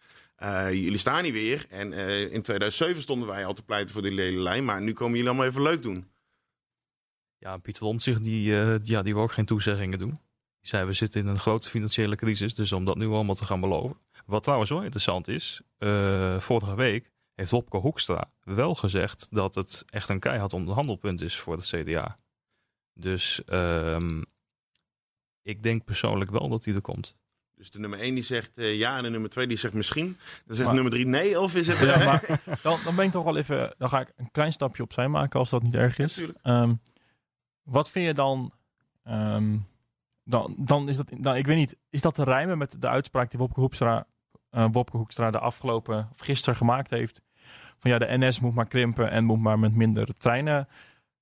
jullie 0.72 0.98
staan 0.98 1.22
niet 1.22 1.32
weer. 1.32 1.66
En 1.68 1.92
in 2.32 2.42
2007 2.42 3.02
stonden 3.02 3.28
wij 3.28 3.44
al 3.44 3.54
te 3.54 3.62
pleiten 3.62 3.92
voor 3.92 4.02
die 4.02 4.12
lelielijn, 4.12 4.64
maar 4.64 4.82
nu 4.82 4.92
komen 4.92 5.12
jullie 5.14 5.28
allemaal 5.28 5.46
even 5.46 5.62
leuk 5.62 5.82
doen. 5.82 6.06
Ja, 7.38 7.56
Pieter 7.56 7.82
Omtzigt, 7.82 8.22
die, 8.22 8.42
ja, 8.82 9.02
die 9.02 9.14
wil 9.14 9.22
ook 9.22 9.32
geen 9.32 9.46
toezeggingen 9.46 9.98
doen. 9.98 10.18
Die 10.60 10.68
zei, 10.68 10.84
we 10.86 10.92
zitten 10.92 11.20
in 11.20 11.26
een 11.26 11.38
grote 11.38 11.68
financiële 11.68 12.16
crisis, 12.16 12.54
dus 12.54 12.72
om 12.72 12.84
dat 12.84 12.96
nu 12.96 13.06
allemaal 13.06 13.34
te 13.34 13.44
gaan 13.44 13.60
beloven. 13.60 13.96
Wat 14.26 14.42
trouwens 14.42 14.70
wel 14.70 14.82
interessant 14.82 15.28
is, 15.28 15.60
eh, 15.78 16.40
vorige 16.40 16.74
week 16.74 17.10
heeft 17.34 17.50
Wopke 17.50 17.76
Hoekstra 17.76 18.30
wel 18.42 18.74
gezegd 18.74 19.26
dat 19.30 19.54
het 19.54 19.84
echt 19.90 20.08
een 20.08 20.20
keihard 20.20 20.52
onderhandelpunt 20.52 21.20
is 21.20 21.36
voor 21.38 21.54
het 21.56 21.64
CDA. 21.66 22.18
Dus 22.94 23.44
ehm, 23.44 24.22
ik 25.42 25.62
denk 25.62 25.84
persoonlijk 25.84 26.30
wel 26.30 26.48
dat 26.48 26.64
hij 26.64 26.74
er 26.74 26.80
komt. 26.80 27.16
Dus 27.54 27.70
de 27.70 27.78
nummer 27.78 27.98
1 28.00 28.14
die 28.14 28.22
zegt 28.24 28.50
eh, 28.54 28.74
ja 28.78 28.96
en 28.96 29.02
de 29.02 29.10
nummer 29.10 29.30
2 29.30 29.46
die 29.46 29.56
zegt 29.56 29.74
misschien. 29.74 30.16
Dan 30.46 30.56
zegt 30.56 30.66
Maar- 30.66 30.74
nummer 30.74 30.92
3 30.92 31.06
nee 31.06 31.40
of 31.40 31.54
is 31.54 31.66
het... 31.68 31.78
Ja, 31.78 32.04
maar 32.08 32.40
dan, 32.62 32.78
dan 32.84 32.94
ben 32.94 33.04
ik 33.04 33.10
toch 33.12 33.24
wel 33.24 33.36
even, 33.36 33.74
dan 33.78 33.88
ga 33.88 34.00
ik 34.00 34.12
een 34.16 34.30
klein 34.30 34.52
stapje 34.52 34.82
opzij 34.82 35.08
maken 35.08 35.38
als 35.38 35.50
dat 35.50 35.62
niet 35.62 35.74
erg 35.74 35.98
is. 35.98 36.22
Ehm, 36.42 36.74
wat 37.62 37.90
vind 37.90 38.06
je 38.06 38.14
dan, 38.14 38.52
ehm, 39.04 39.56
dan, 40.28 40.54
dan 40.58 40.88
is 40.88 40.96
dat, 40.96 41.10
dan, 41.18 41.36
ik 41.36 41.46
weet 41.46 41.56
niet, 41.56 41.76
is 41.90 42.00
dat 42.00 42.14
te 42.14 42.24
rijmen 42.24 42.58
met 42.58 42.80
de 42.80 42.88
uitspraak 42.88 43.30
die 43.30 43.38
Wopke 43.38 43.60
Hoekstra, 43.60 44.06
eh, 44.50 44.68
Wopke 44.72 44.96
Hoekstra 44.96 45.30
de 45.30 45.38
afgelopen, 45.38 46.08
of 46.12 46.20
gisteren 46.20 46.56
gemaakt 46.56 46.90
heeft? 46.90 47.22
Van 47.78 47.90
ja, 47.90 47.98
de 47.98 48.18
NS 48.18 48.40
moet 48.40 48.54
maar 48.54 48.66
krimpen 48.66 49.10
en 49.10 49.24
moet 49.24 49.40
maar 49.40 49.58
met 49.58 49.74
minder 49.74 50.16
treinen 50.18 50.68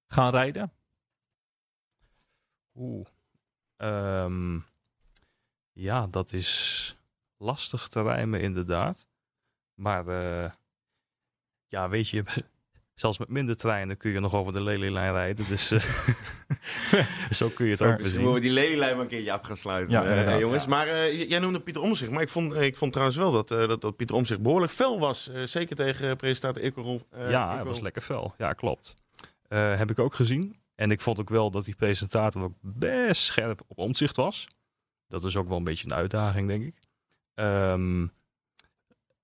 gaan 0.07 0.31
rijden. 0.31 0.73
Oeh. 2.75 3.07
Ehm, 3.77 4.59
ja, 5.73 6.07
dat 6.07 6.33
is 6.33 6.97
lastig 7.37 7.89
te 7.89 8.03
rijmen 8.03 8.41
inderdaad. 8.41 9.09
Maar 9.75 10.09
eh, 10.09 10.51
ja, 11.69 11.89
weet 11.89 12.09
je, 12.09 12.25
zelfs 12.97 13.19
met 13.19 13.29
minder 13.29 13.57
treinen 13.57 13.97
kun 13.97 14.11
je 14.11 14.21
nog 14.21 14.35
over 14.35 14.53
de 14.53 14.63
Lelylijn 14.63 15.13
rijden. 15.13 15.47
Dus 15.49 15.71
eh, 15.71 15.81
zo 17.31 17.49
kun 17.49 17.65
je 17.65 17.71
het 17.73 17.83
ook 17.83 17.99
Misschien 17.99 18.03
moeten 18.03 18.13
zien. 18.13 18.33
we 18.35 18.41
die 18.41 18.51
lelielijn 18.51 18.95
maar 18.95 19.05
een 19.05 19.11
keertje 19.11 19.33
af 19.33 19.41
gaan 19.43 19.57
sluiten, 19.57 19.93
Ja, 19.93 20.05
eh, 20.05 20.41
jongens. 20.41 20.63
ja. 20.63 20.69
Maar 20.69 20.89
eh, 20.89 21.29
jij 21.29 21.39
noemde 21.39 21.61
Pieter 21.61 21.83
Omzicht. 21.83 22.11
Maar 22.11 22.23
ik 22.23 22.29
vond, 22.29 22.55
ik 22.55 22.77
vond 22.77 22.93
trouwens 22.93 23.19
wel 23.19 23.33
dat, 23.33 23.49
dat, 23.49 23.81
dat 23.81 23.97
Pieter 23.97 24.17
Omzicht 24.17 24.43
behoorlijk 24.43 24.73
fel 24.73 24.99
was. 24.99 25.31
zeker 25.45 25.77
tegen 25.77 26.17
presentator 26.17 26.63
eh, 26.63 27.31
Ja, 27.31 27.55
hij 27.55 27.65
was 27.65 27.81
lekker 27.81 28.03
fel. 28.03 28.35
Ja, 28.39 28.53
klopt. 28.53 28.95
Heb 29.49 29.91
ik 29.91 29.99
ook 29.99 30.15
gezien. 30.15 30.57
En 30.75 30.91
ik 30.91 31.01
vond 31.01 31.21
ook 31.21 31.29
wel 31.29 31.51
dat 31.51 31.65
die 31.65 31.75
presentator 31.75 32.43
ook 32.43 32.55
best 32.61 33.23
scherp 33.23 33.63
op 33.67 33.79
omzicht 33.79 34.17
was. 34.17 34.47
Dat 35.09 35.25
is 35.25 35.37
ook 35.37 35.49
wel 35.49 35.57
een 35.59 35.65
beetje 35.65 35.85
een 35.91 35.95
uitdaging, 35.97 36.49
denk 36.49 36.65
ik. 36.65 36.75
Ehm, 37.35 38.01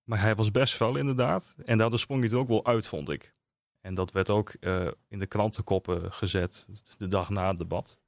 maar 0.04 0.20
hij 0.20 0.34
was 0.34 0.50
best 0.50 0.74
fel, 0.74 0.96
inderdaad. 0.96 1.54
En 1.64 1.78
daardoor 1.78 1.98
sprong 1.98 2.22
hij 2.22 2.32
er 2.32 2.38
ook 2.38 2.48
wel 2.48 2.66
uit, 2.66 2.86
vond 2.86 3.10
ik. 3.10 3.34
En 3.82 3.94
dat 3.94 4.12
werd 4.12 4.30
ook 4.30 4.50
eh, 4.60 4.88
in 5.08 5.18
de 5.18 5.26
krantenkoppen 5.26 6.12
gezet 6.12 6.68
de 6.98 7.08
dag 7.08 7.28
na 7.30 7.48
het 7.48 7.58
debat. 7.58 7.98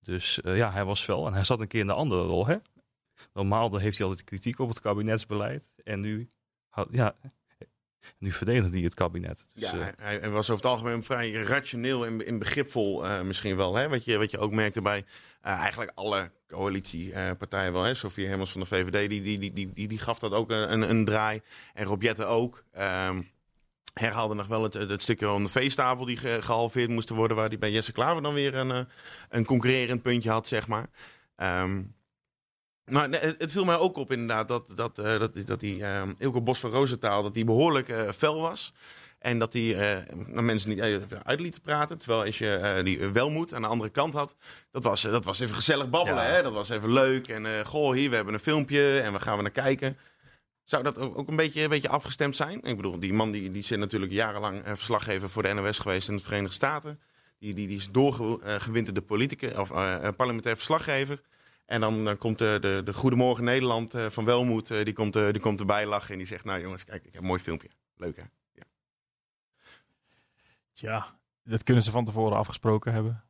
Dus 0.00 0.40
eh, 0.40 0.56
ja, 0.56 0.72
hij 0.72 0.84
was 0.84 1.04
fel. 1.04 1.26
En 1.26 1.32
hij 1.32 1.44
zat 1.44 1.60
een 1.60 1.68
keer 1.68 1.80
in 1.80 1.86
de 1.86 1.92
andere 1.92 2.22
rol, 2.22 2.46
hè? 2.46 2.56
Normaal 3.32 3.70
dan 3.70 3.80
heeft 3.80 3.98
hij 3.98 4.06
altijd 4.06 4.26
kritiek 4.26 4.58
op 4.58 4.68
het 4.68 4.80
kabinetsbeleid. 4.80 5.70
En 5.84 6.00
nu, 6.00 6.28
had, 6.68 6.88
ja, 6.90 7.16
Nu 8.18 8.32
verdedigt 8.32 8.74
hij 8.74 8.82
het 8.82 8.94
kabinet. 8.94 9.46
Dus, 9.54 9.70
Ja, 9.70 9.72
eh, 9.72 9.86
hij, 9.96 10.18
hij 10.18 10.30
was 10.30 10.50
over 10.50 10.64
het 10.64 10.72
algemeen 10.72 11.02
vrij 11.02 11.32
rationeel 11.32 12.06
en, 12.06 12.26
en 12.26 12.38
begripvol 12.38 13.22
misschien 13.24 13.56
wel. 13.56 13.74
Hè? 13.74 13.88
Wat, 13.88 14.04
je, 14.04 14.18
wat 14.18 14.30
je 14.30 14.38
ook 14.38 14.52
merkte 14.52 14.82
bij 14.82 15.04
eigenlijk 15.40 15.92
alle 15.94 16.30
coalitiepartijen 16.46 17.72
wel. 17.72 17.82
Hè? 17.82 17.94
Sofie 17.94 18.26
Hemmels 18.26 18.52
van 18.52 18.60
de 18.60 18.66
VVD, 18.66 19.08
die, 19.08 19.22
die, 19.22 19.38
die, 19.38 19.52
die, 19.52 19.72
die, 19.72 19.88
die 19.88 19.98
gaf 19.98 20.18
dat 20.18 20.32
ook 20.32 20.50
een, 20.50 20.90
een 20.90 21.04
draai. 21.04 21.40
En 21.74 21.84
Rob 21.84 22.02
Jetten 22.02 22.28
ook. 22.28 22.64
Ehm, 22.72 23.22
herhaalde 24.00 24.34
nog 24.34 24.46
wel 24.46 24.62
het, 24.62 24.74
het 24.74 25.02
stukje 25.02 25.30
om 25.30 25.44
de 25.44 25.50
veestapel 25.50 26.04
die 26.04 26.16
ge- 26.16 26.38
gehalveerd 26.42 26.90
moest 26.90 27.08
worden... 27.08 27.36
waar 27.36 27.48
hij 27.48 27.58
bij 27.58 27.70
Jesse 27.70 27.92
Klaver 27.92 28.22
dan 28.22 28.34
weer 28.34 28.54
een, 28.54 28.70
eh, 28.70 28.80
een 29.28 29.44
concurrerend 29.44 30.02
puntje 30.02 30.30
had, 30.30 30.48
zeg 30.48 30.68
maar. 30.68 30.86
Ehm, 31.36 31.82
maar 32.84 33.08
nee, 33.08 33.20
het, 33.20 33.52
viel 33.52 33.64
mij 33.64 33.76
ook 33.76 33.96
op 33.96 34.12
inderdaad 34.12 34.48
dat, 34.48 34.70
dat, 34.74 34.98
eh, 34.98 35.18
dat, 35.18 35.46
dat 35.46 35.60
die 35.60 35.84
ehm 35.84 36.12
Ilko 36.18 36.40
Bos 36.40 36.58
van 36.58 36.70
Roosentaal 36.70 37.22
dat 37.22 37.34
die 37.34 37.44
behoorlijk 37.44 37.88
eh, 37.88 38.08
fel 38.08 38.40
was. 38.40 38.72
En 39.18 39.38
dat 39.38 39.52
hij 39.52 40.04
naar 40.26 40.44
mensen 40.44 40.68
niet 40.68 40.80
uit 41.24 41.40
liet 41.40 41.62
praten. 41.62 41.98
Terwijl 41.98 42.24
als 42.24 42.38
je 42.38 42.80
die 42.84 42.98
wel 42.98 43.30
moet 43.30 43.54
aan 43.54 43.62
de 43.62 43.68
andere 43.68 43.90
kant 43.90 44.14
had. 44.14 44.36
Dat 44.70 44.84
was, 44.84 45.02
dat 45.02 45.24
was 45.24 45.40
even 45.40 45.54
gezellig 45.54 45.90
babbelen. 45.90 46.24
Ja. 46.24 46.30
Hè? 46.30 46.42
Dat 46.42 46.52
was 46.52 46.68
even 46.68 46.92
leuk. 46.92 47.28
En 47.28 47.66
goh, 47.66 47.94
hier, 47.94 48.10
we 48.10 48.16
hebben 48.16 48.34
een 48.34 48.40
filmpje 48.40 49.00
en 49.00 49.12
we 49.12 49.20
gaan 49.20 49.36
we 49.36 49.42
naar 49.42 49.50
kijken. 49.50 49.96
Zou 50.66 50.82
dat 50.82 50.98
ook 50.98 51.28
een 51.28 51.36
beetje, 51.36 51.62
een 51.62 51.68
beetje 51.68 51.88
afgestemd 51.88 52.36
zijn? 52.36 52.62
Ik 52.62 52.76
bedoel, 52.76 52.98
die 52.98 53.12
man 53.12 53.30
die, 53.30 53.50
die 53.50 53.64
zit 53.64 53.78
natuurlijk 53.78 54.12
jarenlang 54.12 54.62
eh, 54.62 54.74
verslaggever 54.74 55.30
voor 55.30 55.42
de 55.42 55.52
NOS 55.52 55.78
geweest 55.78 56.08
in 56.08 56.16
de 56.16 56.22
Verenigde 56.22 56.54
Staten. 56.54 57.00
Die, 57.38 57.54
die, 57.54 57.68
die 57.68 57.76
is 57.76 57.90
doorgewinterde 57.90 59.02
politicus 59.02 59.54
of 59.54 59.70
eh, 59.70 60.06
eh, 60.06 60.16
parlementair 60.16 60.56
verslaggever. 60.56 61.22
En 61.66 61.80
dan, 61.80 62.04
dan 62.04 62.18
komt 62.18 62.38
de, 62.38 62.58
de, 62.60 62.80
de 62.84 62.94
Goedemorgen 62.94 63.44
Nederland 63.44 63.94
eh, 63.94 64.10
van 64.10 64.24
Welmoed, 64.24 64.70
eh, 64.70 64.84
die, 64.84 64.94
komt, 64.94 65.16
eh, 65.16 65.30
die 65.30 65.40
komt 65.40 65.60
erbij 65.60 65.86
lachen 65.86 66.12
en 66.12 66.18
die 66.18 66.26
zegt, 66.26 66.44
nou 66.44 66.60
jongens, 66.60 66.84
kijk, 66.84 67.04
ik 67.04 67.12
heb 67.12 67.20
een 67.20 67.28
mooi 67.28 67.40
filmpje. 67.40 67.68
Leuk 67.96 68.16
hè? 68.16 68.22
Ja, 70.72 71.18
dat 71.42 71.62
kunnen 71.62 71.82
ze 71.82 71.90
van 71.90 72.04
tevoren 72.04 72.36
afgesproken 72.36 72.92
hebben. 72.92 73.24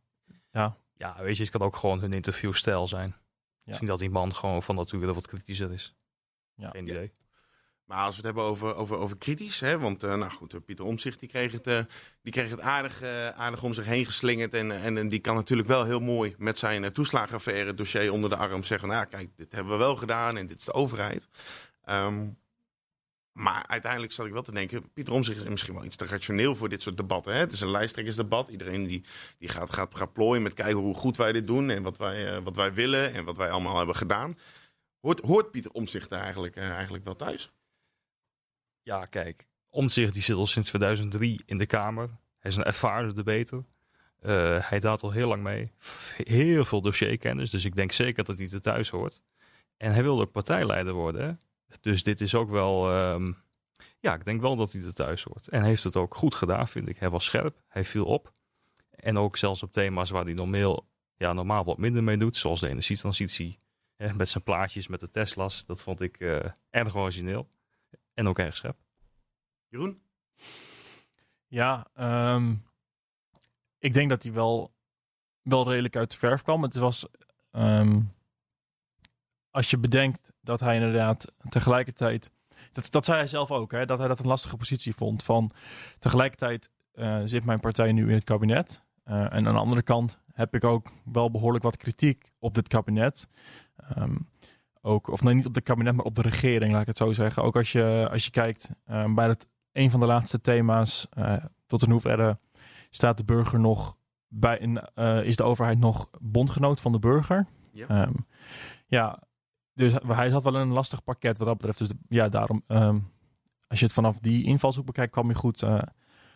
ja, 0.96 1.16
weet 1.18 1.36
je, 1.36 1.42
het 1.42 1.52
kan 1.52 1.60
ook 1.60 1.76
gewoon 1.76 2.00
hun 2.00 2.12
interviewstijl 2.12 2.88
zijn. 2.88 3.08
Ja. 3.08 3.16
Misschien 3.64 3.88
dat 3.88 3.98
die 3.98 4.10
man 4.10 4.34
gewoon 4.34 4.62
van 4.62 4.74
nature 4.74 5.14
wat 5.14 5.26
kritischer 5.26 5.72
is. 5.72 5.94
Ja. 6.54 6.70
Geen 6.70 6.86
Ja. 6.86 7.08
Maar 7.86 8.04
als 8.04 8.10
we 8.10 8.16
het 8.16 8.24
hebben 8.24 8.42
over, 8.42 8.74
over, 8.74 8.96
over 8.96 9.16
kritisch, 9.16 9.60
hè, 9.60 9.78
want 9.78 10.02
eh, 10.02 10.14
nou 10.14 10.30
goed, 10.30 10.54
eh, 10.54 10.60
Pieter 10.60 10.84
Omzicht 10.84 11.20
die 11.20 11.28
kreeg 11.28 11.52
het, 11.52 11.66
eh, 11.66 11.80
die 12.22 12.32
kreeg 12.32 12.50
het 12.50 12.60
aardig, 12.60 13.02
aardig 13.34 13.62
om 13.62 13.72
zich 13.72 13.84
heen 13.84 14.06
geslingerd. 14.06 14.54
En, 14.54 14.82
en, 14.82 14.98
en 14.98 15.08
die 15.08 15.18
kan 15.18 15.34
natuurlijk 15.34 15.68
wel 15.68 15.84
heel 15.84 16.00
mooi 16.00 16.34
met 16.38 16.58
zijn 16.58 16.92
toeslagenaffaire 16.92 17.74
dossier 17.74 18.12
onder 18.12 18.30
de 18.30 18.36
arm 18.36 18.62
zeggen, 18.62 18.88
nou 18.88 19.06
kijk, 19.06 19.30
dit 19.36 19.52
hebben 19.52 19.72
we 19.72 19.78
wel 19.78 19.96
gedaan 19.96 20.36
en 20.36 20.46
dit 20.46 20.58
is 20.58 20.64
de 20.64 20.72
overheid. 20.72 21.28
Ehm, 21.84 22.28
maar 23.32 23.66
uiteindelijk 23.66 24.12
zat 24.12 24.26
ik 24.26 24.32
wel 24.32 24.42
te 24.42 24.52
denken, 24.52 24.92
Pieter 24.92 25.14
Omzicht 25.14 25.42
is 25.42 25.48
misschien 25.48 25.74
wel 25.74 25.84
iets 25.84 25.96
te 25.96 26.06
rationeel 26.06 26.56
voor 26.56 26.68
dit 26.68 26.82
soort 26.82 26.96
debatten. 26.96 27.32
Hè? 27.32 27.38
Het 27.38 27.52
is 27.52 27.60
een 27.60 27.70
lijsttrekkersdebat. 27.70 28.48
Iedereen 28.48 28.86
die, 28.86 29.04
die 29.38 29.48
gaat, 29.48 29.72
gaat, 29.72 29.94
gaat 29.94 30.12
plooien 30.12 30.42
met 30.42 30.54
kijken 30.54 30.78
hoe 30.78 30.94
goed 30.94 31.16
wij 31.16 31.32
dit 31.32 31.46
doen 31.46 31.70
en 31.70 31.82
wat 31.82 31.98
wij, 31.98 32.42
wat 32.42 32.56
wij 32.56 32.74
willen 32.74 33.14
en 33.14 33.24
wat 33.24 33.36
wij 33.36 33.50
allemaal 33.50 33.76
hebben 33.76 33.96
gedaan. 33.96 34.38
Hoort, 35.00 35.20
hoort 35.20 35.50
Pieter 35.50 35.70
Omzicht 35.70 36.12
eigenlijk, 36.12 36.56
eigenlijk 36.56 37.04
wel 37.04 37.16
thuis? 37.16 37.50
Ja, 38.86 39.04
kijk. 39.04 39.46
Omtzigt 39.70 40.12
die 40.12 40.22
zit 40.22 40.36
al 40.36 40.46
sinds 40.46 40.68
2003 40.68 41.42
in 41.46 41.58
de 41.58 41.66
Kamer. 41.66 42.08
Hij 42.38 42.50
is 42.50 42.56
een 42.56 42.64
ervaren 42.64 43.14
debater. 43.14 43.64
Eh, 44.20 44.68
hij 44.68 44.78
daalt 44.78 45.02
al 45.02 45.10
heel 45.10 45.28
lang 45.28 45.42
mee. 45.42 45.72
Heel 46.16 46.64
veel 46.64 46.80
dossierkennis. 46.80 47.50
Dus 47.50 47.64
ik 47.64 47.74
denk 47.74 47.92
zeker 47.92 48.24
dat 48.24 48.38
hij 48.38 48.48
er 48.52 48.60
thuis 48.60 48.90
hoort. 48.90 49.22
En 49.76 49.92
hij 49.92 50.02
wil 50.02 50.20
ook 50.20 50.32
partijleider 50.32 50.92
worden. 50.92 51.40
Dus 51.80 52.02
dit 52.02 52.20
is 52.20 52.34
ook 52.34 52.50
wel... 52.50 52.90
ehm, 52.90 53.32
ja, 54.00 54.14
ik 54.14 54.24
denk 54.24 54.40
wel 54.40 54.56
dat 54.56 54.72
hij 54.72 54.82
er 54.82 54.94
thuis 54.94 55.22
hoort. 55.22 55.48
En 55.48 55.60
hij 55.60 55.68
heeft 55.68 55.84
het 55.84 55.96
ook 55.96 56.14
goed 56.14 56.34
gedaan, 56.34 56.68
vind 56.68 56.88
ik. 56.88 56.98
Hij 56.98 57.10
was 57.10 57.24
scherp. 57.24 57.62
Hij 57.68 57.84
viel 57.84 58.04
op. 58.04 58.32
En 58.90 59.18
ook 59.18 59.36
zelfs 59.36 59.62
op 59.62 59.72
thema's 59.72 60.10
waar 60.10 60.24
hij 60.24 60.34
normaal, 60.34 60.86
ja, 61.16 61.32
normaal 61.32 61.64
wat 61.64 61.78
minder 61.78 62.04
mee 62.04 62.18
doet. 62.18 62.36
Zoals 62.36 62.60
de 62.60 62.68
energietransitie. 62.68 63.58
met 64.16 64.28
zijn 64.28 64.44
plaatjes 64.44 64.88
met 64.88 65.00
de 65.00 65.10
Tesla's. 65.10 65.64
Dat 65.64 65.82
vond 65.82 66.00
ik 66.00 66.16
eh, 66.20 66.44
erg 66.70 66.96
origineel. 66.96 67.48
En 68.16 68.28
ook 68.28 68.38
erg 68.38 68.56
scherp. 68.56 68.76
Jeroen? 69.68 70.00
Ja, 71.46 71.86
ehm, 71.94 72.54
ik 73.78 73.92
denk 73.92 74.08
dat 74.08 74.22
hij 74.22 74.32
wel, 74.32 74.72
wel 75.42 75.68
redelijk 75.68 75.96
uit 75.96 76.10
de 76.10 76.16
verf 76.16 76.42
kwam. 76.42 76.62
Het 76.62 76.76
was, 76.76 77.06
ehm, 77.50 78.00
als 79.50 79.70
je 79.70 79.78
bedenkt 79.78 80.32
dat 80.40 80.60
hij 80.60 80.74
inderdaad 80.74 81.32
tegelijkertijd, 81.48 82.30
dat, 82.72 82.90
dat 82.90 83.04
zei 83.04 83.18
hij 83.18 83.26
zelf 83.26 83.50
ook, 83.50 83.72
hè, 83.72 83.84
dat 83.84 83.98
hij 83.98 84.08
dat 84.08 84.18
een 84.18 84.26
lastige 84.26 84.56
positie 84.56 84.94
vond. 84.94 85.22
Van 85.22 85.52
tegelijkertijd 85.98 86.70
eh, 86.92 87.20
zit 87.24 87.44
mijn 87.44 87.60
partij 87.60 87.92
nu 87.92 88.08
in 88.08 88.14
het 88.14 88.24
kabinet. 88.24 88.84
Eh, 89.02 89.20
en 89.20 89.46
aan 89.46 89.54
de 89.54 89.60
andere 89.60 89.82
kant 89.82 90.18
heb 90.32 90.54
ik 90.54 90.64
ook 90.64 90.90
wel 91.04 91.30
behoorlijk 91.30 91.64
wat 91.64 91.76
kritiek 91.76 92.32
op 92.38 92.54
dit 92.54 92.68
kabinet. 92.68 93.28
Ehm, 93.76 94.16
ook, 94.86 95.08
of 95.08 95.22
nee, 95.22 95.34
niet 95.34 95.46
op 95.46 95.54
het 95.54 95.64
kabinet, 95.64 95.94
maar 95.94 96.04
op 96.04 96.14
de 96.14 96.22
regering, 96.22 96.72
laat 96.72 96.80
ik 96.80 96.86
het 96.86 96.96
zo 96.96 97.12
zeggen. 97.12 97.42
Ook 97.42 97.56
als 97.56 97.72
je, 97.72 98.08
als 98.10 98.24
je 98.24 98.30
kijkt 98.30 98.70
ehm, 98.84 99.14
bij 99.14 99.28
het 99.28 99.48
een 99.72 99.90
van 99.90 100.00
de 100.00 100.06
laatste 100.06 100.40
thema's. 100.40 101.06
eh, 101.10 101.36
tot 101.66 101.82
in 101.82 101.90
hoeverre 101.90 102.38
staat 102.90 103.16
de 103.16 103.24
burger 103.24 103.60
nog 103.60 103.96
bij, 104.28 104.58
in, 104.58 104.78
eh, 104.94 105.22
is 105.24 105.36
de 105.36 105.42
overheid 105.42 105.78
nog 105.78 106.10
bondgenoot 106.20 106.80
van 106.80 106.92
de 106.92 106.98
burger? 106.98 107.46
Ja. 107.72 107.86
Ehm, 107.88 108.12
ja, 108.86 109.22
dus 109.74 109.92
hij 110.06 110.30
zat 110.30 110.42
wel 110.42 110.54
in 110.54 110.60
een 110.60 110.72
lastig 110.72 111.04
pakket 111.04 111.38
wat 111.38 111.46
dat 111.46 111.56
betreft. 111.56 111.78
Dus 111.78 111.88
de- 111.88 111.98
ja, 112.08 112.28
daarom, 112.28 112.62
ehm, 112.66 112.98
als 113.68 113.78
je 113.78 113.84
het 113.84 113.94
vanaf 113.94 114.18
die 114.18 114.44
invalshoek 114.44 114.86
bekijkt, 114.86 115.12
kwam 115.12 115.28
je 115.28 115.34
goed 115.34 115.62
eh, 115.62 115.78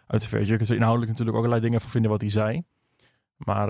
uit 0.06 0.20
de 0.22 0.28
verf. 0.28 0.48
Je 0.48 0.56
kunt 0.56 0.68
er 0.68 0.74
inhoudelijk 0.74 1.10
natuurlijk 1.10 1.36
ook 1.36 1.44
allerlei 1.44 1.66
dingen 1.66 1.80
van 1.80 1.90
vinden 1.90 2.10
wat 2.10 2.20
hij 2.20 2.30
zei. 2.30 2.62
Maar 3.36 3.68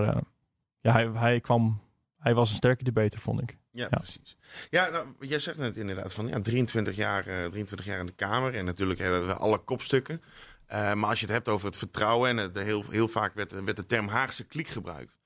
ja, 0.79 0.91
hij, 0.91 1.07
hij 1.13 1.39
kwam, 1.39 1.81
hij 2.21 2.33
was 2.33 2.49
een 2.49 2.55
sterke 2.55 2.83
debater, 2.83 3.19
vond 3.19 3.41
ik. 3.41 3.57
Ja, 3.71 3.87
Ja. 3.89 3.97
precies. 3.97 4.37
Ja, 4.69 4.89
nou, 4.89 5.07
jij 5.19 5.39
zegt 5.39 5.57
net 5.57 5.77
inderdaad 5.77 6.13
van 6.13 6.27
ja, 6.27 6.41
23, 6.41 6.95
jaar, 6.95 7.27
eh, 7.27 7.45
23 7.45 7.85
jaar 7.85 7.99
in 7.99 8.05
de 8.05 8.11
Kamer. 8.11 8.53
En 8.55 8.65
natuurlijk 8.65 8.99
hebben 8.99 9.27
we 9.27 9.33
alle 9.33 9.57
kopstukken. 9.57 10.21
Eh, 10.65 10.93
maar 10.93 11.09
als 11.09 11.19
je 11.19 11.25
het 11.25 11.35
hebt 11.35 11.47
over 11.49 11.65
het 11.67 11.77
vertrouwen. 11.77 12.29
En 12.29 12.37
het, 12.37 12.57
heel, 12.57 12.83
heel 12.89 13.07
vaak 13.07 13.33
werd, 13.33 13.63
werd 13.63 13.77
de 13.77 13.85
term 13.85 14.07
Haagse 14.07 14.43
kliek 14.45 14.67
gebruikt. 14.67 15.19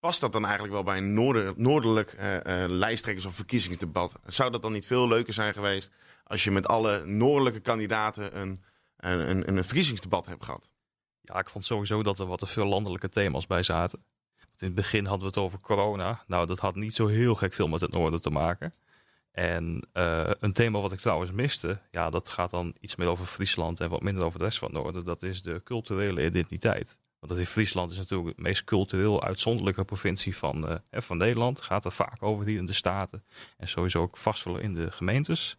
Past 0.00 0.20
dat 0.20 0.32
dan 0.32 0.42
eigenlijk 0.44 0.72
wel 0.74 0.82
bij 0.82 0.96
een 0.96 1.12
noorder, 1.14 1.52
noordelijk 1.56 2.12
eh, 2.12 2.64
eh, 2.64 2.70
lijsttrekkers- 2.70 3.26
of 3.26 3.34
verkiezingsdebat? 3.34 4.12
Zou 4.26 4.50
dat 4.50 4.62
dan 4.62 4.72
niet 4.72 4.86
veel 4.86 5.08
leuker 5.08 5.32
zijn 5.32 5.52
geweest. 5.52 5.90
als 6.24 6.44
je 6.44 6.50
met 6.50 6.66
alle 6.66 7.04
noordelijke 7.04 7.60
kandidaten 7.60 8.38
een, 8.40 8.62
een, 8.96 9.30
een, 9.30 9.56
een 9.56 9.64
verkiezingsdebat 9.64 10.26
hebt 10.26 10.44
gehad? 10.44 10.72
Ja, 11.20 11.38
ik 11.38 11.48
vond 11.48 11.64
sowieso 11.64 12.02
dat 12.02 12.18
er 12.18 12.26
wat 12.26 12.38
te 12.38 12.46
veel 12.46 12.66
landelijke 12.66 13.08
thema's 13.08 13.46
bij 13.46 13.62
zaten. 13.62 14.04
In 14.58 14.66
het 14.66 14.74
begin 14.74 15.06
hadden 15.06 15.20
we 15.20 15.26
het 15.34 15.44
over 15.44 15.60
corona. 15.60 16.24
Nou, 16.26 16.46
dat 16.46 16.58
had 16.58 16.74
niet 16.74 16.94
zo 16.94 17.06
heel 17.06 17.34
gek 17.34 17.54
veel 17.54 17.68
met 17.68 17.80
het 17.80 17.92
noorden 17.92 18.20
te 18.20 18.30
maken. 18.30 18.74
En 19.30 19.88
eh, 19.92 20.30
een 20.40 20.52
thema 20.52 20.80
wat 20.80 20.92
ik 20.92 20.98
trouwens 21.00 21.32
miste, 21.32 21.78
ja, 21.90 22.10
dat 22.10 22.28
gaat 22.28 22.50
dan 22.50 22.74
iets 22.80 22.96
meer 22.96 23.08
over 23.08 23.26
Friesland 23.26 23.80
en 23.80 23.90
wat 23.90 24.02
minder 24.02 24.24
over 24.24 24.38
de 24.38 24.44
rest 24.44 24.58
van 24.58 24.68
het 24.68 24.82
noorden. 24.82 25.04
Dat 25.04 25.22
is 25.22 25.42
de 25.42 25.60
culturele 25.64 26.24
identiteit. 26.24 26.98
Want 27.18 27.32
dat 27.32 27.38
in 27.38 27.52
Friesland 27.52 27.90
is 27.90 27.96
natuurlijk 27.96 28.36
de 28.36 28.42
meest 28.42 28.64
cultureel 28.64 29.22
uitzonderlijke 29.22 29.84
provincie 29.84 30.36
van, 30.36 30.80
hè, 30.90 31.02
van 31.02 31.16
Nederland. 31.16 31.60
Gaat 31.60 31.84
er 31.84 31.92
vaak 31.92 32.22
over 32.22 32.46
hier 32.46 32.58
in 32.58 32.66
de 32.66 32.72
staten. 32.72 33.24
En 33.56 33.68
sowieso 33.68 34.00
ook 34.00 34.16
vast 34.16 34.44
wel 34.44 34.58
in 34.58 34.74
de 34.74 34.90
gemeentes. 34.90 35.56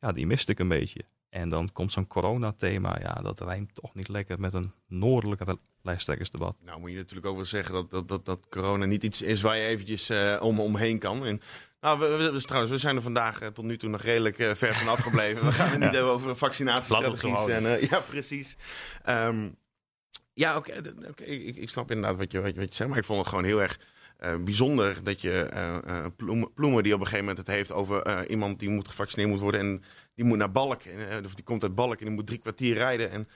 Ja, 0.00 0.12
die 0.12 0.26
miste 0.26 0.52
ik 0.52 0.58
een 0.58 0.68
beetje. 0.68 1.04
En 1.28 1.48
dan 1.48 1.72
komt 1.72 1.92
zo'n 1.92 2.06
corona-thema. 2.06 2.98
Ja, 3.00 3.14
dat 3.14 3.40
rijmt 3.40 3.74
toch 3.74 3.94
niet 3.94 4.08
lekker 4.08 4.40
met 4.40 4.54
een 4.54 4.72
noordelijke 4.86 5.58
lijsttrekkersdebat. 5.82 6.56
Nou 6.64 6.80
moet 6.80 6.90
je 6.90 6.96
natuurlijk 6.96 7.26
ook 7.26 7.36
wel 7.36 7.44
zeggen 7.44 7.74
dat, 7.74 7.90
dat, 7.90 8.08
dat, 8.08 8.24
dat 8.24 8.46
corona 8.50 8.84
niet 8.84 9.02
iets 9.04 9.22
is 9.22 9.42
waar 9.42 9.56
je 9.56 9.66
eventjes 9.66 10.08
eh, 10.08 10.38
om, 10.42 10.60
omheen 10.60 10.98
kan. 10.98 11.26
En, 11.26 11.40
nou, 11.80 11.98
we, 11.98 12.06
we, 12.16 12.30
we- 12.32 12.42
trouwens, 12.42 12.72
we 12.72 12.78
zijn 12.78 12.96
er 12.96 13.02
vandaag 13.02 13.40
eh, 13.40 13.48
tot 13.48 13.64
nu 13.64 13.76
toe 13.76 13.88
nog 13.88 14.02
redelijk 14.02 14.38
eh, 14.38 14.54
ver 14.54 14.74
van 14.74 14.88
afgebleven. 14.88 15.44
We 15.46 15.52
gaan 15.52 15.70
het 15.70 15.80
niet 15.84 15.94
hebben 15.94 16.12
over 16.12 16.36
vaccinatiestrategies. 16.36 17.46
En, 17.46 17.62
ja, 17.90 18.00
precies. 18.00 18.56
Ehm, 19.02 19.48
ja, 20.34 20.56
oké, 20.56 20.72
ik, 21.24 21.56
ik 21.56 21.68
snap 21.68 21.90
inderdaad 21.90 22.16
wat 22.18 22.32
je, 22.32 22.40
wat, 22.40 22.52
je, 22.54 22.58
wat 22.60 22.68
je 22.68 22.74
zegt. 22.74 22.90
Maar 22.90 22.98
ik 22.98 23.04
vond 23.04 23.18
het 23.20 23.28
gewoon 23.28 23.44
heel 23.44 23.62
erg 23.62 23.78
bijzonder 24.44 25.02
dat 25.02 25.22
je 25.22 25.42
eh, 25.42 26.06
Ploemen, 26.16 26.52
Ploemen, 26.52 26.82
die 26.82 26.94
op 26.94 27.00
een 27.00 27.06
gegeven 27.06 27.26
moment 27.26 27.46
het 27.46 27.56
heeft 27.56 27.72
over 27.72 28.28
iemand 28.30 28.58
die 28.58 28.68
moet 28.68 28.88
gevaccineerd 28.88 29.30
moet 29.30 29.40
worden. 29.40 29.60
En 29.60 29.82
die 30.14 30.24
moet 30.24 30.38
naar 30.38 30.50
Balk. 30.52 30.82
En, 30.82 31.08
eh, 31.10 31.24
of 31.24 31.34
die 31.34 31.44
komt 31.44 31.62
uit 31.62 31.74
Balk 31.74 31.98
en 31.98 32.04
die 32.06 32.14
moet 32.14 32.26
drie 32.26 32.38
kwartier 32.38 32.74
rijden. 32.74 33.10
En 33.10 33.26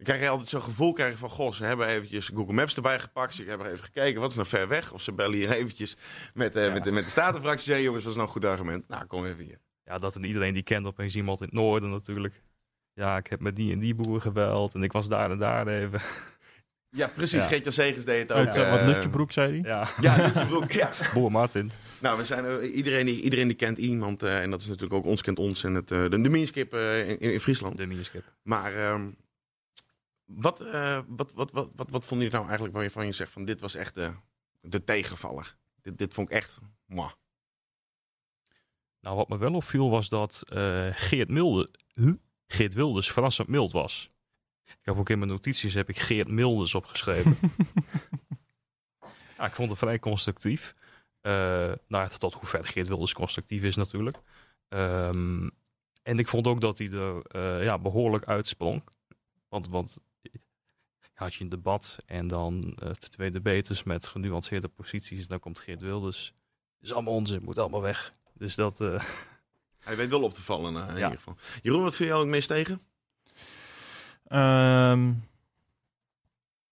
dan 0.00 0.08
krijg 0.08 0.20
je 0.20 0.28
altijd 0.28 0.48
zo'n 0.48 0.62
gevoel 0.62 0.92
krijg 0.92 1.12
je 1.12 1.18
van... 1.18 1.30
Goh, 1.30 1.52
ze 1.52 1.64
hebben 1.64 1.86
eventjes 1.86 2.30
Google 2.34 2.52
Maps 2.52 2.76
erbij 2.76 2.98
gepakt. 2.98 3.34
Ze 3.34 3.44
hebben 3.44 3.66
even 3.66 3.84
gekeken, 3.84 4.20
wat 4.20 4.30
is 4.30 4.36
nou 4.36 4.48
ver 4.48 4.68
weg? 4.68 4.92
Of 4.92 5.02
ze 5.02 5.12
bellen 5.12 5.36
hier 5.36 5.50
eventjes 5.50 5.96
met, 6.34 6.56
eh, 6.56 6.64
Ja. 6.64 6.72
met, 6.72 6.84
de, 6.84 6.92
met 6.92 7.04
de 7.04 7.10
statenfractie. 7.10 7.64
Zeggen, 7.64 7.84
jongens, 7.84 8.02
dat 8.02 8.12
is 8.12 8.18
nou 8.18 8.28
een 8.28 8.34
goed 8.34 8.44
argument. 8.44 8.88
Nou, 8.88 9.04
kom 9.04 9.26
even 9.26 9.44
hier. 9.44 9.58
Ja, 9.84 9.98
dat 9.98 10.16
en 10.16 10.24
iedereen 10.24 10.54
die 10.54 10.62
kent 10.62 10.86
opeens 10.86 11.16
iemand 11.16 11.40
in 11.40 11.46
het 11.46 11.54
noorden 11.54 11.90
natuurlijk. 11.90 12.42
Ja, 12.94 13.16
ik 13.16 13.26
heb 13.26 13.40
met 13.40 13.56
die 13.56 13.72
en 13.72 13.78
die 13.78 13.94
boer 13.94 14.20
gebeld 14.20 14.74
en 14.74 14.82
ik 14.82 14.92
was 14.92 15.08
daar 15.08 15.30
en 15.30 15.38
daar 15.38 15.66
even. 15.66 16.00
Ja, 16.90 17.06
precies. 17.06 17.42
Ja. 17.42 17.48
Geert-Jan 17.48 17.72
Segers 17.72 18.04
deed 18.04 18.22
het 18.22 18.32
ook. 18.32 18.46
Uit 18.46 18.56
uh, 18.56 18.70
wat 18.70 18.80
eh, 18.80 18.86
Lutjebroek 18.86 19.32
zei 19.32 19.50
hij. 19.60 19.70
Ja, 19.70 19.88
Ja, 20.00 20.16
Lutjebroek, 20.16 20.70
ja. 20.70 20.90
Boer 21.14 21.32
Martin. 21.32 21.70
Nou, 22.00 22.18
we 22.18 22.24
zijn, 22.24 22.44
eh, 22.44 22.74
iedereen, 22.74 23.06
die, 23.06 23.22
iedereen 23.22 23.48
die 23.48 23.56
kent 23.56 23.78
iemand. 23.78 24.22
en 24.22 24.50
dat 24.50 24.60
is 24.60 24.66
natuurlijk 24.66 24.94
ook 24.94 25.04
ons 25.04 25.22
kent 25.22 25.38
ons. 25.38 25.64
En 25.64 25.74
het, 25.74 25.88
de, 25.88 26.08
de 26.08 27.06
in, 27.06 27.18
in 27.18 27.40
Friesland. 27.40 27.76
De 27.76 27.86
miniskip. 27.86 28.24
Maar 28.42 28.74
ehm, 28.74 29.08
wat, 30.34 30.60
eh, 30.60 30.98
wat, 31.08 31.32
wat, 31.32 31.50
wat, 31.50 31.70
wat, 31.74 31.90
wat 31.90 32.06
vond 32.06 32.22
je 32.22 32.30
nou 32.30 32.44
eigenlijk 32.44 32.74
waarvan 32.74 33.06
je 33.06 33.12
zegt 33.12 33.32
van 33.32 33.44
dit 33.44 33.60
was 33.60 33.74
echt 33.74 33.94
de, 33.94 34.12
de 34.60 34.84
tegenvaller? 34.84 35.56
Dit, 35.82 35.98
dit 35.98 36.14
vond 36.14 36.30
ik 36.30 36.36
echt... 36.36 36.60
Mwah. 36.86 37.10
Nou, 39.00 39.16
wat 39.16 39.28
me 39.28 39.38
wel 39.38 39.54
opviel 39.54 39.90
was 39.90 40.08
dat 40.08 40.42
eh, 40.48 40.88
Geert, 40.92 41.28
Milde, 41.28 41.70
huh? 41.94 42.14
Geert 42.46 42.74
Wilders 42.74 43.12
verrassend 43.12 43.48
mild 43.48 43.72
was. 43.72 44.10
Ik 44.64 44.78
heb 44.82 44.96
ook 44.96 45.08
in 45.08 45.18
mijn 45.18 45.30
notities 45.30 45.74
heb 45.74 45.88
ik 45.88 45.98
Geert 45.98 46.28
Milders 46.28 46.74
opgeschreven. 46.74 47.36
ja, 49.36 49.46
ik 49.46 49.54
vond 49.54 49.70
het 49.70 49.78
vrij 49.78 49.98
constructief. 49.98 50.74
Eh 51.20 51.72
nou, 51.88 52.08
tot 52.18 52.34
hoe 52.34 52.46
ver 52.46 52.64
Geert 52.64 52.88
Wilders 52.88 53.12
constructief 53.12 53.62
is 53.62 53.76
natuurlijk. 53.76 54.20
Ehm, 54.68 55.48
en 56.02 56.18
ik 56.18 56.28
vond 56.28 56.46
ook 56.46 56.60
dat 56.60 56.78
hij 56.78 56.90
er 56.90 57.22
eh, 57.22 57.64
ja, 57.64 57.78
behoorlijk 57.78 58.24
uitsprong. 58.24 58.84
Want, 59.48 59.68
want 59.68 60.00
had 61.20 61.34
je 61.34 61.44
een 61.44 61.50
debat 61.50 61.98
en 62.06 62.26
dan 62.28 62.76
eh 62.82 62.90
twee 62.90 63.30
debaters 63.30 63.82
met 63.82 64.06
genuanceerde 64.06 64.68
posities. 64.68 65.28
Dan 65.28 65.38
komt 65.38 65.58
Geert 65.60 65.80
Wilders. 65.80 66.32
is 66.80 66.92
allemaal 66.92 67.14
onzin, 67.14 67.42
moet 67.44 67.58
allemaal 67.58 67.82
weg. 67.82 68.14
Dus 68.34 68.54
dat... 68.54 68.80
eh, 68.80 69.02
Hij 69.80 69.96
weet 69.96 70.10
wel 70.10 70.22
op 70.22 70.32
te 70.32 70.42
vallen 70.42 70.76
eh, 70.76 70.88
in 70.88 70.88
Ja. 70.96 71.02
ieder 71.02 71.16
geval. 71.16 71.36
Jeroen, 71.62 71.82
wat 71.82 71.96
vind 71.96 72.08
je 72.08 72.14
ook 72.14 72.20
het 72.20 72.30
meest 72.30 72.48
tegen? 72.48 72.80
Ehm, 74.26 75.12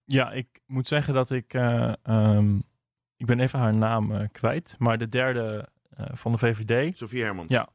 ja, 0.05 0.31
ik 0.31 0.61
moet 0.65 0.87
zeggen 0.87 1.13
dat 1.13 1.29
ik... 1.31 1.53
eh, 1.53 1.93
ehm, 2.03 2.57
ik 3.17 3.25
ben 3.25 3.39
even 3.39 3.59
haar 3.59 3.75
naam 3.75 4.31
kwijt. 4.31 4.75
Maar 4.77 4.97
de 4.97 5.09
derde 5.09 5.67
eh, 5.89 6.05
van 6.13 6.31
de 6.31 6.37
VVD... 6.37 6.97
Sofie 6.97 7.23
Herman. 7.23 7.45
Ja. 7.49 7.69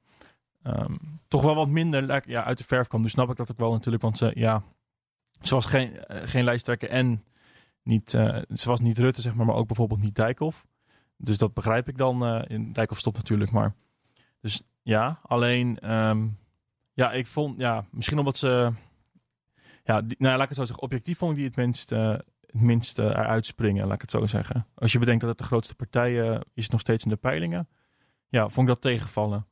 ehm, 0.62 0.95
toch 1.29 1.43
wel 1.43 1.55
wat 1.55 1.68
minder 1.68 2.29
ja, 2.29 2.45
uit 2.45 2.59
de 2.59 2.64
verf 2.64 2.87
kwam. 2.87 3.03
Dus 3.03 3.12
snap 3.12 3.31
ik 3.31 3.37
dat 3.37 3.51
ook 3.51 3.59
wel 3.59 3.72
natuurlijk. 3.72 4.03
Want 4.03 4.18
ze, 4.18 4.31
ja, 4.35 4.62
ze 5.45 5.55
was 5.55 5.66
geen, 5.66 5.97
eh, 5.97 6.28
geen 6.28 6.45
lijsttrekker 6.45 6.88
en 6.88 7.24
niet, 7.82 8.14
eh, 8.14 8.42
ze 8.55 8.68
was 8.68 8.80
niet 8.80 8.99
Rutte, 8.99 9.20
zeg 9.20 9.34
maar, 9.34 9.47
maar 9.47 9.55
ook 9.55 9.66
bijvoorbeeld 9.66 10.01
niet 10.03 10.16
Dijkhoff. 10.16 10.66
Dus 11.16 11.38
dat 11.38 11.55
begrijp 11.55 11.88
ik 11.88 11.97
dan. 11.97 12.24
eh 12.24 12.42
in 12.47 12.72
Dijkhoff 12.72 13.01
stopt 13.01 13.16
natuurlijk, 13.16 13.51
maar... 13.51 13.74
Dus 14.40 14.62
ja, 14.82 15.20
alleen... 15.22 15.78
ehm, 15.78 16.28
ja, 16.92 17.12
ik 17.12 17.26
vond... 17.26 17.59
Ja, 17.59 17.84
misschien 17.90 18.18
omdat 18.18 18.36
ze... 18.36 18.72
Ja, 19.84 20.01
nou, 20.01 20.36
laat 20.36 20.42
ik 20.42 20.49
het 20.49 20.57
zo 20.57 20.64
zeggen. 20.64 20.82
Objectief 20.84 21.18
vond 21.18 21.30
ik 21.30 21.36
die 21.36 21.47
het 21.47 21.57
minst, 21.57 21.90
het 21.90 22.24
minst 22.53 22.99
eh, 22.99 23.05
eruit 23.05 23.47
springen, 23.47 23.84
laat 23.84 23.95
ik 23.95 24.01
het 24.01 24.11
zo 24.11 24.26
zeggen. 24.26 24.66
Als 24.74 24.92
je 24.92 24.99
bedenkt 24.99 25.20
dat 25.20 25.30
het 25.30 25.38
de 25.38 25.45
grootste 25.45 25.74
partij 25.74 26.42
is 26.55 26.68
nog 26.68 26.80
steeds 26.80 27.05
in 27.05 27.11
de 27.11 27.16
peilingen. 27.16 27.68
Ja, 28.28 28.49
vond 28.49 28.68
ik 28.68 28.74
dat 28.74 28.82
tegenvallen. 28.82 29.47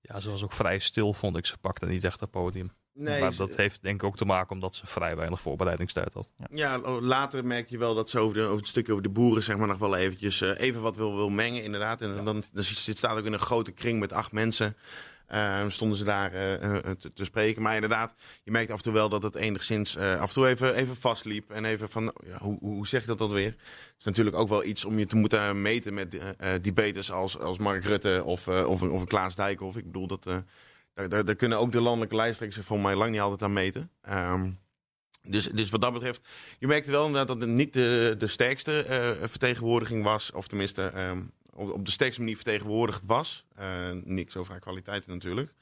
Ja, 0.00 0.20
ze 0.20 0.30
was 0.30 0.42
ook 0.44 0.52
vrij 0.52 0.78
stil, 0.78 1.14
vond 1.14 1.36
ik. 1.36 1.46
Ze 1.46 1.58
pakte 1.58 1.86
niet 1.86 2.04
echt 2.04 2.20
het 2.20 2.30
podium. 2.30 2.70
Nee, 3.00 3.20
maar 3.20 3.32
ze- 3.32 3.38
dat 3.38 3.56
heeft 3.56 3.82
denk 3.82 3.94
ik 4.02 4.04
ook 4.08 4.16
te 4.16 4.24
maken 4.24 4.50
omdat 4.52 4.74
ze 4.74 4.86
vrij 4.86 5.16
weinig 5.16 5.40
voorbereidingstijd 5.40 6.14
had. 6.14 6.30
Ja, 6.50 6.78
later 7.00 7.44
merk 7.44 7.68
je 7.68 7.78
wel 7.78 7.94
dat 7.94 8.10
ze 8.10 8.18
over, 8.18 8.36
de, 8.36 8.42
over 8.44 8.56
het 8.58 8.68
stukje 8.68 8.92
over 8.92 9.04
de 9.04 9.10
boeren 9.10 9.42
zeg 9.42 9.56
maar, 9.56 9.66
nog 9.66 9.78
wel 9.78 9.96
eventjes 9.96 10.40
eh, 10.40 10.50
even 10.60 10.80
wat 10.82 10.96
wil, 10.96 11.14
wil 11.16 11.30
mengen, 11.30 11.62
inderdaad. 11.62 12.00
En 12.02 12.24
dan, 12.24 12.44
dan 12.52 12.62
zit, 12.64 12.98
staat 12.98 13.18
ook 13.18 13.24
in 13.24 13.32
een 13.32 13.38
grote 13.38 13.72
kring 13.72 14.00
met 14.00 14.12
acht 14.12 14.32
mensen. 14.32 14.76
eh, 15.26 15.64
stonden 15.68 15.98
ze 15.98 16.04
daar 16.04 16.32
eh, 16.32 16.54
eh, 16.76 16.90
te, 16.98 17.12
te 17.12 17.24
spreken. 17.24 17.62
Maar 17.62 17.74
inderdaad, 17.74 18.14
je 18.42 18.50
merkt 18.50 18.70
af 18.70 18.76
en 18.76 18.82
toe 18.82 18.92
wel 18.92 19.08
dat 19.08 19.22
het 19.22 19.34
enigszins 19.34 19.96
eh, 19.96 20.20
af 20.20 20.28
en 20.28 20.34
toe 20.34 20.46
even, 20.48 20.74
even 20.74 20.96
vastliep. 20.96 21.50
En 21.50 21.64
even 21.64 21.88
van, 21.90 22.12
ja, 22.26 22.38
hoe, 22.38 22.58
hoe 22.60 22.86
zeg 22.86 23.00
je 23.00 23.06
dat 23.06 23.18
dan 23.18 23.30
weer? 23.32 23.50
Het 23.50 23.94
is 23.98 24.04
natuurlijk 24.04 24.36
ook 24.36 24.48
wel 24.48 24.64
iets 24.64 24.84
om 24.84 24.98
je 24.98 25.06
te 25.06 25.16
moeten 25.16 25.62
meten 25.62 25.94
met 25.94 26.18
debaters 26.60 27.12
als, 27.12 27.38
als 27.38 27.58
Mark 27.58 27.84
Rutte 27.84 28.22
of, 28.24 28.46
eh, 28.46 28.66
of, 28.68 28.80
een- 28.80 28.90
of 28.90 29.04
Klaas 29.04 29.34
Dijkhoff. 29.36 29.76
Ik 29.76 29.84
bedoel, 29.84 30.06
dat, 30.06 30.26
eh, 30.26 30.36
daar, 31.08 31.24
daar, 31.24 31.34
kunnen 31.34 31.58
ook 31.58 31.72
de 31.72 31.80
landelijke 31.80 32.16
lijsttrekkers 32.16 32.66
voor 32.66 32.80
mij 32.80 32.94
lang 32.94 33.10
niet 33.10 33.20
altijd 33.20 33.42
aan 33.42 33.52
meten. 33.52 33.90
Ehm, 34.02 34.50
dus, 35.22 35.44
dus 35.44 35.70
wat 35.70 35.80
dat 35.80 35.92
betreft, 35.92 36.20
je 36.58 36.66
merkte 36.66 36.90
wel 36.90 37.06
inderdaad 37.06 37.28
dat 37.28 37.40
het 37.40 37.56
niet 37.56 37.72
de, 37.72 38.14
de 38.18 38.26
sterkste 38.26 38.82
eh, 38.82 39.28
vertegenwoordiging 39.28 40.04
was. 40.04 40.32
Of 40.32 40.48
tenminste, 40.48 40.82
ehm, 40.82 41.22
op, 41.52 41.84
de 41.84 41.90
sterkste 41.90 42.20
manier 42.20 42.36
vertegenwoordigd 42.36 43.06
was. 43.06 43.46
Eh, 43.56 43.66
niks 44.04 44.36
over 44.36 44.52
haar 44.52 44.60
kwaliteiten 44.60 45.12
natuurlijk. 45.12 45.52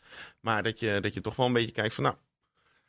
Maar 0.41 0.63
dat 0.63 0.81
je, 0.81 0.99
dat 1.01 1.15
je 1.15 1.21
toch 1.21 1.37
wel 1.37 1.47
een 1.47 1.53
beetje 1.53 1.73
kijkt 1.73 1.95
van 1.95 2.05
nou... 2.05 2.17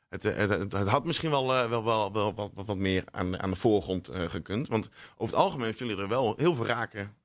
Het, 0.10 0.26
eh, 0.26 0.36
het, 0.36 0.74
het, 0.74 0.88
had 0.88 1.06
misschien 1.06 1.30
wel, 1.30 1.56
eh, 1.56 1.70
wel, 1.70 1.84
wel, 1.84 2.14
wel 2.14 2.34
wat, 2.34 2.52
wat, 2.54 2.78
meer 2.78 3.04
aan, 3.12 3.40
aan 3.40 3.50
de 3.50 3.56
voorgrond 3.56 4.08
eh, 4.08 4.30
gekund. 4.30 4.68
Want 4.68 4.90
over 5.18 5.36
het 5.36 5.44
algemeen 5.44 5.68
hebben 5.68 5.88
jullie 5.88 6.04
er 6.04 6.10
wel 6.10 6.34
heel 6.38 6.56
veel 6.56 6.66
raken 6.66 7.18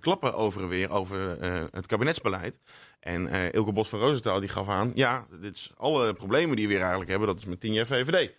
klappen 0.00 0.34
over 0.34 0.62
en 0.62 0.68
weer 0.68 0.90
over 0.90 1.18
het 1.72 1.86
kabinetsbeleid. 1.86 2.58
En 3.00 3.52
Ilke 3.52 3.72
Bos 3.72 3.88
van 3.88 3.98
Roosentaal 3.98 4.40
die 4.40 4.48
gaf 4.48 4.68
aan... 4.68 4.92
ja, 4.94 5.26
dit 5.40 5.54
is 5.54 5.72
alle 5.76 6.12
problemen 6.12 6.56
die 6.56 6.66
we 6.66 6.72
weer 6.72 6.80
eigenlijk 6.80 7.10
hebben, 7.10 7.28
dat 7.28 7.38
is 7.38 7.44
met 7.44 7.60
10 7.60 7.72
jaar 7.72 7.86
VVD. 7.86 8.32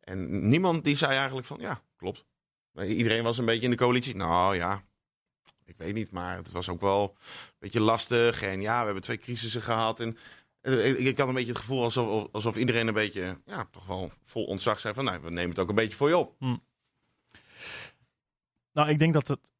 En 0.00 0.48
niemand 0.48 0.84
die 0.84 0.96
zei 0.96 1.12
eigenlijk 1.14 1.46
van, 1.46 1.58
ja, 1.60 1.80
klopt. 1.96 2.24
Iedereen 2.86 3.22
was 3.22 3.38
een 3.38 3.44
beetje 3.44 3.62
in 3.62 3.70
de 3.70 3.76
coalitie. 3.76 4.16
Nou 4.16 4.56
ja, 4.56 4.82
ik 5.64 5.74
weet 5.76 5.94
niet, 5.94 6.10
maar 6.10 6.36
het 6.36 6.52
was 6.52 6.68
ook 6.68 6.80
wel 6.80 7.16
een 7.18 7.52
beetje 7.58 7.80
lastig. 7.80 8.42
En 8.42 8.60
ja, 8.60 8.78
we 8.78 8.84
hebben 8.84 9.02
twee 9.02 9.18
crisissen 9.18 9.62
gehad. 9.62 10.00
En 10.00 10.16
ik, 10.62 10.98
ik 10.98 11.18
had 11.18 11.28
een 11.28 11.34
beetje 11.34 11.52
het 11.52 11.60
gevoel 11.60 11.82
alsof, 11.82 12.28
alsof 12.32 12.56
iedereen 12.56 12.88
een 12.88 12.94
beetje, 12.94 13.40
ja, 13.44 13.66
toch 13.70 13.86
wel 13.86 14.10
vol 14.24 14.44
ontzag 14.44 14.80
zei 14.80 14.94
van, 14.94 15.04
nou, 15.04 15.20
we 15.22 15.30
nemen 15.30 15.50
het 15.50 15.58
ook 15.58 15.68
een 15.68 15.74
beetje 15.74 15.96
voor 15.96 16.08
je 16.08 16.16
op. 16.16 16.34
Nou, 18.72 18.88
ik 18.88 18.98
denk 18.98 19.12
dat 19.12 19.28
het 19.28 19.50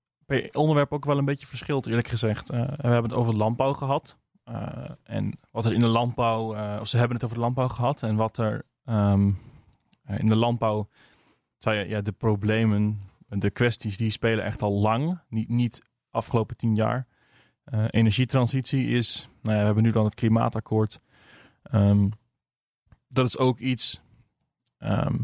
onderwerp 0.55 0.92
ook 0.92 1.05
wel 1.05 1.18
een 1.18 1.24
beetje 1.24 1.46
verschilt, 1.46 1.86
eerlijk 1.86 2.09
gezegd. 2.09 2.50
Eh, 2.50 2.59
we 2.59 2.88
hebben 2.88 3.11
het 3.11 3.12
over 3.12 3.34
landbouw 3.34 3.72
gehad. 3.72 4.18
Eh, 4.44 4.90
en 5.03 5.38
wat 5.50 5.64
er 5.64 5.72
in 5.72 5.80
de 5.80 5.86
landbouw, 5.86 6.55
eh, 6.55 6.78
of 6.80 6.88
ze 6.88 6.96
hebben 6.96 7.14
het 7.14 7.24
over 7.24 7.36
de 7.36 7.42
landbouw 7.42 7.68
gehad. 7.68 8.03
En 8.03 8.16
wat 8.16 8.38
er 8.38 8.66
ehm, 8.84 9.30
eh, 10.03 10.18
in 10.18 10.26
de 10.26 10.36
landbouw, 10.36 10.88
zei 11.59 11.78
je, 11.78 11.88
ja, 11.88 12.00
de 12.00 12.12
problemen, 12.12 13.00
de 13.28 13.50
kwesties, 13.50 13.96
die 13.96 14.11
spelen 14.11 14.44
echt 14.44 14.62
al 14.62 14.72
lang. 14.72 15.20
Niet, 15.28 15.48
niet 15.48 15.82
afgelopen 16.11 16.57
tien 16.57 16.74
jaar. 16.74 17.07
Eh, 17.65 17.85
energietransitie 17.91 18.87
is, 18.87 19.29
nou 19.43 19.55
ja, 19.55 19.61
we 19.61 19.67
hebben 19.67 19.83
nu 19.83 19.91
dan 19.91 20.05
het 20.05 20.15
klimaatakkoord. 20.15 21.01
Ehm, 21.63 22.09
dat 23.09 23.27
is 23.27 23.39
ook 23.39 23.59
iets 23.59 24.01
ehm, 24.79 25.19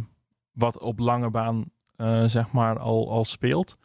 wat 0.52 0.78
op 0.78 0.98
lange 0.98 1.30
baan 1.30 1.70
eh, 1.96 2.24
zeg 2.24 2.52
maar, 2.52 2.78
al, 2.78 3.10
al 3.10 3.24
speelt. 3.24 3.78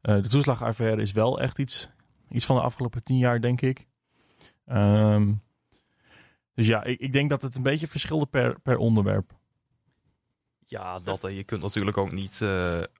Eh, 0.00 0.22
de 0.22 0.28
toeslagaffaire 0.28 1.02
is 1.02 1.12
wel 1.12 1.40
echt 1.40 1.58
iets, 1.58 1.88
iets 2.28 2.46
van 2.46 2.56
de 2.56 2.62
afgelopen 2.62 3.02
tien 3.02 3.18
jaar, 3.18 3.40
denk 3.40 3.60
ik. 3.60 3.86
Ehm, 4.64 5.32
dus 6.54 6.66
ja, 6.66 6.84
ik, 6.84 7.00
ik 7.00 7.12
denk 7.12 7.30
dat 7.30 7.42
het 7.42 7.56
een 7.56 7.62
beetje 7.62 7.88
verschilde 7.88 8.26
per, 8.26 8.60
per 8.60 8.76
onderwerp. 8.76 9.38
Ja, 10.66 10.98
dat, 10.98 11.22
je 11.22 11.44
kunt 11.44 11.62
natuurlijk 11.62 11.96
ook 11.96 12.12
niet 12.12 12.46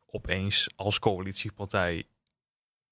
opeens 0.06 0.68
als 0.76 0.98
coalitiepartij 0.98 2.06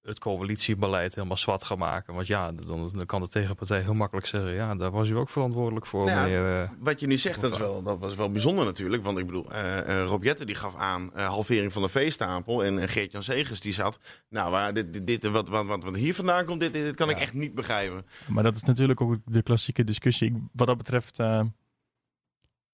het 0.05 0.19
coalitiebeleid 0.19 1.15
helemaal 1.15 1.37
zwart 1.37 1.63
gaan 1.63 1.77
maken. 1.77 2.13
Want 2.13 2.27
ja, 2.27 2.51
dan, 2.51 2.89
dan 2.93 3.05
kan 3.05 3.21
de 3.21 3.27
tegenpartij 3.27 3.81
heel 3.81 3.93
makkelijk 3.93 4.27
zeggen... 4.27 4.51
ja, 4.53 4.75
daar 4.75 4.91
was 4.91 5.09
u 5.09 5.15
ook 5.17 5.29
verantwoordelijk 5.29 5.85
voor, 5.85 6.05
Ja, 6.09 6.21
meneer... 6.21 6.61
eh, 6.61 6.69
Wat 6.79 6.99
je 6.99 7.07
nu 7.07 7.17
zegt, 7.17 7.41
dat, 7.41 7.51
is 7.53 7.57
wel, 7.57 7.83
dat 7.83 7.99
was 7.99 8.15
wel 8.15 8.31
bijzonder 8.31 8.65
natuurlijk. 8.65 9.03
Want 9.03 9.17
ik 9.17 9.25
bedoel, 9.25 9.51
eh 9.51 10.01
eh, 10.01 10.07
Rob 10.07 10.23
Jetten 10.23 10.45
die 10.45 10.55
gaf 10.55 10.75
aan 10.75 11.09
halvering 11.13 11.73
van 11.73 11.81
de 11.81 11.89
veestapel. 11.89 12.63
En, 12.63 12.79
en 12.79 12.89
Geert-Jan 12.89 13.23
Segers 13.23 13.61
die 13.61 13.73
zat, 13.73 13.99
nou, 14.29 14.51
waar 14.51 14.73
dit, 14.73 15.07
dit, 15.07 15.23
wat, 15.27 15.49
wat, 15.49 15.65
wat, 15.65 15.83
wat 15.83 15.95
hier 15.95 16.13
vandaan 16.15 16.45
komt, 16.45 16.59
dit, 16.59 16.73
dit, 16.73 16.83
dit 16.83 16.95
kan 16.95 17.09
ik 17.09 17.17
echt 17.19 17.33
niet 17.33 17.55
begrijpen. 17.55 18.05
Maar 18.27 18.43
dat 18.43 18.55
is 18.55 18.63
natuurlijk 18.63 19.01
ook 19.01 19.17
de 19.25 19.41
klassieke 19.43 19.83
discussie. 19.83 20.27
Ik- 20.29 20.41
Wat 20.51 20.67
dat 20.67 20.77
betreft, 20.77 21.19
eh 21.19 21.41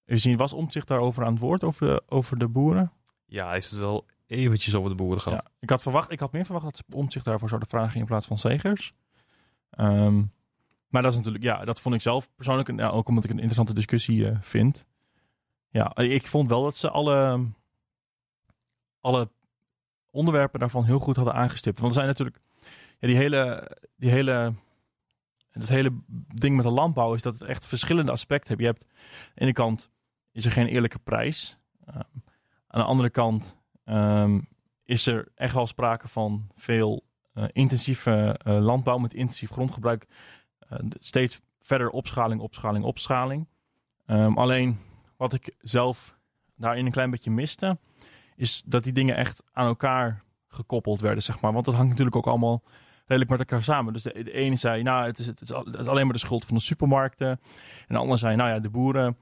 zien 0.05 0.37
was 0.37 0.53
Omtzigt 0.53 0.87
daarover 0.87 1.25
aan 1.25 1.31
het 1.33 1.41
woord, 1.41 1.63
over 1.63 1.87
de, 1.87 2.03
over 2.07 2.37
de 2.37 2.47
boeren? 2.47 2.91
ja, 3.25 3.43
hij 3.45 3.53
heeft 3.53 3.69
het 3.69 3.79
wel 3.79 4.05
eventjes 4.31 4.75
over 4.75 4.89
de 4.89 4.95
boeren 4.95 5.21
gehad. 5.21 5.49
Ik 5.59 5.69
had, 5.69 5.81
verwacht, 5.81 6.11
ik 6.11 6.19
had 6.19 6.31
meer 6.31 6.45
verwacht 6.45 6.65
dat 6.65 6.83
Omtzigt 6.95 7.25
daarvoor 7.25 7.47
zouden 7.47 7.69
vragen 7.69 7.99
in 7.99 8.05
plaats 8.05 8.27
van 8.27 8.37
Segers. 8.37 8.93
Ehm, 9.69 10.23
maar 10.87 11.01
dat 11.01 11.11
is 11.11 11.17
natuurlijk, 11.17 11.43
ja, 11.43 11.65
dat 11.65 11.81
vond 11.81 11.95
ik 11.95 12.01
zelf 12.01 12.29
persoonlijk, 12.35 12.71
ja, 12.75 12.89
ook 12.89 13.07
omdat 13.07 13.23
ik 13.23 13.29
een 13.29 13.35
interessante 13.35 13.73
discussie 13.73 14.29
eh, 14.29 14.37
vind. 14.41 14.85
Ja, 15.69 15.95
ik 15.95 16.27
vond 16.27 16.49
wel 16.49 16.63
dat 16.63 16.75
ze 16.75 16.89
alle, 16.89 17.47
alle 19.01 19.29
onderwerpen 20.09 20.59
daarvan 20.59 20.83
heel 20.83 20.99
goed 20.99 21.15
hadden 21.15 21.33
aangestipt. 21.33 21.79
Want 21.79 21.91
er 21.91 21.97
zijn 21.97 22.07
natuurlijk, 22.07 22.39
ja, 22.99 23.07
die 23.07 23.17
hele, 23.17 23.71
die 23.95 24.09
hele, 24.09 24.53
het 25.51 25.69
hele 25.69 25.93
ding 26.33 26.55
met 26.55 26.65
de 26.65 26.71
landbouw 26.71 27.13
is 27.13 27.21
dat 27.21 27.33
het 27.33 27.43
echt 27.49 27.67
verschillende 27.67 28.11
aspecten 28.11 28.47
heeft. 28.47 28.59
Je 28.59 28.65
hebt, 28.65 28.83
aan 28.83 29.31
de 29.33 29.41
ene 29.41 29.53
kant 29.53 29.89
is 30.31 30.45
er 30.45 30.51
geen 30.51 30.67
eerlijke 30.67 30.99
prijs. 30.99 31.57
Ehm, 31.85 31.99
aan 32.67 32.79
de 32.79 32.87
andere 32.87 33.09
kant 33.09 33.57
ehm, 33.91 34.39
is 34.83 35.07
er 35.07 35.31
echt 35.35 35.53
wel 35.53 35.67
sprake 35.67 36.07
van 36.07 36.47
veel 36.55 37.03
eh, 37.33 37.43
intensieve 37.51 38.39
eh, 38.43 38.59
landbouw 38.59 38.97
met 38.97 39.13
intensief 39.13 39.49
grondgebruik. 39.49 40.07
Eh, 40.59 40.79
steeds 40.99 41.41
verder 41.61 41.89
opschaling, 41.89 42.41
opschaling, 42.41 42.85
opschaling. 42.85 43.47
Ehm, 44.05 44.37
alleen 44.37 44.79
wat 45.17 45.33
ik 45.33 45.55
zelf 45.59 46.15
daarin 46.55 46.85
een 46.85 46.91
klein 46.91 47.09
beetje 47.09 47.31
miste, 47.31 47.77
is 48.35 48.63
dat 48.65 48.83
die 48.83 48.93
dingen 48.93 49.15
echt 49.15 49.43
aan 49.51 49.65
elkaar 49.65 50.23
gekoppeld 50.47 50.99
werden, 50.99 51.23
zeg 51.23 51.41
maar. 51.41 51.53
Want 51.53 51.65
dat 51.65 51.73
hangt 51.73 51.89
natuurlijk 51.89 52.15
ook 52.15 52.27
allemaal 52.27 52.63
redelijk 53.05 53.29
met 53.29 53.39
elkaar 53.39 53.63
samen. 53.63 53.93
Dus 53.93 54.03
de, 54.03 54.31
ene 54.31 54.55
zei, 54.55 54.83
nou, 54.83 55.05
het 55.05 55.19
is, 55.19 55.25
het 55.25 55.41
is 55.41 55.87
alleen 55.87 56.05
maar 56.05 56.13
de 56.13 56.19
schuld 56.19 56.45
van 56.45 56.55
de 56.55 56.61
supermarkten. 56.61 57.29
En 57.29 57.39
de 57.87 57.97
ander 57.97 58.17
zei, 58.17 58.35
nou 58.35 58.49
ja, 58.49 58.59
de 58.59 58.69
boeren 58.69 59.17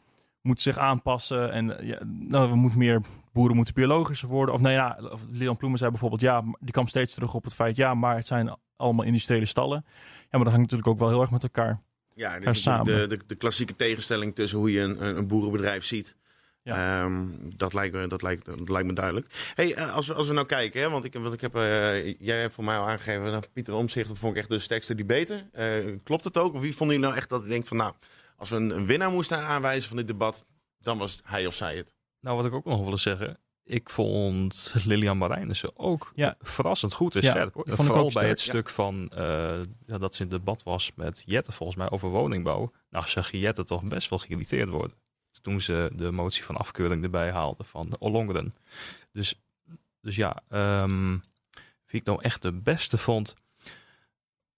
moeten 0.50 0.74
zich 0.74 0.82
aanpassen. 0.82 1.52
En 1.52 1.78
ja, 1.82 2.00
nou, 2.06 2.50
we 2.50 2.56
moeten 2.56 2.80
meer, 2.80 3.02
boeren 3.32 3.56
moeten 3.56 3.74
biologischer 3.74 4.30
worden. 4.30 4.56
Of 4.56 4.62
nee, 4.62 4.74
ja, 4.74 5.00
of 5.12 5.26
Leon 5.32 5.58
Ploemen 5.58 5.80
zei 5.80 5.92
bijvoorbeeld, 5.92 6.22
ja, 6.22 6.44
die 6.60 6.72
kwam 6.72 6.88
steeds 6.88 7.14
terug 7.14 7.34
op 7.34 7.44
het 7.44 7.54
feit, 7.54 7.76
ja, 7.76 7.94
maar 7.94 8.16
het 8.16 8.28
zijn 8.28 8.58
allemaal 8.76 9.06
industriële 9.06 9.46
stallen. 9.46 9.86
Ja, 9.86 10.38
maar 10.38 10.44
dat 10.44 10.54
hangt 10.54 10.72
natuurlijk 10.72 10.88
ook 10.88 11.00
wel 11.00 11.10
heel 11.10 11.22
erg 11.22 11.32
met 11.32 11.44
elkaar. 11.44 11.82
Ja, 12.14 12.40
dit 12.40 12.56
is 12.56 12.64
de, 12.64 13.06
de, 13.08 13.20
de 13.28 13.36
klassieke 13.36 13.76
tegenstelling 13.76 14.36
tussen 14.36 14.58
hoe 14.58 14.72
je 14.72 14.82
een, 14.82 15.18
een, 15.18 15.28
boerenbedrijf 15.28 15.86
ziet. 15.86 16.16
Ja. 16.64 17.04
Ehm, 17.04 17.26
dat, 17.56 17.74
lijkt 17.74 17.96
me, 17.96 18.08
dat, 18.08 18.22
lijkt, 18.22 18.46
dat 18.46 18.70
lijkt 18.70 18.88
me 18.88 18.94
duidelijk. 18.94 19.52
Hey, 19.56 19.76
eh, 19.76 19.96
als, 19.96 20.08
we, 20.08 20.14
als 20.14 20.28
we 20.28 20.34
nou 20.34 20.46
kijken, 20.46 20.82
hè, 20.82 20.90
want 20.90 21.06
ik, 21.06 21.14
want 21.14 21.34
ik 21.34 21.42
heb, 21.42 21.56
eh, 21.56 22.20
jij 22.20 22.42
hebt 22.42 22.54
voor 22.54 22.64
mij 22.64 22.78
al 22.78 22.88
aangegeven, 22.88 23.24
nou, 23.24 23.44
Pieter 23.54 23.74
Omzicht, 23.74 24.08
dat 24.08 24.18
vond 24.18 24.34
ik 24.34 24.40
echt 24.40 24.50
de 24.50 24.60
sterkste 24.60 24.96
debater. 24.96 25.46
Eh 25.52 25.68
klopt 26.04 26.24
het 26.24 26.38
ook? 26.38 26.54
Of 26.54 26.62
wie 26.62 26.76
vonden 26.76 26.96
jullie 26.96 27.12
nou 27.12 27.20
echt 27.20 27.30
dat 27.30 27.44
ik 27.44 27.50
denk 27.50 27.68
van, 27.68 27.78
nou, 27.78 27.94
als 28.40 28.50
we 28.50 28.56
een, 28.56 28.70
een 28.70 28.86
winnaar 28.86 29.12
moesten 29.12 29.38
aanwijzen 29.38 29.88
van 29.88 29.98
dit 29.98 30.08
debat, 30.08 30.46
dan 30.80 30.98
was 30.98 31.20
hij 31.24 31.46
of 31.48 31.54
zij 31.56 31.76
het. 31.78 31.94
Nou, 32.20 32.36
wat 32.38 32.46
ik 32.46 32.54
ook 32.54 32.66
nog 32.66 32.84
willen 32.84 33.00
zeggen. 33.00 33.38
Ik 33.64 33.90
vond 33.90 34.74
Lilian 34.86 35.18
Marijnissen 35.18 35.78
ook 35.78 36.12
Ja. 36.16 36.36
verrassend 36.42 36.94
goed 36.94 37.16
en 37.16 37.22
Ja, 37.22 37.32
scherp. 37.32 37.54
hoor. 37.54 37.64
die 37.66 37.74
vond 37.76 37.88
ik 37.88 37.94
Vooral 37.94 38.08
ook 38.08 38.14
bij 38.14 38.24
sterk, 38.24 38.38
het 38.38 38.46
ja. 38.46 38.52
stuk 38.52 38.70
van 38.70 39.10
eh, 39.10 39.60
ja, 39.86 39.98
dat 39.98 40.16
ze 40.16 40.24
in 40.24 40.30
debat 40.30 40.64
was 40.64 40.92
met 40.96 41.24
Jette 41.26 41.52
volgens 41.52 41.78
mij 41.78 41.90
over 41.90 42.10
woningbouw. 42.10 42.72
Nou, 42.90 43.08
zag 43.08 43.32
je 43.32 43.40
Jette 43.40 43.64
toch 43.64 43.84
best 43.84 44.10
wel 44.10 44.20
geïrriteerd 44.20 44.70
worden. 44.70 44.98
Toen 45.42 45.62
ze 45.62 45.92
de 45.96 46.12
motie 46.12 46.44
van 46.44 46.58
afkeuring 46.58 47.04
erbij 47.04 47.32
haalde 47.32 47.64
van 47.64 47.96
Ollongren. 48.00 48.56
Dus, 49.12 49.40
dus 50.02 50.16
ja, 50.16 50.44
ehm, 50.50 51.12
wie 51.86 52.00
ik 52.00 52.04
nou 52.06 52.22
echt 52.22 52.42
de 52.42 52.52
beste 52.54 52.98
vond. 52.98 53.36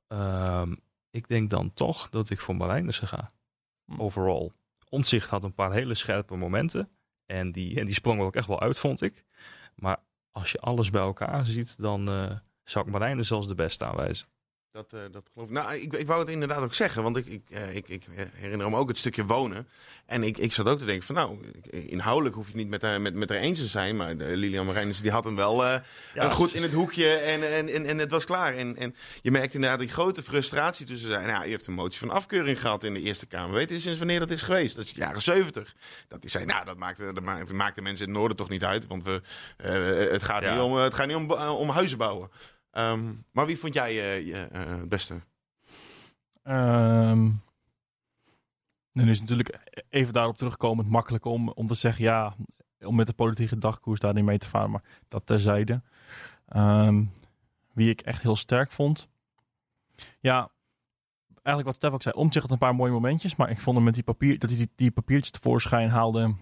ehm, 0.07 0.75
ik 1.11 1.27
denk 1.27 1.49
dan 1.49 1.73
toch 1.73 2.09
dat 2.09 2.29
ik 2.29 2.39
voor 2.39 2.55
Marijnissen 2.55 3.07
ga. 3.07 3.32
Hm. 3.93 4.01
Overall. 4.01 4.51
Omzicht 4.89 5.29
had 5.29 5.43
een 5.43 5.53
paar 5.53 5.71
hele 5.71 5.95
scherpe 5.95 6.35
momenten. 6.35 6.89
En 7.25 7.51
die, 7.51 7.79
en 7.79 7.85
die 7.85 7.95
sprong 7.95 8.19
er 8.19 8.25
ook 8.25 8.35
echt 8.35 8.47
wel 8.47 8.61
uit, 8.61 8.77
vond 8.77 9.01
ik. 9.01 9.25
Maar 9.75 9.97
als 10.31 10.51
je 10.51 10.59
alles 10.59 10.89
bij 10.89 11.01
elkaar 11.01 11.45
ziet, 11.45 11.79
dan 11.79 12.09
eh, 12.09 12.37
zou 12.63 12.85
ik 12.85 12.91
Marijnen 12.91 13.25
zelfs 13.25 13.47
de 13.47 13.55
beste 13.55 13.85
aanwijzen. 13.85 14.27
Dat, 14.72 14.93
eh, 14.93 14.99
dat 15.11 15.24
geloof 15.34 15.47
ik. 15.47 15.53
Nou, 15.53 15.74
ik, 15.76 15.93
ik 15.93 16.07
wou 16.07 16.19
het 16.19 16.30
inderdaad 16.30 16.61
ook 16.63 16.74
zeggen, 16.74 17.03
want 17.03 17.17
ik, 17.17 17.26
ik, 17.26 17.41
eh, 17.49 17.76
ik, 17.76 17.89
ik 17.89 18.03
herinner 18.34 18.69
me 18.69 18.78
ook 18.78 18.88
het 18.88 18.97
stukje 18.97 19.26
wonen. 19.26 19.67
En 20.05 20.24
ik, 20.24 20.38
ik 20.38 20.53
zat 20.53 20.67
ook 20.67 20.80
te 20.80 20.86
denken 20.86 21.05
van, 21.05 21.15
nou, 21.15 21.38
inhoudelijk 21.69 22.36
hoef 22.36 22.47
je 22.47 22.55
niet 22.55 22.69
met 22.69 22.82
haar, 22.82 23.01
met, 23.01 23.13
met 23.13 23.30
haar 23.30 23.38
eens 23.38 23.59
te 23.59 23.67
zijn. 23.67 23.95
Maar 23.95 24.17
de 24.17 24.26
Lilian 24.38 24.65
Marijnissen, 24.65 25.03
die 25.03 25.11
had 25.11 25.24
hem 25.24 25.36
wel 25.36 25.65
eh, 25.65 26.32
goed 26.32 26.53
in 26.53 26.61
het 26.61 26.74
hoekje 26.74 27.13
en, 27.13 27.53
en, 27.53 27.69
en, 27.69 27.86
en 27.86 27.97
het 27.97 28.11
was 28.11 28.26
klaar. 28.26 28.55
En, 28.55 28.78
en 28.78 28.95
je 29.22 29.32
merkt 29.32 29.53
inderdaad 29.53 29.80
die 29.80 29.88
grote 29.88 30.24
frustratie 30.24 30.86
tussen 30.86 31.07
zij. 31.07 31.26
Nou, 31.26 31.43
je 31.43 31.49
heeft 31.49 31.67
een 31.67 31.74
motie 31.74 31.99
van 31.99 32.09
afkeuring 32.09 32.61
gehad 32.61 32.84
in 32.84 32.93
de 32.93 33.01
Eerste 33.01 33.26
Kamer. 33.26 33.55
Weet 33.55 33.69
je 33.69 33.80
sinds 33.80 33.97
wanneer 33.99 34.19
dat 34.19 34.32
is 34.32 34.41
geweest? 34.41 34.76
Dat 34.76 34.86
is 34.86 34.93
de 34.93 34.99
jaren 34.99 35.22
zeventig. 35.22 35.76
Dat 36.07 36.22
die 36.22 36.30
zei, 36.30 36.45
nou, 36.45 36.65
dat 36.65 36.78
maakte, 36.78 37.13
dat 37.13 37.51
maakte, 37.51 37.82
mensen 37.82 38.05
in 38.07 38.11
het 38.11 38.19
noorden 38.19 38.38
toch 38.38 38.49
niet 38.49 38.63
uit. 38.63 38.88
Want 38.88 39.03
we, 39.03 39.22
het 40.11 40.24
gaat 40.24 40.41
Ja. 40.41 40.53
niet, 40.53 40.61
om, 40.63 40.76
het 40.76 40.93
gaat 40.93 41.07
niet 41.07 41.15
om, 41.15 41.32
om 41.32 41.69
huizen 41.69 41.97
bouwen. 41.97 42.30
Ehm, 42.72 43.13
maar 43.32 43.45
wie 43.45 43.59
vond 43.59 43.74
jij 43.74 43.89
eh, 43.89 44.26
je 44.26 44.47
eh, 44.51 44.69
het 44.69 44.89
beste? 44.89 45.22
Ehm 46.43 47.30
en 48.93 49.07
is 49.07 49.19
natuurlijk 49.19 49.59
even 49.89 50.13
daarop 50.13 50.38
terugkomend 50.38 50.89
makkelijk 50.89 51.26
om, 51.26 51.49
om 51.49 51.67
te 51.67 51.74
zeggen, 51.74 52.03
ja, 52.03 52.36
om 52.80 52.95
met 52.95 53.07
de 53.07 53.13
politieke 53.13 53.57
dagkoers 53.57 53.99
daarin 53.99 54.26
mee 54.26 54.38
te 54.38 54.47
varen, 54.47 54.72
maar 54.72 54.84
dat 55.07 55.26
terzijde. 55.26 55.82
Ehm, 56.47 57.03
wie 57.74 57.89
ik 57.89 58.01
echt 58.01 58.22
heel 58.22 58.36
sterk 58.36 58.72
vond. 58.72 59.09
Ja, 60.19 60.51
eigenlijk 61.34 61.65
wat 61.65 61.76
Stef 61.76 61.91
ook 61.91 62.01
zei, 62.01 62.15
Omtzigt 62.15 62.43
had 62.43 62.53
een 62.53 62.67
paar 62.67 62.76
mooie 62.76 62.91
momentjes, 62.91 63.36
maar 63.36 63.49
ik 63.49 63.59
vond 63.59 63.76
hem 63.76 63.86
met 63.86 63.93
die 63.93 64.03
papier, 64.03 64.39
dat 64.39 64.49
hij 64.49 64.59
die, 64.59 64.69
die 64.76 64.91
papiertjes 64.91 65.32
tevoorschijn 65.32 65.89
haalde, 65.89 66.36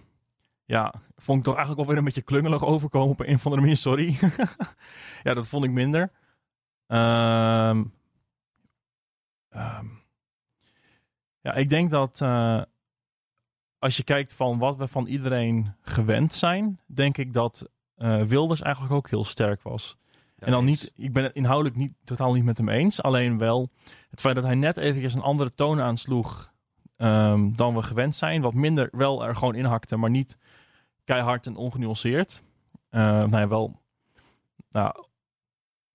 ja, 0.64 0.94
vond 1.16 1.38
ik 1.38 1.44
toch 1.44 1.56
eigenlijk 1.56 1.76
wel 1.76 1.86
weer 1.86 1.98
een 1.98 2.04
beetje 2.04 2.22
klungelig 2.22 2.64
overkomen 2.64 3.10
op 3.10 3.20
een 3.20 3.34
of 3.34 3.44
andere 3.44 3.62
manier, 3.62 3.76
sorry. 3.76 4.18
ja, 5.22 5.34
dat 5.34 5.48
vond 5.48 5.64
ik 5.64 5.70
minder. 5.70 6.12
Ehm 6.90 7.84
ehm, 9.48 9.86
ja, 11.40 11.52
ik 11.54 11.68
denk 11.68 11.90
dat 11.90 12.20
eh, 12.20 12.62
als 13.78 13.96
je 13.96 14.02
kijkt 14.02 14.32
van 14.32 14.58
wat 14.58 14.76
we 14.76 14.88
van 14.88 15.06
iedereen 15.06 15.74
gewend 15.82 16.32
zijn, 16.32 16.80
denk 16.86 17.18
ik 17.18 17.32
dat 17.32 17.68
eh, 17.94 18.22
Wilders 18.22 18.60
eigenlijk 18.62 18.94
ook 18.94 19.10
heel 19.10 19.24
sterk 19.24 19.62
was. 19.62 19.96
en 20.38 20.50
dan 20.50 20.64
niet, 20.64 20.92
ik 20.96 21.12
ben 21.12 21.22
het 21.22 21.34
inhoudelijk 21.34 21.76
niet, 21.76 21.92
totaal 22.04 22.32
niet 22.32 22.44
met 22.44 22.58
hem 22.58 22.68
eens. 22.68 23.02
Alleen 23.02 23.38
wel 23.38 23.70
het 24.10 24.20
feit 24.20 24.34
dat 24.34 24.44
hij 24.44 24.54
net 24.54 24.76
eventjes 24.76 25.14
een 25.14 25.22
andere 25.22 25.50
toon 25.50 25.80
aansloeg 25.80 26.52
ehm, 26.96 27.52
dan 27.52 27.74
we 27.74 27.82
gewend 27.82 28.16
zijn. 28.16 28.42
Wat 28.42 28.54
minder 28.54 28.88
wel 28.92 29.24
er 29.24 29.36
gewoon 29.36 29.54
inhakte, 29.54 29.96
maar 29.96 30.10
niet 30.10 30.38
keihard 31.04 31.46
en 31.46 31.56
ongenuanceerd. 31.56 32.42
Nou 32.90 33.38
ja, 33.38 33.48
wel, 33.48 33.80
nou, 34.70 35.04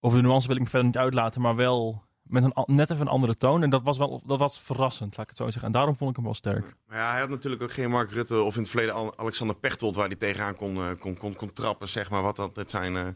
over 0.05 0.21
de 0.21 0.27
nuance 0.27 0.47
wil 0.47 0.55
ik 0.55 0.61
me 0.61 0.69
verder 0.69 0.87
niet 0.87 0.97
uitlaten, 0.97 1.41
maar 1.41 1.55
wel 1.55 2.03
met 2.23 2.43
een 2.43 2.75
net 2.75 2.91
even 2.91 3.01
een 3.01 3.11
andere 3.11 3.37
toon. 3.37 3.63
En 3.63 3.69
dat 3.69 3.81
was 3.83 3.97
wel 3.97 4.21
dat 4.25 4.39
was 4.39 4.59
verrassend, 4.61 5.17
laat 5.17 5.23
ik 5.23 5.29
het 5.29 5.37
zo 5.37 5.43
zeggen. 5.43 5.63
En 5.63 5.71
daarom 5.71 5.95
vond 5.95 6.09
ik 6.09 6.15
hem 6.15 6.25
wel 6.25 6.33
sterk. 6.33 6.75
Maar 6.87 6.97
ja, 6.97 7.11
hij 7.11 7.19
had 7.19 7.29
natuurlijk 7.29 7.63
ook 7.63 7.71
geen 7.71 7.89
Mark 7.89 8.11
Rutte 8.11 8.41
of 8.41 8.55
in 8.55 8.61
het 8.61 8.69
verleden 8.69 8.93
Al- 8.93 9.17
Alexander 9.17 9.55
Pechtold 9.55 9.95
waar 9.95 10.07
hij 10.07 10.15
tegenaan 10.15 10.55
kon, 10.55 10.77
eh, 10.77 10.89
kon, 10.99 11.17
kon, 11.17 11.35
kon 11.35 11.53
trappen, 11.53 11.89
zeg 11.89 12.09
maar, 12.09 12.21
wat 12.21 12.35
dat 12.35 12.55
het 12.55 12.69
zijn, 12.69 12.95
eh, 12.95 13.07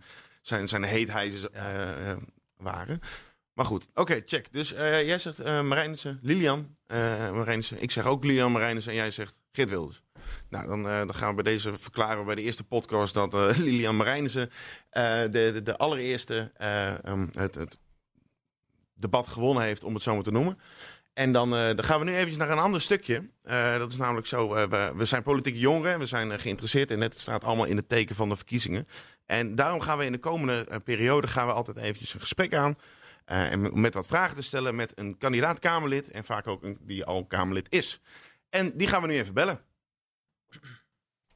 zijn, 0.41 0.67
zijn 0.67 0.83
heethijzen 0.83 1.53
eh, 1.53 2.17
waren. 2.57 2.99
Maar 3.53 3.65
goed, 3.65 3.87
oké, 3.93 4.21
check. 4.25 4.53
Dus 4.53 4.69
jij 4.69 5.19
zegt 5.19 5.43
Marijnissen, 5.43 6.19
Lilian 6.21 6.75
Marijnissen. 7.33 7.81
Ik 7.81 7.91
zeg 7.91 8.05
ook 8.05 8.23
Lilian 8.23 8.51
Marijnissen 8.51 8.91
en 8.91 8.97
jij 8.97 9.11
zegt 9.11 9.41
Geert 9.51 9.69
Wilders. 9.69 10.03
Nou, 10.49 10.67
dan, 10.67 10.88
eh, 10.88 10.97
dan 10.97 11.13
gaan 11.15 11.36
we 11.36 11.43
bij 11.43 11.53
deze 11.53 11.77
verklaren 11.77 12.25
bij 12.25 12.36
de 12.36 12.41
eerste 12.41 12.63
podcast 12.63 13.13
dat 13.13 13.34
eh, 13.34 13.57
Lilian 13.65 13.95
Marijnissen 13.97 14.49
eh, 14.89 15.21
de, 15.21 15.30
de, 15.32 15.61
de 15.63 15.77
allereerste 15.77 16.51
ehm, 16.57 17.27
het, 17.32 17.55
het 17.55 17.77
debat 18.93 19.27
gewonnen 19.27 19.63
heeft, 19.63 19.84
om 19.84 19.93
het 19.93 20.03
zo 20.03 20.13
maar 20.13 20.23
te 20.23 20.32
noemen. 20.32 20.59
En 21.13 21.32
dan, 21.32 21.49
dan 21.49 21.84
gaan 21.84 21.99
we 21.99 22.05
nu 22.05 22.13
eventjes 22.13 22.38
naar 22.38 22.49
een 22.49 22.57
ander 22.57 22.82
stukje. 22.82 23.30
Dat 23.77 23.91
is 23.91 23.97
namelijk 23.97 24.27
zo, 24.27 24.49
we, 24.69 24.91
we 24.95 25.05
zijn 25.05 25.23
politieke 25.23 25.59
jongeren, 25.59 25.99
we 25.99 26.05
zijn 26.05 26.39
geïnteresseerd 26.39 26.91
en 26.91 27.01
het 27.01 27.19
staat 27.19 27.43
allemaal 27.43 27.65
in 27.65 27.75
het 27.75 27.89
teken 27.89 28.15
van 28.15 28.30
de 28.30 28.36
verkiezingen. 28.36 28.88
En 29.25 29.55
daarom 29.55 29.80
gaan 29.82 29.97
we 29.97 30.05
in 30.05 30.11
de 30.11 30.17
komende 30.17 30.82
periode 30.84 31.27
gaan 31.27 31.47
we 31.47 31.53
altijd 31.53 31.77
eventjes 31.77 32.13
een 32.13 32.19
gesprek 32.19 32.53
aan. 32.53 32.75
eh, 33.25 33.51
en 33.51 33.61
met- 33.61 33.75
met 33.75 33.93
wat 33.93 34.07
vragen 34.07 34.36
te 34.36 34.41
stellen 34.41 34.75
met 34.75 34.91
een 34.99 35.17
kandidaat 35.17 35.59
Kamerlid 35.59 36.11
en 36.11 36.25
vaak 36.25 36.47
ook 36.47 36.63
een, 36.63 36.77
die 36.82 37.05
al 37.05 37.25
Kamerlid 37.25 37.67
is. 37.69 38.01
En 38.49 38.77
die 38.77 38.88
gaan 38.88 39.01
we 39.01 39.07
nu 39.07 39.13
even 39.13 39.34
bellen. 39.34 39.59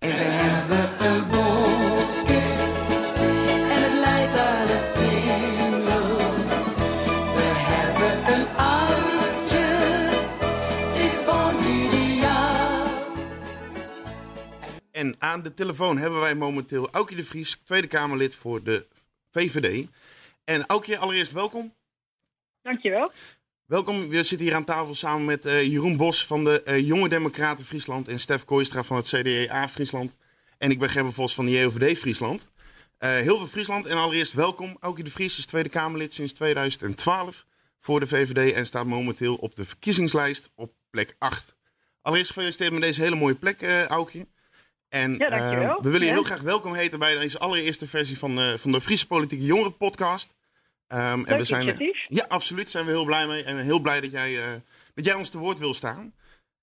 En 0.04 0.10
we 0.10 0.24
hebben 0.24 1.06
een 1.08 1.28
bosje 1.28 2.41
en 3.74 3.84
het 3.84 3.93
leidt 3.93 4.38
aan 4.38 4.68
de 4.68 4.91
singel. 4.95 6.18
We 7.36 7.49
hebben 7.72 8.34
een 8.34 8.47
oudje, 8.56 9.66
het 10.86 10.99
is 10.99 11.28
ons 11.28 11.60
ideaal. 11.66 12.88
En 14.91 15.16
aan 15.20 15.41
de 15.41 15.54
telefoon 15.54 15.97
hebben 15.97 16.20
wij 16.20 16.36
momenteel 16.36 16.89
Aukje 16.91 17.16
de 17.16 17.24
Vries, 17.24 17.62
Tweede 17.64 17.88
Kamerlid 17.88 18.36
voor 18.36 18.64
de 18.64 18.88
VVD. 19.32 19.88
En 20.43 20.66
Aukje, 20.66 20.97
allereerst 20.97 21.32
welkom. 21.32 21.74
Dankjewel. 22.62 23.12
Welkom, 23.66 24.07
we 24.09 24.24
zitten 24.24 24.47
hier 24.47 24.55
aan 24.55 24.64
tafel 24.64 24.95
samen 24.95 25.26
met 25.26 25.45
eh, 25.45 25.64
Jeroen 25.64 25.97
Bos 25.97 26.26
van 26.26 26.43
de 26.43 26.64
eh, 26.64 26.80
Jonge 26.88 27.09
Democraten 27.09 27.66
Friesland 27.66 28.07
en 28.07 28.20
Stef 28.20 28.45
Kooistra 28.45 28.84
van 28.84 28.97
het 28.97 29.07
CDA 29.07 29.70
Friesland. 29.70 30.16
En 30.57 30.72
ik 30.72 30.80
ben 30.80 30.89
Gerben 30.89 31.14
Vos 31.14 31.36
van 31.36 31.45
de 31.45 31.51
JOVD 31.51 31.97
Friesland. 31.97 32.51
Eh, 32.97 33.09
heel 33.09 33.38
veel 33.38 33.47
Friesland 33.47 33.86
en 33.86 33.97
allereerst 33.97 34.34
welkom. 34.34 34.78
Aukje 34.80 35.03
de 35.03 35.09
Vries 35.09 35.38
is 35.38 35.45
Tweede 35.45 35.70
Kamerlid 35.70 36.14
sinds 36.14 36.34
2012 36.34 37.45
voor 37.80 37.99
de 37.99 38.07
VVD 38.07 38.53
en 38.53 38.66
staat 38.66 38.86
momenteel 38.86 39.36
op 39.36 39.55
de 39.55 39.66
verkiezingslijst 39.66 40.51
op 40.55 40.74
plek 40.89 41.16
8. 41.20 41.55
Allereerst 42.01 42.32
gefeliciteerd 42.32 42.72
met 42.72 42.82
deze 42.82 43.01
hele 43.01 43.16
mooie 43.16 43.36
plek, 43.36 43.64
Aukje. 43.88 44.28
En 44.89 45.16
Ja, 45.18 45.30
dankjewel. 45.30 45.82
we 45.82 45.89
willen 45.89 46.07
je 46.07 46.14
heel 46.14 46.24
graag 46.24 46.41
welkom 46.41 46.74
heten 46.74 46.99
bij 46.99 47.18
deze 47.18 47.39
allereerste 47.39 47.88
versie 47.88 48.18
van, 48.18 48.59
van 48.59 48.72
de 48.72 48.82
Friese 48.82 49.07
Politieke 49.07 49.45
Jongeren 49.45 49.78
podcast. 49.78 50.34
Ehm, 50.94 51.26
en 51.26 51.38
we 51.38 51.44
zijn, 51.44 51.62
initiatief. 51.62 52.06
ja, 52.08 52.26
absoluut. 52.28 52.70
Zijn 52.70 52.86
we 52.86 52.91
heel 52.91 53.06
blij 53.06 53.28
mee. 53.28 53.44
En 53.44 53.58
heel 53.58 53.80
blij 53.80 54.02
dat 54.02 54.12
jij, 54.12 54.62
dat 54.94 55.06
jij 55.06 55.14
ons 55.14 55.30
te 55.30 55.38
woord 55.38 55.60
wil 55.60 55.74
staan. 55.74 56.14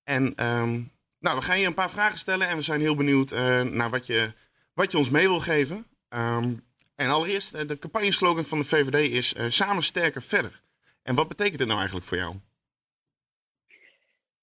En 0.03 0.33
ehm, 0.35 0.79
nou, 1.19 1.37
we 1.37 1.41
gaan 1.41 1.59
je 1.59 1.67
een 1.67 1.73
paar 1.73 1.89
vragen 1.89 2.19
stellen. 2.19 2.47
En 2.47 2.55
we 2.55 2.61
zijn 2.61 2.79
heel 2.79 2.95
benieuwd 2.95 3.31
eh, 3.31 3.61
naar 3.61 3.89
wat 3.89 4.07
je, 4.07 4.31
wat 4.73 4.91
je 4.91 4.97
ons 4.97 5.09
mee 5.09 5.27
wil 5.27 5.39
geven. 5.39 5.85
Ehm, 6.09 6.53
en 6.95 7.09
allereerst, 7.09 7.53
eh, 7.53 7.67
de 7.67 7.79
campagneslogan 7.79 8.45
van 8.45 8.57
de 8.57 8.63
VVD 8.63 9.11
is 9.11 9.35
samen 9.47 9.83
sterker 9.83 10.21
verder. 10.21 10.61
En 11.03 11.15
wat 11.15 11.27
betekent 11.27 11.57
dit 11.57 11.67
nou 11.67 11.79
eigenlijk 11.79 12.07
voor 12.07 12.17
jou? 12.17 12.35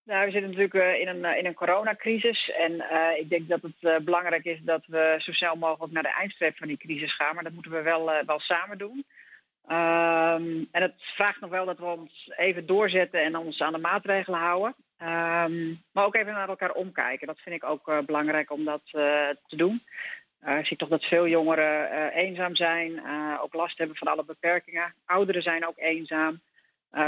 Nou, 0.05 0.25
we 0.25 0.31
zitten 0.31 0.51
natuurlijk 0.51 1.01
in 1.01 1.09
een, 1.09 1.39
in 1.39 1.47
een 1.47 1.55
coronacrisis. 1.55 2.51
En 2.51 2.73
ik 3.19 3.29
denk 3.29 3.49
dat 3.49 3.61
het 3.63 4.05
belangrijk 4.05 4.45
is 4.45 4.61
dat 4.63 4.87
we 4.87 5.15
zo 5.19 5.33
snel 5.33 5.57
mogelijk 5.57 5.93
naar 5.93 6.03
de 6.03 6.15
eindstreep 6.19 6.57
van 6.57 6.69
die 6.69 6.77
crisis 6.77 7.15
gaan. 7.15 7.35
Maar 7.35 7.45
dat 7.45 7.53
moeten 7.53 7.73
we 7.73 7.83
wel, 7.83 8.25
wel 8.27 8.41
samen 8.41 8.79
doen. 8.79 9.05
Ehm, 9.69 10.65
en 10.71 10.83
het 10.83 10.95
vraagt 10.97 11.41
nog 11.41 11.51
wel 11.51 11.65
dat 11.65 11.79
we 11.79 11.85
ons 11.85 12.31
even 12.37 12.67
doorzetten 12.67 13.23
en 13.23 13.37
ons 13.37 13.61
aan 13.61 13.73
de 13.73 13.79
maatregelen 13.79 14.41
houden. 14.41 14.75
Ehm, 14.99 15.75
maar 15.93 16.05
ook 16.05 16.15
even 16.15 16.33
naar 16.33 16.49
elkaar 16.49 16.73
omkijken. 16.73 17.27
Dat 17.27 17.41
vind 17.41 17.55
ik 17.55 17.65
ook 17.65 17.89
eh, 17.89 17.99
belangrijk 17.99 18.51
om 18.51 18.65
dat 18.65 18.83
eh, 18.85 19.29
te 19.47 19.57
doen. 19.57 19.81
Eh, 20.41 20.59
ik 20.59 20.67
zie 20.67 20.77
toch 20.77 20.89
dat 20.89 21.05
veel 21.05 21.27
jongeren 21.27 22.09
eenzaam 22.13 22.57
zijn, 22.57 23.03
ook 23.41 23.55
last 23.55 23.79
hebben 23.79 23.97
van 23.97 24.09
alle 24.09 24.25
beperkingen. 24.25 24.95
Ouderen 25.05 25.43
zijn 25.43 25.67
ook 25.67 25.79
eenzaam. 25.79 26.41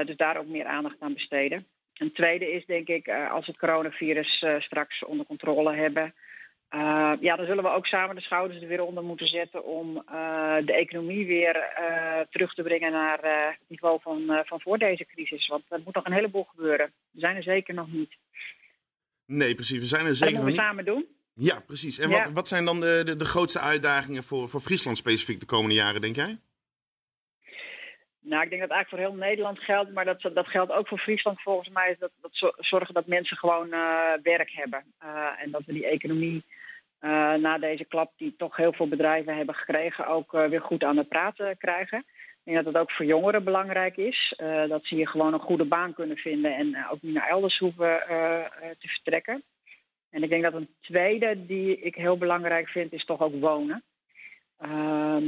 Dus 0.04 0.16
daar 0.16 0.36
ook 0.36 0.46
meer 0.46 0.64
aandacht 0.64 0.96
aan 1.00 1.14
besteden. 1.14 1.66
Een 1.94 2.12
tweede 2.12 2.52
is 2.52 2.66
denk 2.66 2.88
ik, 2.88 3.08
als 3.08 3.46
we 3.46 3.52
het 3.52 3.60
coronavirus 3.60 4.44
straks 4.58 5.04
onder 5.04 5.26
controle 5.26 5.74
hebben, 5.74 6.14
eh, 6.70 7.12
ja, 7.20 7.36
dan 7.36 7.46
zullen 7.46 7.64
we 7.64 7.70
ook 7.70 7.86
samen 7.86 8.16
de 8.16 8.22
schouders 8.22 8.62
er 8.62 8.68
weer 8.68 8.82
onder 8.82 9.04
moeten 9.04 9.26
zetten 9.28 9.64
om 9.64 10.02
eh, 10.06 10.56
de 10.64 10.72
economie 10.74 11.26
weer 11.26 11.56
eh, 11.56 12.20
terug 12.30 12.54
te 12.54 12.62
brengen 12.62 12.92
naar 12.92 13.18
het 13.22 13.58
niveau 13.68 14.00
van, 14.00 14.42
van 14.46 14.60
voor 14.60 14.78
deze 14.78 15.04
crisis. 15.06 15.46
Want 15.46 15.62
er 15.68 15.80
moet 15.84 15.94
nog 15.94 16.04
een 16.04 16.12
heleboel 16.12 16.44
gebeuren. 16.44 16.92
We 17.10 17.20
zijn 17.20 17.36
er 17.36 17.42
zeker 17.42 17.74
nog 17.74 17.92
niet. 17.92 18.12
Nee, 19.26 19.54
precies. 19.54 19.78
We 19.78 19.84
zijn 19.86 20.02
er 20.02 20.08
Dat 20.08 20.16
zeker 20.16 20.34
nog 20.34 20.44
moeten 20.44 20.62
we 20.64 20.70
niet. 20.72 20.76
samen 20.84 20.94
doen. 20.94 21.06
Ja, 21.34 21.60
precies. 21.66 21.98
En 21.98 22.10
Ja. 22.10 22.22
wat, 22.24 22.32
wat 22.32 22.48
zijn 22.48 22.64
dan 22.64 22.80
de, 22.80 23.02
de, 23.04 23.16
de 23.16 23.24
grootste 23.24 23.60
uitdagingen 23.60 24.22
voor, 24.22 24.48
voor 24.48 24.60
Friesland 24.60 24.96
specifiek 24.98 25.40
de 25.40 25.46
komende 25.46 25.74
jaren, 25.74 26.00
denk 26.00 26.16
jij? 26.16 26.38
Nou, 28.20 28.42
ik 28.42 28.50
denk 28.50 28.60
dat 28.60 28.70
eigenlijk 28.70 28.88
voor 28.88 28.98
heel 28.98 29.26
Nederland 29.28 29.58
geldt, 29.58 29.92
maar 29.92 30.04
dat, 30.04 30.20
dat 30.34 30.46
geldt 30.48 30.72
ook 30.72 30.88
voor 30.88 30.98
Friesland 30.98 31.40
volgens 31.42 31.68
mij. 31.68 31.90
Is 31.90 31.98
dat, 31.98 32.10
dat 32.20 32.30
zo- 32.32 32.52
zorgen 32.56 32.94
dat 32.94 33.06
mensen 33.06 33.36
gewoon 33.36 33.68
werk 34.22 34.50
hebben. 34.52 34.84
En 35.38 35.50
dat 35.50 35.62
we 35.66 35.72
die 35.72 35.86
economie 35.86 36.44
eh, 37.00 37.34
na 37.34 37.58
deze 37.58 37.84
klap, 37.84 38.12
die 38.16 38.34
toch 38.36 38.56
heel 38.56 38.72
veel 38.72 38.88
bedrijven 38.88 39.36
hebben 39.36 39.54
gekregen, 39.54 40.06
ook 40.06 40.34
eh, 40.34 40.44
weer 40.44 40.60
goed 40.60 40.84
aan 40.84 40.96
het 40.96 41.08
praten 41.08 41.56
krijgen. 41.56 41.98
Ik 41.98 42.40
denk 42.52 42.56
dat 42.56 42.66
het 42.66 42.82
ook 42.82 42.90
voor 42.90 43.06
jongeren 43.06 43.44
belangrijk 43.44 43.96
is. 43.96 44.34
eh, 44.36 44.68
dat 44.68 44.84
ze 44.84 44.94
hier 44.94 45.08
gewoon 45.08 45.32
een 45.32 45.40
goede 45.40 45.64
baan 45.64 45.94
kunnen 45.94 46.16
vinden 46.16 46.56
en 46.56 46.86
ook 46.90 47.02
niet 47.02 47.14
naar 47.14 47.28
elders 47.28 47.58
hoeven 47.58 48.02
te 48.78 48.88
vertrekken. 48.88 49.42
En 50.10 50.22
ik 50.22 50.28
denk 50.28 50.42
dat 50.42 50.54
een 50.54 50.74
tweede 50.80 51.46
die 51.46 51.80
ik 51.80 51.94
heel 51.94 52.18
belangrijk 52.18 52.68
vind, 52.68 52.92
is 52.92 53.04
toch 53.04 53.20
ook 53.20 53.40
wonen. 53.40 53.82
Ehm, 54.58 55.24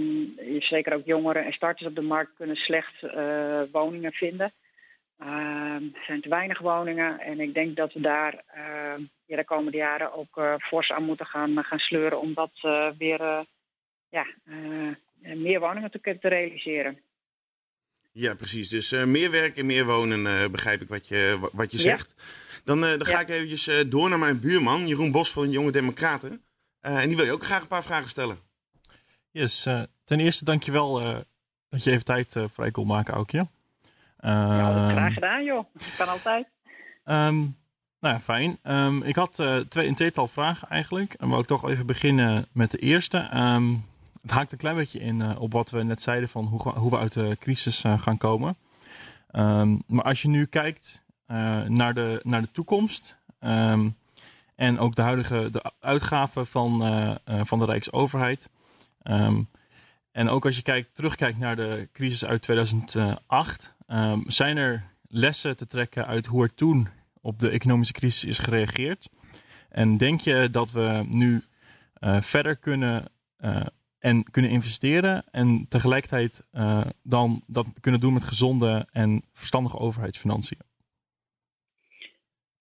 zeker 0.59 0.95
ook 0.95 1.05
jongeren 1.05 1.45
en 1.45 1.53
starters 1.53 1.89
op 1.89 1.95
de 1.95 2.03
markt 2.03 2.33
kunnen 2.37 2.57
slecht 2.57 3.01
woningen 3.73 4.13
vinden. 4.13 4.53
Ehm, 5.27 5.85
er 5.95 6.05
zijn 6.07 6.21
te 6.21 6.29
weinig 6.29 6.59
woningen 6.59 7.21
en 7.21 7.41
ik 7.41 7.55
denk 7.55 7.77
dat 7.77 7.93
we 7.93 8.01
daar 8.01 8.45
ehm, 8.47 9.03
ja, 9.27 9.37
de 9.37 9.45
komende 9.45 9.77
jaren 9.77 10.13
ook 10.15 10.37
eh, 10.37 10.55
fors 10.59 10.93
aan 10.93 11.05
moeten 11.05 11.27
gaan, 11.27 11.65
gaan 11.65 11.79
sleuren 11.79 12.21
om 12.21 12.35
dat 12.35 12.51
eh, 12.63 12.89
weer 12.99 13.21
eh, 13.21 13.41
ja, 14.09 14.27
eh, 14.45 15.35
meer 15.37 15.61
woningen 15.61 15.91
te, 15.91 16.19
te 16.21 16.29
realiseren. 16.29 17.01
Ja, 18.13 18.35
precies. 18.35 18.69
Dus 18.69 18.93
eh, 18.93 19.05
meer 19.05 19.31
werk 19.31 19.57
en 19.57 19.67
meer 19.67 19.85
wonen, 19.85 20.27
eh, 20.27 20.49
begrijp 20.51 20.81
ik 20.81 20.89
wat 20.89 21.09
je, 21.09 21.37
wa- 21.41 21.49
wat 21.53 21.71
je 21.71 21.77
Ja. 21.77 21.83
zegt. 21.83 22.15
Dan, 22.65 22.85
eh, 22.85 22.91
dan 22.91 23.05
ga 23.07 23.13
Ja. 23.13 23.21
ik 23.21 23.29
eventjes 23.29 23.67
eh, 23.67 23.85
door 23.89 24.09
naar 24.09 24.19
mijn 24.19 24.41
buurman, 24.41 24.87
Jeroen 24.87 25.11
Bos 25.11 25.33
van 25.33 25.43
de 25.45 25.51
Jonge 25.51 25.71
Democraten. 25.71 26.43
Eh, 26.81 27.01
en 27.01 27.07
die 27.09 27.17
wil 27.17 27.25
je 27.27 27.33
ook 27.33 27.45
graag 27.45 27.61
een 27.63 27.67
paar 27.69 27.83
vragen 27.85 28.09
stellen. 28.11 28.39
Yes, 29.31 29.67
eh, 29.67 29.83
ten 30.05 30.21
eerste 30.21 30.45
dankjewel 30.45 31.01
eh 31.01 31.19
dat 31.69 31.85
je 31.85 31.91
even 31.91 32.05
tijd 32.05 32.37
eh, 32.37 32.45
vrij 32.53 32.71
kon 32.71 32.87
maken, 32.87 33.15
Aukje. 33.15 33.47
Ja, 34.31 34.73
dat 34.73 34.77
Ehm, 34.77 34.91
graag 34.91 35.15
gedaan 35.15 35.45
joh. 35.45 35.65
Kan 35.97 36.09
altijd. 36.09 36.47
Ehm, 37.05 37.39
nou 38.03 38.15
ja, 38.15 38.21
fijn. 38.21 38.59
Ehm, 38.63 39.03
ik 39.03 39.17
had 39.17 39.39
eh, 39.39 39.57
twee, 39.57 39.89
een 39.89 39.95
tweetal 39.95 40.29
vragen 40.29 40.69
eigenlijk. 40.69 41.15
En 41.15 41.29
wil 41.29 41.39
ik 41.39 41.47
toch 41.47 41.69
even 41.69 41.87
beginnen 41.87 42.47
met 42.53 42.71
de 42.71 42.79
eerste. 42.79 43.19
Het 44.23 44.31
haakt 44.31 44.53
een 44.53 44.59
klein 44.59 44.77
beetje 44.77 45.01
in 45.01 45.23
eh, 45.23 45.41
op 45.41 45.53
wat 45.53 45.71
we 45.71 45.83
net 45.83 46.03
zeiden 46.03 46.29
van 46.29 46.45
hoe, 46.45 46.61
hoe 46.61 46.91
we 46.91 46.99
uit 46.99 47.13
de 47.13 47.37
crisis 47.41 47.85
eh, 47.85 47.99
gaan 47.99 48.19
komen. 48.19 48.57
Maar 49.87 50.05
als 50.05 50.23
je 50.23 50.29
nu 50.29 50.47
kijkt 50.47 51.05
naar, 51.67 51.95
de, 51.95 52.21
naar 52.23 52.41
de 52.41 52.51
toekomst 52.53 53.19
en 54.57 54.79
ook 54.79 54.95
de 54.95 55.03
huidige 55.03 55.51
de 55.51 55.73
uitgaven 55.81 56.47
van, 56.47 56.81
van 57.25 57.59
de 57.59 57.65
Rijksoverheid. 57.65 58.51
en 60.13 60.29
ook 60.29 60.45
als 60.45 60.57
je 60.57 60.63
kijkt, 60.63 60.95
terugkijkt 60.95 61.39
naar 61.39 61.57
de 61.57 61.89
crisis 61.93 62.25
uit 62.25 62.43
2008, 62.43 63.75
ehm, 63.93 64.21
zijn 64.27 64.57
er 64.57 64.83
lessen 65.03 65.57
te 65.57 65.67
trekken 65.67 66.07
uit 66.07 66.27
hoe 66.27 66.43
er 66.43 66.55
toen 66.55 66.89
op 67.21 67.39
de 67.39 67.49
economische 67.49 67.93
crisis 67.93 68.25
is 68.25 68.39
gereageerd? 68.39 69.09
En 69.69 69.97
denk 69.97 70.21
je 70.21 70.49
dat 70.51 70.71
we 70.71 71.05
nu 71.09 71.45
eh, 71.95 72.21
verder 72.21 72.57
kunnen 72.57 73.05
eh, 73.37 73.67
en 73.99 74.31
kunnen 74.31 74.51
investeren 74.51 75.25
en 75.31 75.67
tegelijkertijd 75.69 76.45
eh, 76.51 76.81
dan 77.03 77.43
dat 77.47 77.67
kunnen 77.81 78.01
doen 78.01 78.13
met 78.13 78.25
gezonde 78.25 78.87
en 78.93 79.23
verstandige 79.33 79.79
overheidsfinanciën? 79.79 80.61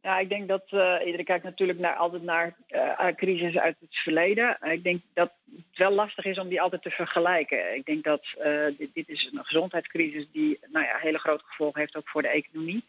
Ja, 0.01 0.19
ik 0.19 0.29
denk 0.29 0.47
dat 0.47 0.63
eh, 0.69 0.95
iedereen 1.05 1.25
kijkt 1.25 1.43
natuurlijk 1.43 1.79
naar, 1.79 1.95
altijd 1.95 2.23
naar 2.23 2.55
eh 2.67 3.07
crisis 3.15 3.57
uit 3.57 3.75
het 3.79 3.95
verleden. 3.95 4.57
Eh, 4.61 4.71
ik 4.71 4.83
denk 4.83 5.01
dat 5.13 5.31
het 5.55 5.77
wel 5.77 5.91
lastig 5.91 6.25
is 6.25 6.39
om 6.39 6.47
die 6.47 6.61
altijd 6.61 6.81
te 6.81 6.89
vergelijken. 6.89 7.75
Ik 7.75 7.85
denk 7.85 8.03
dat 8.03 8.23
dit, 8.77 8.93
dit 8.93 9.09
is 9.09 9.29
een 9.31 9.45
gezondheidscrisis 9.45 10.27
die 10.31 10.59
nou 10.71 10.85
ja, 10.85 10.97
hele 10.97 11.19
grote 11.19 11.43
gevolgen 11.45 11.79
heeft 11.79 11.95
ook 11.95 12.09
voor 12.09 12.21
de 12.21 12.27
economie. 12.27 12.83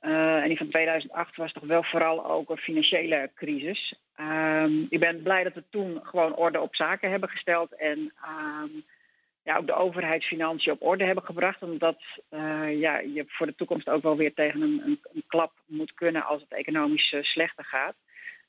En 0.00 0.48
die 0.48 0.56
van 0.56 0.68
2008 0.68 1.36
was 1.36 1.52
toch 1.52 1.64
wel 1.64 1.82
vooral 1.82 2.26
ook 2.26 2.50
een 2.50 2.56
financiële 2.56 3.30
crisis. 3.34 3.94
Ehm, 4.16 4.72
ik 4.88 5.00
ben 5.00 5.22
blij 5.22 5.42
dat 5.42 5.54
we 5.54 5.62
toen 5.70 6.00
gewoon 6.02 6.36
orde 6.36 6.60
op 6.60 6.74
zaken 6.74 7.10
hebben 7.10 7.28
gesteld 7.28 7.74
en 7.74 8.12
ehm, 8.22 8.70
ja, 9.48 9.56
ook 9.56 9.66
de 9.66 9.74
overheidsfinanciën 9.74 10.72
op 10.72 10.82
orde 10.82 11.04
hebben 11.04 11.24
gebracht. 11.24 11.62
Omdat 11.62 11.98
eh, 12.28 12.80
ja, 12.80 12.98
je 12.98 13.24
voor 13.28 13.46
de 13.46 13.54
toekomst 13.54 13.88
ook 13.88 14.02
wel 14.02 14.16
weer 14.16 14.34
tegen 14.34 14.62
een, 14.62 14.82
een, 14.84 15.00
een 15.12 15.24
klap 15.26 15.52
moet 15.66 15.94
kunnen 15.94 16.24
als 16.24 16.40
het 16.40 16.52
economisch 16.52 17.12
eh, 17.12 17.22
slechter 17.22 17.64
gaat. 17.64 17.94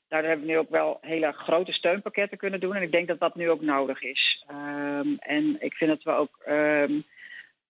Daardoor 0.08 0.28
hebben 0.28 0.46
we 0.46 0.52
nu 0.52 0.58
ook 0.58 0.70
wel 0.70 0.98
hele 1.00 1.32
grote 1.32 1.72
steunpakketten 1.72 2.38
kunnen 2.38 2.60
doen. 2.60 2.74
En 2.74 2.82
ik 2.82 2.92
denk 2.92 3.08
dat 3.08 3.20
dat 3.20 3.34
nu 3.34 3.50
ook 3.50 3.60
nodig 3.60 4.02
is. 4.02 4.44
Ehm, 4.48 5.08
en 5.18 5.56
ik 5.60 5.74
vind 5.74 5.90
dat 5.90 6.02
we 6.02 6.10
ook 6.10 6.38
ehm, 6.44 6.92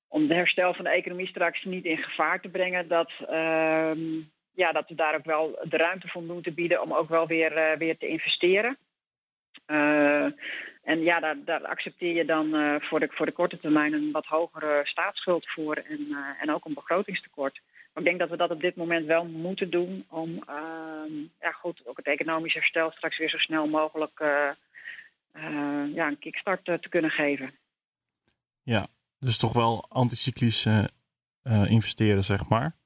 om 0.08 0.26
de 0.26 0.34
herstel 0.34 0.74
van 0.74 0.84
de 0.84 0.90
economie 0.90 1.26
straks 1.26 1.64
niet 1.64 1.84
in 1.84 1.98
gevaar 1.98 2.40
te 2.40 2.48
brengen, 2.48 2.88
dat, 2.88 3.10
ehm, 3.28 4.00
ja, 4.54 4.72
dat 4.72 4.88
we 4.88 4.94
daar 4.94 5.14
ook 5.14 5.24
wel 5.24 5.58
de 5.62 5.76
ruimte 5.76 6.08
voor 6.08 6.22
moeten 6.22 6.54
bieden 6.54 6.82
om 6.82 6.92
ook 6.92 7.08
wel 7.08 7.26
weer, 7.26 7.52
eh, 7.56 7.78
weer 7.78 7.98
te 7.98 8.06
investeren. 8.06 8.78
Eh, 9.66 10.26
en 10.90 11.00
ja, 11.00 11.34
daar, 11.44 11.62
accepteer 11.62 12.14
je 12.14 12.24
dan 12.24 12.54
eh, 12.54 12.74
voor, 12.80 13.00
de, 13.00 13.08
voor 13.10 13.26
de 13.26 13.32
korte 13.32 13.58
termijn 13.58 13.92
een 13.92 14.10
wat 14.12 14.26
hogere 14.26 14.80
staatsschuld 14.84 15.48
voor 15.48 15.74
en, 15.74 16.06
eh, 16.10 16.42
en 16.42 16.50
ook 16.50 16.64
een 16.64 16.74
begrotingstekort. 16.74 17.60
Maar 17.92 18.02
ik 18.02 18.04
denk 18.04 18.18
dat 18.18 18.30
we 18.30 18.36
dat 18.36 18.50
op 18.50 18.60
dit 18.60 18.76
moment 18.76 19.06
wel 19.06 19.24
moeten 19.24 19.70
doen 19.70 20.04
om 20.08 20.42
ehm, 20.46 21.12
ja, 21.40 21.50
goed, 21.52 21.82
ook 21.84 21.96
het 21.96 22.06
economisch 22.06 22.54
herstel 22.54 22.90
straks 22.90 23.18
weer 23.18 23.28
zo 23.28 23.38
snel 23.38 23.68
mogelijk 23.68 24.20
eh, 24.20 24.50
ja, 25.94 26.06
een 26.06 26.18
kickstart 26.18 26.64
te 26.64 26.88
kunnen 26.88 27.10
geven. 27.10 27.50
Dus 29.18 29.38
toch 29.38 29.52
wel 29.52 29.86
anticyclisch 29.88 30.66
investeren, 31.66 32.24
zeg 32.24 32.48
maar. 32.48 32.76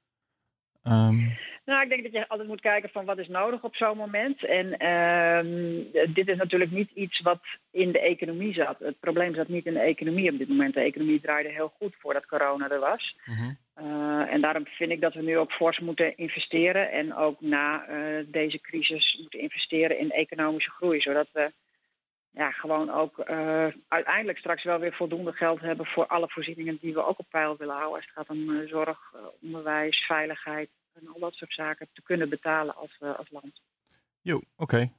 Ehm, 0.83 1.29
Nou, 1.65 1.83
ik 1.83 1.89
denk 1.89 2.03
dat 2.03 2.11
je 2.11 2.27
altijd 2.27 2.47
moet 2.47 2.61
kijken 2.61 2.89
van 2.89 3.05
wat 3.05 3.17
is 3.17 3.27
nodig 3.27 3.63
op 3.63 3.75
zo'n 3.75 3.97
moment. 3.97 4.45
En 4.45 4.77
ehm, 4.77 6.13
dit 6.13 6.27
is 6.27 6.37
natuurlijk 6.37 6.71
niet 6.71 6.91
iets 6.93 7.21
wat 7.21 7.41
in 7.71 7.91
de 7.91 7.99
economie 7.99 8.53
zat. 8.53 8.79
Het 8.79 8.99
probleem 8.99 9.35
zat 9.35 9.47
niet 9.47 9.65
in 9.65 9.73
de 9.73 9.79
economie 9.79 10.31
op 10.31 10.37
dit 10.37 10.47
moment. 10.47 10.73
De 10.73 10.79
economie 10.79 11.21
draaide 11.21 11.49
heel 11.49 11.73
goed 11.77 11.95
voordat 11.99 12.25
corona 12.25 12.69
er 12.69 12.79
was. 12.79 13.15
mhm. 13.25 13.51
Uh, 13.81 14.33
en 14.33 14.41
daarom 14.41 14.65
vind 14.67 14.91
ik 14.91 15.01
dat 15.01 15.13
we 15.13 15.21
nu 15.21 15.37
ook 15.37 15.51
fors 15.51 15.79
moeten 15.79 16.17
investeren. 16.17 16.91
En 16.91 17.15
ook 17.15 17.41
na 17.41 17.89
uh, 17.89 18.25
deze 18.27 18.61
crisis 18.61 19.17
moeten 19.21 19.39
investeren 19.39 19.99
in 19.99 20.11
economische 20.11 20.69
groei. 20.69 21.01
Zodat 21.01 21.27
we 21.31 21.51
ja, 22.31 22.51
gewoon 22.51 22.91
ook 22.91 23.29
uh, 23.29 23.67
uiteindelijk 23.87 24.37
straks 24.37 24.63
wel 24.63 24.79
weer 24.79 24.93
voldoende 24.93 25.31
geld 25.31 25.59
hebben 25.59 25.85
voor 25.85 26.07
alle 26.07 26.29
voorzieningen 26.29 26.77
die 26.81 26.93
we 26.93 27.05
ook 27.05 27.19
op 27.19 27.25
peil 27.29 27.57
willen 27.57 27.75
houden. 27.75 27.95
Als 27.95 28.05
het 28.05 28.15
gaat 28.15 28.37
om 28.37 28.49
uh, 28.49 28.69
zorg, 28.69 29.13
onderwijs, 29.41 30.05
veiligheid 30.05 30.69
en 30.95 31.07
al 31.07 31.19
dat 31.19 31.33
soort 31.33 31.53
zaken 31.53 31.87
te 31.93 32.01
kunnen 32.01 32.29
betalen 32.29 32.75
als, 32.75 32.97
uh, 32.99 33.15
als 33.15 33.31
land. 33.31 33.61
Jo, 34.21 34.35
oké. 34.35 34.45
Okay. 34.55 34.93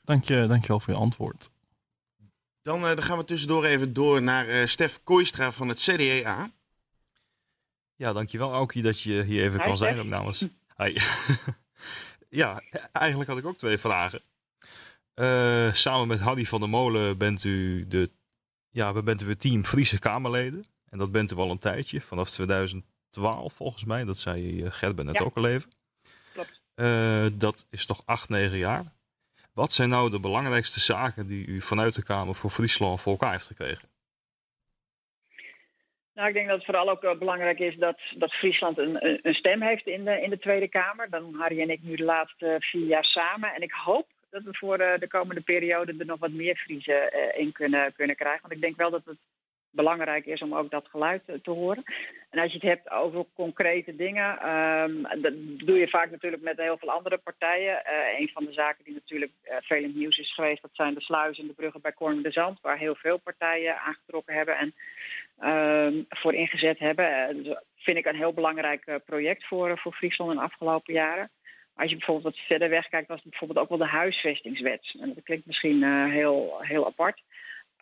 Dank, 0.00 0.24
je, 0.24 0.46
dank 0.46 0.62
je 0.62 0.68
wel 0.68 0.80
voor 0.80 0.94
je 0.94 1.00
antwoord. 1.00 1.50
Dan, 2.62 2.80
dan 2.80 3.02
gaan 3.02 3.18
we 3.18 3.24
tussendoor 3.24 3.64
even 3.64 3.92
door 3.92 4.22
naar 4.22 4.68
Stef 4.68 5.00
Kooistra 5.02 5.52
van 5.52 5.68
het 5.68 5.80
CDA. 5.80 6.50
Ja, 7.98 8.12
dankjewel 8.12 8.52
Aukie 8.52 8.82
dat 8.82 9.00
je 9.00 9.22
hier 9.22 9.42
even 9.42 9.58
Hi, 9.58 9.66
kan 9.66 9.76
zijn. 9.76 9.98
Ook 9.98 10.06
namens... 10.06 10.46
Hi. 10.82 10.96
ja, 12.40 12.62
eigenlijk 12.92 13.30
had 13.30 13.38
ik 13.38 13.46
ook 13.46 13.56
twee 13.56 13.78
vragen. 13.78 14.22
Uh, 15.14 15.72
samen 15.72 16.08
met 16.08 16.20
Haddy 16.20 16.44
van 16.44 16.60
der 16.60 16.68
Molen 16.68 17.18
bent 17.18 17.44
u 17.44 17.86
de, 17.86 18.10
ja, 18.70 18.92
we 18.92 19.02
bent 19.02 19.22
u 19.22 19.28
het 19.28 19.40
team 19.40 19.64
Friese 19.64 19.98
Kamerleden. 19.98 20.66
En 20.88 20.98
dat 20.98 21.12
bent 21.12 21.32
u 21.32 21.36
al 21.36 21.50
een 21.50 21.58
tijdje, 21.58 22.00
vanaf 22.00 22.28
2012 23.18 23.52
volgens 23.52 23.84
mij. 23.84 24.04
Dat 24.04 24.16
zei 24.16 24.62
uh, 24.62 24.70
Gerben 24.72 25.04
net 25.06 25.14
Ja. 25.18 25.24
ook 25.24 25.36
al 25.36 25.46
even. 25.48 25.70
Klopt. 26.32 26.60
Eh, 26.74 27.26
dat 27.32 27.66
is 27.70 27.86
toch 27.86 28.02
acht, 28.04 28.28
negen 28.28 28.58
jaar. 28.58 28.84
Wat 29.52 29.72
zijn 29.72 29.88
nou 29.88 30.10
de 30.10 30.20
belangrijkste 30.20 30.80
zaken 30.80 31.26
die 31.26 31.46
u 31.46 31.60
vanuit 31.60 31.94
de 31.94 32.02
Kamer 32.02 32.34
voor 32.34 32.50
Friesland 32.50 33.00
voor 33.00 33.12
elkaar 33.12 33.32
heeft 33.32 33.46
gekregen? 33.46 33.88
Nou, 36.14 36.28
ik 36.28 36.34
denk 36.34 36.46
dat 36.48 36.56
het 36.56 36.64
vooral 36.64 36.90
ook 36.90 37.02
eh, 37.04 37.18
belangrijk 37.18 37.58
is 37.58 37.76
dat, 37.76 37.98
dat 38.16 38.32
Friesland 38.32 38.78
een, 38.78 39.06
een- 39.26 39.34
stem 39.34 39.62
heeft 39.62 39.86
in 39.86 40.04
de, 40.04 40.20
in 40.22 40.30
de 40.30 40.38
Tweede 40.38 40.68
Kamer. 40.68 41.10
Dan 41.10 41.34
Harry 41.34 41.60
en 41.60 41.70
ik 41.70 41.82
nu 41.82 41.96
de 41.96 42.04
laatste 42.04 42.56
vier 42.58 42.86
jaar 42.86 43.04
samen. 43.04 43.54
En 43.54 43.62
ik 43.62 43.72
hoop 43.72 44.06
dat 44.30 44.42
we 44.42 44.54
voor 44.56 44.78
eh, 44.78 44.98
de 45.00 45.08
komende 45.08 45.40
periode 45.40 45.94
er 45.98 46.06
nog 46.06 46.18
wat 46.18 46.30
meer 46.30 46.56
Friesen 46.56 47.12
eh, 47.12 47.40
in 47.40 47.52
kunnen, 47.52 47.92
kunnen 47.92 48.16
krijgen. 48.16 48.40
Want 48.42 48.52
ik 48.54 48.60
denk 48.60 48.76
wel 48.76 48.90
dat 48.90 49.04
het 49.04 49.18
belangrijk 49.70 50.26
is 50.26 50.42
om 50.42 50.54
ook 50.54 50.70
dat 50.70 50.88
geluid 50.88 51.22
eh, 51.26 51.34
te 51.42 51.50
horen. 51.50 51.84
En 52.30 52.38
als 52.38 52.52
je 52.52 52.58
het 52.58 52.68
hebt 52.68 52.90
over 52.90 53.24
concrete 53.34 53.96
dingen, 53.96 54.38
ehm, 54.38 55.20
dat 55.22 55.32
doe 55.66 55.78
je 55.78 55.88
vaak 55.88 56.10
natuurlijk 56.10 56.42
met 56.42 56.56
heel 56.56 56.78
veel 56.78 56.90
andere 56.90 57.18
partijen. 57.18 57.84
Eh, 57.84 58.20
een 58.20 58.28
van 58.28 58.44
de 58.44 58.52
zaken 58.52 58.84
die 58.84 58.94
natuurlijk 58.94 59.32
eh, 59.42 59.56
veel 59.60 59.82
in 59.82 59.92
nieuws 59.94 60.18
is 60.18 60.34
geweest, 60.34 60.62
dat 60.62 60.70
zijn 60.72 60.94
de 60.94 61.00
sluizen 61.00 61.42
en 61.42 61.48
de 61.48 61.54
bruggen 61.54 61.80
bij 61.80 61.92
Korn 61.92 62.22
de 62.22 62.30
Zand, 62.30 62.60
waar 62.60 62.78
heel 62.78 62.94
veel 62.94 63.18
partijen 63.18 63.78
aangetrokken 63.78 64.34
hebben 64.34 64.56
en 64.56 64.74
ehm, 65.38 66.02
voor 66.08 66.34
ingezet 66.34 66.78
hebben. 66.78 67.28
Eh, 67.28 67.34
dus 67.34 67.46
dat 67.46 67.64
vind 67.76 67.96
ik 67.96 68.06
een 68.06 68.16
heel 68.16 68.32
belangrijk 68.32 69.00
project 69.04 69.46
voor, 69.46 69.78
voor 69.78 69.92
Friesland 69.92 70.30
in 70.30 70.36
de 70.36 70.42
afgelopen 70.42 70.94
jaren. 70.94 71.30
Als 71.74 71.90
je 71.90 71.96
bijvoorbeeld 71.96 72.34
wat 72.34 72.46
verder 72.46 72.68
wegkijkt, 72.68 73.08
was 73.08 73.20
het 73.20 73.30
bijvoorbeeld 73.30 73.58
ook 73.58 73.68
wel 73.68 73.78
de 73.78 73.94
huisvestingswet. 73.96 74.94
En 75.00 75.14
dat 75.14 75.24
klinkt 75.24 75.46
misschien 75.46 75.82
heel, 76.10 76.58
heel 76.60 76.86
apart. 76.86 77.22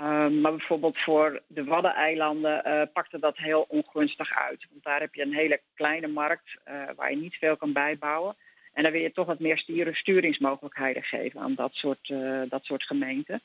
Um, 0.03 0.41
maar 0.41 0.51
bijvoorbeeld 0.51 0.99
voor 0.99 1.43
de 1.47 1.65
Waddeneilanden 1.65 2.63
uh, 2.67 2.83
pakte 2.93 3.19
dat 3.19 3.37
heel 3.37 3.65
ongunstig 3.69 4.39
uit. 4.39 4.67
Want 4.71 4.85
daar 4.85 5.01
heb 5.01 5.15
je 5.15 5.23
een 5.23 5.35
hele 5.35 5.61
kleine 5.75 6.07
markt 6.07 6.57
uh, 6.69 6.75
waar 6.97 7.11
je 7.11 7.17
niet 7.17 7.35
veel 7.35 7.57
kan 7.57 7.73
bijbouwen. 7.73 8.37
En 8.73 8.83
dan 8.83 8.93
wil 8.93 9.01
je 9.01 9.13
toch 9.13 9.27
wat 9.27 9.41
meer 9.41 9.63
sturingsmogelijkheden 9.93 11.03
geven 11.03 11.41
aan 11.41 11.55
dat 11.55 11.75
soort, 11.75 12.09
uh, 12.09 12.43
dat 12.49 12.65
soort 12.65 12.83
gemeenten. 12.83 13.41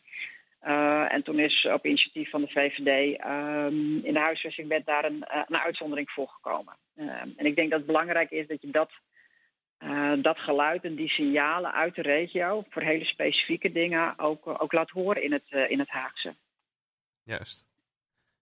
en 1.07 1.23
toen 1.23 1.39
is 1.39 1.67
op 1.73 1.85
initiatief 1.85 2.29
van 2.29 2.41
de 2.41 2.47
VVD 2.47 3.23
um, 3.25 4.05
in 4.05 4.13
de 4.13 4.19
huisvestingwet 4.19 4.85
daar 4.85 5.05
een, 5.05 5.25
een 5.47 5.57
uitzondering 5.57 6.09
voor 6.09 6.27
gekomen. 6.27 6.73
en 7.37 7.45
ik 7.45 7.55
denk 7.55 7.69
dat 7.69 7.79
het 7.79 7.87
belangrijk 7.87 8.31
is 8.31 8.47
dat 8.47 8.61
je 8.61 8.71
dat 8.71 8.91
uh, 9.83 10.13
dat 10.21 10.37
geluid 10.37 10.83
en 10.83 10.95
die 10.95 11.09
signalen 11.09 11.73
uit 11.73 11.95
de 11.95 12.01
regio 12.01 12.63
voor 12.69 12.81
hele 12.81 13.05
specifieke 13.05 13.71
dingen 13.71 14.19
ook, 14.19 14.61
ook 14.61 14.71
laat 14.71 14.89
horen 14.89 15.23
in 15.23 15.31
het, 15.31 15.43
uh, 15.49 15.69
in 15.69 15.79
het 15.79 15.89
Haagse. 15.89 16.35
Juist. 17.23 17.67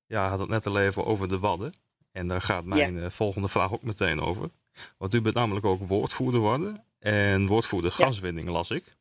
Ja, 0.06 0.30
had 0.30 0.40
het 0.40 0.50
net 0.50 0.66
al 0.66 0.80
even 0.80 1.06
over 1.06 1.28
de 1.28 1.40
Wadden. 1.40 1.74
En 2.12 2.28
daar 2.28 2.42
gaat 2.42 2.66
mijn 2.66 3.12
volgende 3.12 3.48
vraag 3.48 3.74
ook 3.74 3.84
meteen 3.84 4.20
over. 4.20 4.50
Want 4.98 5.14
u 5.14 5.22
bent 5.22 5.36
namelijk 5.36 5.66
ook 5.66 5.88
woordvoerder 5.88 6.42
Wadden 6.42 6.84
en 7.00 7.48
woordvoerder 7.48 7.92
gaswinning, 7.92 8.48
ja. 8.48 8.54
las 8.54 8.72
ik. 8.72 8.98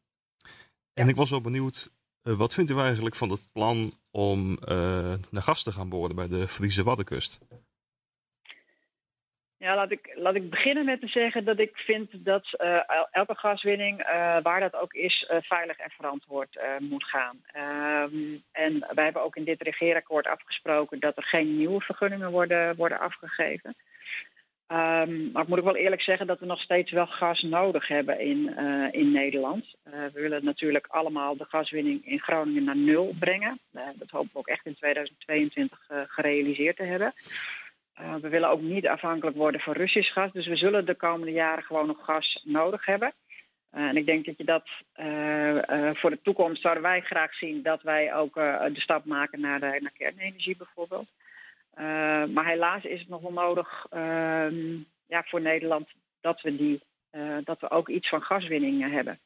En 0.93 1.05
ja. 1.05 1.11
ik 1.11 1.17
was 1.17 1.31
wel 1.31 1.41
benieuwd, 1.41 1.91
wat 2.23 2.55
vindt 2.55 2.71
u 2.71 2.79
eigenlijk 2.79 3.15
van 3.15 3.31
het 3.31 3.53
plan 3.53 3.93
om 4.11 4.59
naar 5.31 5.43
gas 5.43 5.63
te 5.63 5.73
gaan 5.73 5.89
boren 5.89 6.17
bij 6.17 6.29
de 6.29 6.49
Friese 6.49 6.83
Waddenkust? 6.83 7.39
Ja, 9.59 9.75
laat 9.75 9.91
ik, 9.91 10.13
laat 10.15 10.35
ik 10.35 10.51
beginnen 10.51 10.85
met 10.85 11.01
te 11.01 11.07
zeggen 11.07 11.45
dat 11.45 11.59
ik 11.59 11.77
vind 11.77 12.11
dat 12.25 12.47
uh, 12.59 12.81
elke 13.11 13.35
gaswinning, 13.35 14.01
uh, 14.01 14.37
waar 14.43 14.61
dat 14.61 14.75
ook 14.75 14.93
is, 14.93 15.29
uh, 15.31 15.37
veilig 15.41 15.77
en 15.77 15.91
verantwoord 15.91 16.59
moet 16.79 17.05
gaan. 17.05 17.43
Um, 17.57 18.43
en 18.53 18.79
wij 18.95 19.05
hebben 19.05 19.23
ook 19.23 19.37
in 19.37 19.45
dit 19.45 19.63
regeerakkoord 19.63 20.27
afgesproken 20.27 21.01
dat 21.01 21.17
er 21.17 21.23
geen 21.23 21.57
nieuwe 21.57 21.81
vergunningen 21.81 22.31
worden, 22.31 22.77
worden 22.77 22.99
afgegeven. 22.99 23.75
Um, 24.73 25.31
maar 25.33 25.43
ik 25.43 25.49
moet 25.49 25.59
ook 25.59 25.65
wel 25.65 25.77
eerlijk 25.77 26.03
zeggen 26.03 26.27
dat 26.27 26.41
we 26.41 26.47
nog 26.47 26.61
steeds 26.61 26.91
wel 26.91 27.07
gas 27.07 27.43
nodig 27.43 27.89
hebben 27.89 28.21
in, 28.21 28.57
in 28.91 29.13
Nederland. 29.13 29.65
we 29.83 30.11
willen 30.13 30.45
natuurlijk 30.45 30.87
allemaal 30.87 31.37
de 31.37 31.47
gaswinning 31.49 32.07
in 32.07 32.21
Groningen 32.21 32.65
naar 32.65 32.77
nul 32.77 33.15
brengen. 33.19 33.59
dat 33.73 34.11
hopen 34.11 34.31
we 34.33 34.39
ook 34.39 34.49
echt 34.49 34.67
in 34.67 34.75
2022 34.75 35.87
gerealiseerd 36.09 36.77
te 36.77 36.83
hebben. 36.83 37.13
Uh, 38.01 38.15
we 38.15 38.29
willen 38.29 38.51
ook 38.51 38.61
niet 38.61 38.89
afhankelijk 38.89 39.37
worden 39.37 39.61
van 39.61 39.73
Russisch 39.73 40.13
gas. 40.13 40.33
Dus 40.33 40.47
we 40.47 40.57
zullen 40.57 40.87
de 40.87 40.95
komende 40.95 41.33
jaren 41.33 41.65
gewoon 41.65 41.87
nog 41.87 42.05
gas 42.05 42.43
nodig 42.45 42.85
hebben. 42.85 43.13
Uh, 43.73 43.89
en 43.89 43.97
ik 43.97 44.07
denk 44.07 44.25
dat 44.25 44.37
je 44.37 44.45
dat 44.45 44.69
uh, 44.97 45.91
voor 45.95 46.11
de 46.11 46.23
toekomst 46.23 46.63
zouden 46.63 46.83
wij 46.83 47.01
graag 47.01 47.35
zien 47.35 47.63
dat 47.63 47.83
wij 47.83 48.15
ook 48.15 48.35
de 48.35 48.81
stap 48.81 49.05
maken 49.05 49.41
naar, 49.41 49.61
naar 49.61 49.93
kernenergie 49.97 50.57
bijvoorbeeld. 50.57 51.09
maar 52.35 52.47
helaas 52.47 52.85
is 52.85 53.01
het 53.01 53.09
nog 53.09 53.21
wel 53.21 53.33
nodig 53.33 53.87
ehm, 53.91 54.77
ja, 55.07 55.23
voor 55.25 55.41
Nederland 55.41 55.89
dat 56.21 56.41
we, 56.41 56.57
die, 56.57 56.81
dat 57.45 57.61
we 57.61 57.71
ook 57.71 57.89
iets 57.89 58.09
van 58.09 58.23
gaswinning 58.23 58.91
hebben. 58.91 59.19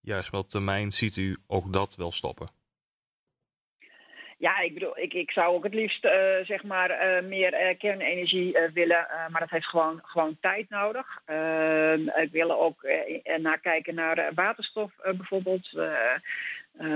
Juist, 0.00 0.30
wel 0.30 0.40
op 0.40 0.50
termijn 0.50 0.92
ziet 0.92 1.16
u 1.16 1.36
ook 1.46 1.72
dat 1.72 1.96
wel 1.96 2.12
stoppen. 2.12 2.55
Ja, 4.38 4.60
ik 4.60 4.74
bedoel, 4.74 4.98
ik, 4.98 5.12
ik 5.14 5.30
zou 5.30 5.54
ook 5.54 5.64
het 5.64 5.74
liefst 5.74 6.04
uh, 6.04 6.12
zeg 6.42 6.62
maar 6.62 6.90
uh, 6.90 7.28
meer 7.28 7.52
uh, 7.52 7.78
kernenergie 7.78 8.58
willen, 8.74 9.06
maar 9.30 9.40
dat 9.40 9.50
heeft 9.50 9.66
gewoon, 9.66 10.00
gewoon 10.02 10.36
tijd 10.40 10.70
nodig. 10.70 11.22
ik 12.16 12.32
wil 12.32 12.60
ook 12.60 12.88
naar 13.36 13.58
kijken 13.58 13.94
naar 13.94 14.34
waterstof 14.34 14.92
bijvoorbeeld. 15.02 15.70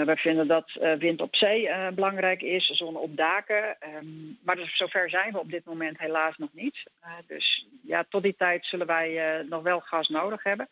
wij 0.05 0.17
vinden 0.17 0.47
dat 0.47 0.71
wind 0.99 1.21
op 1.21 1.37
zee 1.37 1.71
belangrijk 1.95 2.43
is, 2.43 2.67
zon 2.67 2.97
op 2.97 3.17
daken. 3.17 3.77
Um, 3.97 4.39
maar 4.43 4.57
dus 4.57 4.77
zover 4.77 5.11
zijn 5.11 5.33
we 5.33 5.39
op 5.39 5.51
dit 5.51 5.65
moment 5.65 5.99
helaas 5.99 6.37
nog 6.37 6.51
niet. 6.53 6.83
dus 7.27 7.67
ja, 7.83 8.05
tot 8.09 8.23
die 8.23 8.35
tijd 8.39 8.67
zullen 8.67 8.87
wij 8.87 9.43
nog 9.49 9.63
wel 9.63 9.81
gas 9.81 10.09
nodig 10.09 10.43
hebben. 10.43 10.69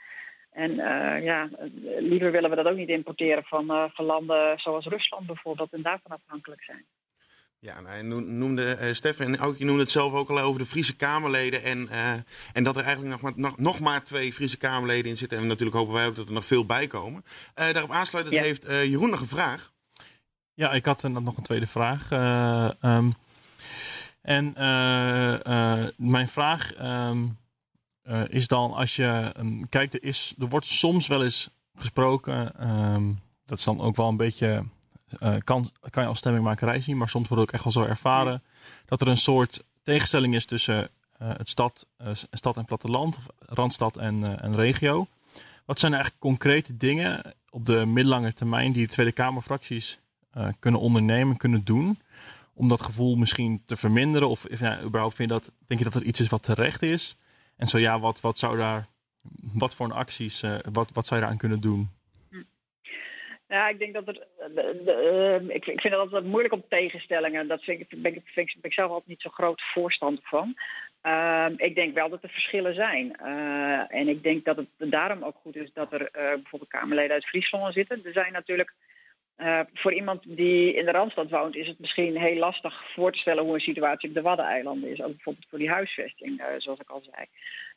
En 0.50 0.70
uh, 0.70 1.24
ja, 1.24 1.48
liever 1.98 2.30
willen 2.30 2.50
we 2.50 2.56
dat 2.56 2.66
ook 2.66 2.76
niet 2.76 2.88
importeren 2.88 3.44
van, 3.44 3.70
uh, 3.70 3.84
van 3.88 4.04
landen 4.04 4.58
zoals 4.58 4.86
Rusland 4.86 5.26
bijvoorbeeld 5.26 5.72
en 5.72 5.82
daarvan 5.82 6.10
afhankelijk 6.10 6.62
zijn. 6.62 6.84
Ja, 7.60 7.80
nou, 7.80 8.02
noemde 8.22 8.78
uh, 8.80 8.92
Stef 8.92 9.20
en 9.20 9.36
Aukje 9.36 9.64
noemde 9.64 9.82
het 9.82 9.90
zelf 9.90 10.12
ook 10.12 10.30
al 10.30 10.38
over 10.38 10.60
de 10.60 10.66
Friese 10.66 10.96
Kamerleden. 10.96 11.62
En, 11.62 11.88
en 12.52 12.64
dat 12.64 12.76
er 12.76 12.84
eigenlijk 12.84 13.12
nog 13.12 13.20
maar, 13.20 13.32
nog, 13.36 13.58
nog 13.58 13.80
maar 13.80 14.04
twee 14.04 14.32
Friese 14.32 14.58
Kamerleden 14.58 15.10
in 15.10 15.16
zitten. 15.16 15.38
En 15.38 15.46
natuurlijk 15.46 15.76
hopen 15.76 15.94
wij 15.94 16.06
ook 16.06 16.16
dat 16.16 16.26
er 16.26 16.32
nog 16.32 16.44
veel 16.44 16.66
bij 16.66 16.86
komen. 16.86 17.24
daarop 17.54 17.90
aansluitend 17.90 18.36
ja. 18.36 18.42
heeft 18.42 18.66
Jeroen 18.66 19.10
nog 19.10 19.20
een 19.20 19.26
vraag. 19.26 19.72
Ja, 20.54 20.72
ik 20.72 20.84
had 20.84 21.02
nog 21.02 21.36
een 21.36 21.42
tweede 21.42 21.66
vraag. 21.66 22.10
Um, 22.82 23.14
en 24.22 24.52
mijn 25.96 26.28
vraag. 26.28 26.72
Um, 26.80 27.38
uh, 28.08 28.22
is 28.28 28.48
dan 28.48 28.72
als 28.72 28.96
je 28.96 29.32
kijkt, 29.68 29.94
er, 29.94 30.02
is, 30.02 30.34
er 30.38 30.48
wordt 30.48 30.66
soms 30.66 31.06
wel 31.06 31.24
eens 31.24 31.50
gesproken, 31.76 32.68
um, 32.94 33.18
dat 33.44 33.58
is 33.58 33.64
dan 33.64 33.80
ook 33.80 33.96
wel 33.96 34.08
een 34.08 34.16
beetje, 34.16 34.64
uh, 35.22 35.34
kan, 35.44 35.70
kan 35.90 36.02
je 36.02 36.08
als 36.08 36.18
stemmingmakerij 36.18 36.80
zien, 36.80 36.96
maar 36.96 37.08
soms 37.08 37.28
wordt 37.28 37.42
ook 37.42 37.52
echt 37.52 37.64
wel 37.64 37.72
zo 37.72 37.82
ervaren, 37.82 38.42
dat 38.86 39.00
er 39.00 39.08
een 39.08 39.16
soort 39.16 39.64
tegenstelling 39.82 40.34
is 40.34 40.46
tussen 40.46 40.88
uh, 41.22 41.28
het 41.36 41.48
stad, 41.48 41.86
stad 42.30 42.56
en 42.56 42.64
platteland, 42.64 43.16
of 43.16 43.26
randstad 43.38 43.96
en, 43.96 44.40
en 44.40 44.54
regio. 44.54 45.06
Wat 45.64 45.78
zijn 45.78 45.92
eigenlijk 45.92 46.22
concrete 46.22 46.76
dingen 46.76 47.34
op 47.50 47.66
de 47.66 47.86
middellange 47.86 48.32
termijn 48.32 48.72
die 48.72 48.86
de 48.86 48.92
Tweede 48.92 49.12
Kamerfracties 49.12 49.98
kunnen 50.58 50.80
ondernemen, 50.80 51.36
kunnen 51.36 51.64
doen, 51.64 51.98
om 52.54 52.68
dat 52.68 52.82
gevoel 52.82 53.16
misschien 53.16 53.62
te 53.66 53.76
verminderen? 53.76 54.28
Of 54.28 54.58
ja, 54.58 54.82
überhaupt 54.82 55.16
vind 55.16 55.30
je 55.30 55.34
dat, 55.38 55.50
denk 55.66 55.80
je 55.80 55.86
dat 55.90 55.94
er 55.94 56.02
iets 56.02 56.20
is 56.20 56.28
wat 56.28 56.42
terecht 56.42 56.82
is? 56.82 57.16
En 57.58 57.66
zo 57.66 57.78
ja, 57.78 58.00
wat, 58.00 58.20
wat 58.20 58.38
zou 58.38 58.56
daar, 58.56 58.86
wat 59.54 59.74
voor 59.74 59.92
acties, 59.92 60.42
uh, 60.42 60.58
wat, 60.72 60.90
wat 60.92 61.06
zou 61.06 61.14
je 61.14 61.20
daaraan 61.20 61.38
kunnen 61.38 61.60
doen? 61.60 61.88
Ja, 63.48 63.68
ik 63.68 63.78
denk 63.78 63.94
dat. 63.94 64.06
De, 64.06 64.26
de, 64.54 65.40
uh, 65.42 65.54
ik, 65.54 65.66
ik 65.66 65.80
vind 65.80 65.94
het 65.94 66.02
altijd 66.02 66.24
moeilijk 66.24 66.54
om 66.54 66.64
tegenstellingen. 66.68 67.48
Dat 67.48 67.62
vind 67.62 67.80
ik, 67.80 68.02
ben, 68.02 68.14
ik, 68.14 68.22
vind, 68.24 68.54
ik 68.62 68.72
zelf 68.72 68.90
altijd 68.90 69.08
niet 69.08 69.20
zo 69.20 69.30
groot 69.30 69.62
voorstander 69.74 70.24
van. 70.24 70.54
Uh, 71.02 71.46
ik 71.56 71.74
denk 71.74 71.94
wel 71.94 72.08
dat 72.08 72.22
er 72.22 72.28
verschillen 72.28 72.74
zijn. 72.74 73.16
En 73.88 74.08
ik 74.08 74.22
denk 74.22 74.44
dat 74.44 74.56
het 74.56 74.68
daarom 74.76 75.22
ook 75.22 75.36
goed 75.42 75.56
is 75.56 75.72
dat 75.72 75.92
er 75.92 76.08
bijvoorbeeld 76.12 76.70
Kamerleden 76.70 77.12
uit 77.12 77.26
Friesland 77.26 77.74
zitten. 77.74 78.04
Er 78.04 78.12
zijn 78.12 78.32
natuurlijk. 78.32 78.74
Uh, 79.38 79.60
voor 79.74 79.94
iemand 79.94 80.22
die 80.26 80.74
in 80.74 80.84
de 80.84 80.90
Randstad 80.90 81.30
woont 81.30 81.56
is 81.56 81.66
het 81.66 81.78
misschien 81.78 82.16
heel 82.16 82.36
lastig 82.38 82.92
voor 82.92 83.12
te 83.12 83.18
stellen 83.18 83.44
hoe 83.44 83.54
een 83.54 83.60
situatie 83.60 84.08
op 84.08 84.14
de 84.14 84.22
Waddeneilanden 84.22 84.90
is. 84.90 85.00
Ook 85.00 85.14
bijvoorbeeld 85.14 85.46
voor 85.48 85.58
die 85.58 85.70
huisvesting, 85.70 86.40
uh, 86.40 86.46
zoals 86.56 86.80
ik 86.80 86.90
al 86.90 87.02
zei. 87.02 87.26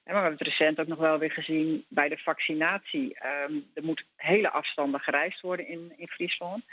En 0.04 0.14
maar 0.14 0.22
we 0.22 0.28
hebben 0.28 0.38
het 0.38 0.48
recent 0.48 0.80
ook 0.80 0.88
nog 0.88 0.98
wel 0.98 1.18
weer 1.18 1.32
gezien 1.32 1.86
bij 1.88 2.10
de 2.10 2.18
vaccinatie. 2.18 3.18
Um, 3.48 3.66
er 3.74 3.84
moet 3.84 4.06
hele 4.16 4.50
afstanden 4.50 5.00
gereisd 5.00 5.42
worden 5.42 5.68
in, 5.68 5.94
in 5.96 6.08
Friesland. 6.08 6.64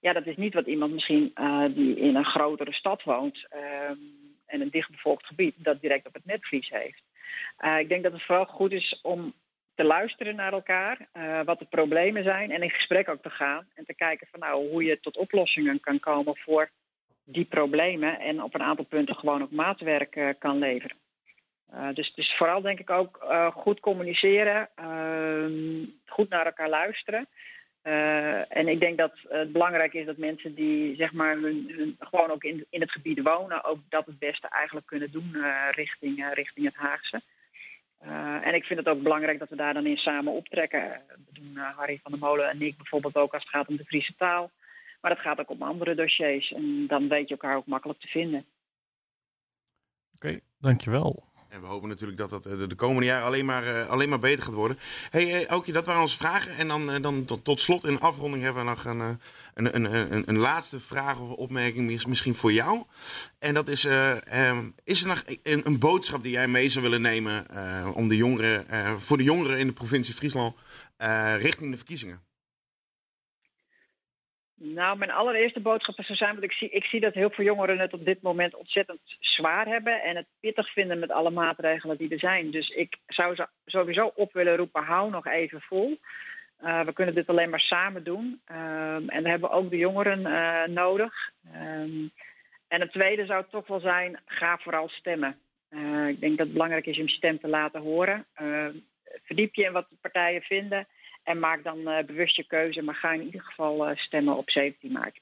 Ja, 0.00 0.12
dat 0.12 0.26
is 0.26 0.36
niet 0.36 0.54
wat 0.54 0.66
iemand 0.66 0.92
misschien 0.92 1.32
die 1.70 1.96
in 1.96 2.16
een 2.16 2.24
grotere 2.24 2.72
stad 2.72 3.02
woont 3.02 3.46
um, 3.90 3.98
en 4.46 4.60
een 4.60 4.70
dichtbevolkt 4.70 5.26
gebied 5.26 5.54
dat 5.56 5.80
direct 5.80 6.06
op 6.06 6.14
het 6.14 6.24
netvlies 6.24 6.68
heeft. 6.68 7.02
ik 7.78 7.88
denk 7.88 8.02
dat 8.02 8.12
het 8.12 8.22
vooral 8.22 8.44
goed 8.44 8.72
is 8.72 8.98
om 9.02 9.34
te 9.78 9.84
luisteren 9.84 10.36
naar 10.36 10.52
elkaar, 10.52 11.08
uh, 11.16 11.40
wat 11.44 11.58
de 11.58 11.64
problemen 11.64 12.22
zijn 12.22 12.50
en 12.50 12.62
in 12.62 12.70
gesprek 12.70 13.08
ook 13.08 13.22
te 13.22 13.30
gaan 13.30 13.66
en 13.74 13.84
te 13.84 13.94
kijken 13.94 14.26
van 14.30 14.40
nou 14.40 14.68
hoe 14.70 14.84
je 14.84 15.00
tot 15.00 15.16
oplossingen 15.16 15.80
kan 15.80 16.00
komen 16.00 16.36
voor 16.36 16.70
die 17.24 17.44
problemen 17.44 18.20
en 18.20 18.42
op 18.42 18.54
een 18.54 18.62
aantal 18.62 18.84
punten 18.84 19.14
gewoon 19.14 19.42
ook 19.42 19.50
maatwerk 19.50 20.16
uh, 20.16 20.28
kan 20.38 20.58
leveren. 20.58 20.96
Eh, 21.70 21.88
dus, 21.94 22.14
dus 22.14 22.34
vooral 22.36 22.60
denk 22.60 22.78
ik 22.78 22.90
ook 22.90 23.16
eh, 23.16 23.46
goed 23.46 23.80
communiceren, 23.80 24.68
ehm, 24.74 25.84
goed 26.06 26.28
naar 26.28 26.46
elkaar 26.46 26.68
luisteren. 26.68 27.28
Eh, 27.88 28.56
en 28.56 28.68
ik 28.68 28.80
denk 28.80 28.98
dat 28.98 29.12
het 29.28 29.52
belangrijk 29.52 29.92
is 29.92 30.06
dat 30.06 30.16
mensen 30.16 30.54
die 30.54 30.96
zeg 30.96 31.12
maar 31.12 31.36
hun, 31.36 31.96
gewoon 31.98 32.30
ook 32.30 32.44
in, 32.44 32.66
in 32.70 32.80
het 32.80 32.90
gebied 32.90 33.22
wonen, 33.22 33.64
ook 33.64 33.78
dat 33.88 34.06
het 34.06 34.18
beste 34.18 34.48
eigenlijk 34.48 34.86
kunnen 34.86 35.10
doen 35.10 35.34
eh, 35.34 35.68
richting, 35.70 36.24
eh, 36.24 36.32
richting 36.32 36.66
het 36.66 36.74
Haagse. 36.74 37.20
Eh, 37.98 38.46
en 38.46 38.54
ik 38.54 38.64
vind 38.64 38.78
het 38.78 38.88
ook 38.88 39.02
belangrijk 39.02 39.38
dat 39.38 39.48
we 39.48 39.56
daar 39.56 39.74
dan 39.74 39.86
in 39.86 39.96
samen 39.96 40.32
optrekken. 40.32 41.02
Dat 41.08 41.18
doen 41.32 41.56
eh, 41.56 41.76
Harry 41.76 42.00
van 42.02 42.12
der 42.12 42.20
Molen 42.20 42.50
en 42.50 42.62
ik 42.62 42.76
bijvoorbeeld 42.76 43.16
ook 43.16 43.32
als 43.32 43.42
het 43.42 43.52
gaat 43.52 43.68
om 43.68 43.76
de 43.76 43.84
Friese 43.84 44.14
taal. 44.16 44.50
Maar 45.00 45.14
dat 45.14 45.20
gaat 45.20 45.38
ook 45.38 45.50
om 45.50 45.62
andere 45.62 45.94
dossiers. 45.94 46.52
En 46.52 46.86
dan 46.86 47.08
weet 47.08 47.28
je 47.28 47.34
elkaar 47.34 47.56
ook 47.56 47.66
makkelijk 47.66 48.00
te 48.00 48.06
vinden. 48.06 48.44
Oké, 50.14 50.40
dankjewel. 50.58 51.27
En 51.48 51.60
we 51.60 51.66
hopen 51.66 51.88
natuurlijk 51.88 52.18
dat 52.18 52.30
dat 52.30 52.46
eh, 52.46 52.58
de, 52.58 52.66
de 52.66 52.74
komende 52.74 53.06
jaren 53.06 53.26
alleen 53.26 53.44
maar, 53.44 53.66
eh, 53.66 53.88
alleen 53.88 54.08
maar 54.08 54.18
beter 54.18 54.44
gaat 54.44 54.54
worden. 54.54 54.78
hey, 55.10 55.34
eh, 55.34 55.46
Aukje, 55.46 55.72
dat 55.72 55.86
waren 55.86 56.00
onze 56.00 56.16
vragen. 56.16 56.56
En 56.56 56.68
dan, 56.68 57.02
dan 57.02 57.24
tot, 57.42 57.60
slot 57.60 57.84
in 57.84 58.00
afronding 58.00 58.42
hebben 58.42 58.64
we 58.64 58.70
nog 58.70 58.84
een, 58.84 59.18
een, 59.54 59.84
een, 59.84 60.22
een, 60.28 60.38
laatste 60.38 60.80
vraag 60.80 61.18
of 61.18 61.30
opmerking 61.30 61.86
mis- 61.86 62.06
misschien 62.06 62.34
voor 62.34 62.52
jou. 62.52 62.82
En 63.38 63.54
dat 63.54 63.68
is, 63.68 63.84
eh, 63.84 64.48
ehm, 64.48 64.70
is 64.84 65.00
er 65.00 65.08
nog 65.08 65.22
een, 65.42 65.66
een 65.66 65.78
boodschap 65.78 66.22
die 66.22 66.32
jij 66.32 66.48
mee 66.48 66.68
zou 66.68 66.84
willen 66.84 67.00
nemen 67.00 67.46
om 67.94 68.08
de 68.08 68.16
jongeren, 68.16 68.66
voor 69.00 69.16
de 69.16 69.22
jongeren 69.22 69.58
in 69.58 69.66
de 69.66 69.72
provincie 69.72 70.14
Friesland 70.14 70.56
richting 71.38 71.70
de 71.70 71.76
verkiezingen? 71.76 72.27
Nou, 74.60 74.98
mijn 74.98 75.10
allereerste 75.10 75.60
boodschap 75.60 75.94
zou 76.04 76.18
zijn, 76.18 76.30
want 76.30 76.44
ik 76.44 76.52
zie, 76.52 76.68
ik 76.68 76.84
zie 76.84 77.00
dat 77.00 77.14
heel 77.14 77.30
veel 77.30 77.44
jongeren 77.44 77.78
het 77.78 77.92
op 77.92 78.04
dit 78.04 78.22
moment 78.22 78.54
ontzettend 78.54 79.00
zwaar 79.20 79.66
hebben 79.66 80.02
en 80.02 80.16
het 80.16 80.26
pittig 80.40 80.72
vinden 80.72 80.98
met 80.98 81.10
alle 81.10 81.30
maatregelen 81.30 81.96
die 81.96 82.10
er 82.10 82.18
zijn. 82.18 82.50
Dus 82.50 82.68
ik 82.68 82.96
zou 83.06 83.34
ze 83.34 83.46
sowieso 83.66 84.12
op 84.14 84.32
willen 84.32 84.56
roepen, 84.56 84.82
hou 84.82 85.10
nog 85.10 85.26
even 85.26 85.60
vol. 85.60 85.98
Eh, 86.58 86.80
we 86.80 86.92
kunnen 86.92 87.14
dit 87.14 87.28
alleen 87.28 87.50
maar 87.50 87.60
samen 87.60 88.04
doen. 88.04 88.40
Ehm, 88.44 89.08
en 89.08 89.22
we 89.22 89.28
hebben 89.28 89.50
ook 89.50 89.70
de 89.70 89.76
jongeren 89.76 90.26
eh, 90.26 90.68
nodig. 90.68 91.30
Ehm, 91.52 92.06
en 92.68 92.80
het 92.80 92.92
tweede 92.92 93.26
zou 93.26 93.44
toch 93.50 93.66
wel 93.66 93.80
zijn, 93.80 94.20
ga 94.26 94.58
vooral 94.58 94.88
stemmen. 94.88 95.38
Eh, 95.68 96.08
ik 96.08 96.20
denk 96.20 96.36
dat 96.36 96.46
het 96.46 96.52
belangrijk 96.52 96.86
is 96.86 96.98
om 96.98 97.04
je 97.04 97.10
stem 97.10 97.38
te 97.40 97.48
laten 97.48 97.80
horen. 97.80 98.24
Verdiep 99.24 99.54
je 99.54 99.64
in 99.64 99.72
wat 99.72 99.86
de 99.88 99.96
partijen 100.00 100.42
vinden. 100.42 100.86
En 101.28 101.38
maak 101.38 101.64
dan 101.64 101.88
eh, 101.88 102.04
bewust 102.04 102.36
je 102.36 102.44
keuze, 102.46 102.82
maar 102.82 102.94
ga 102.94 103.12
in 103.12 103.24
ieder 103.24 103.42
geval 103.42 103.88
eh, 103.88 103.96
stemmen 103.96 104.36
op 104.36 104.50
17 104.50 104.92
maart. 104.92 105.20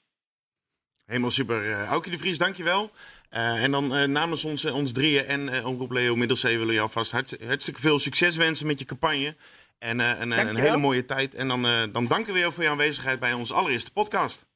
Helemaal 1.04 1.30
super. 1.30 1.64
Uh, 1.64 1.84
Aukje 1.84 2.11
de 2.11 2.18
Vries, 2.18 2.38
dankjewel. 2.38 2.90
Uh, 3.30 3.62
en 3.62 3.70
dan 3.70 3.96
uh, 3.96 4.04
namens 4.04 4.44
ons, 4.44 4.64
ons 4.64 4.92
drieën 4.92 5.24
en 5.24 5.40
uh, 5.40 5.66
ook 5.66 5.80
op 5.80 5.90
Leo 5.90 6.16
Middelzee 6.16 6.52
willen 6.52 6.66
we 6.66 6.72
je 6.72 6.80
alvast 6.80 7.11
hart, 7.11 7.36
hartstikke 7.44 7.80
veel 7.80 7.98
succes 7.98 8.36
wensen 8.36 8.66
met 8.66 8.78
je 8.78 8.84
campagne. 8.84 9.36
En 9.78 9.98
uh, 9.98 10.20
een, 10.20 10.30
een, 10.30 10.57
hele 10.57 10.76
mooie 10.76 11.04
tijd. 11.04 11.34
En 11.34 11.48
dan, 11.48 11.66
uh, 11.66 11.82
dan 11.92 12.07
danken 12.07 12.32
we 12.32 12.38
je 12.38 12.52
voor 12.52 12.62
je 12.62 12.68
aanwezigheid 12.68 13.20
bij 13.20 13.32
onze 13.32 13.54
allereerste 13.54 13.92
podcast. 13.92 14.46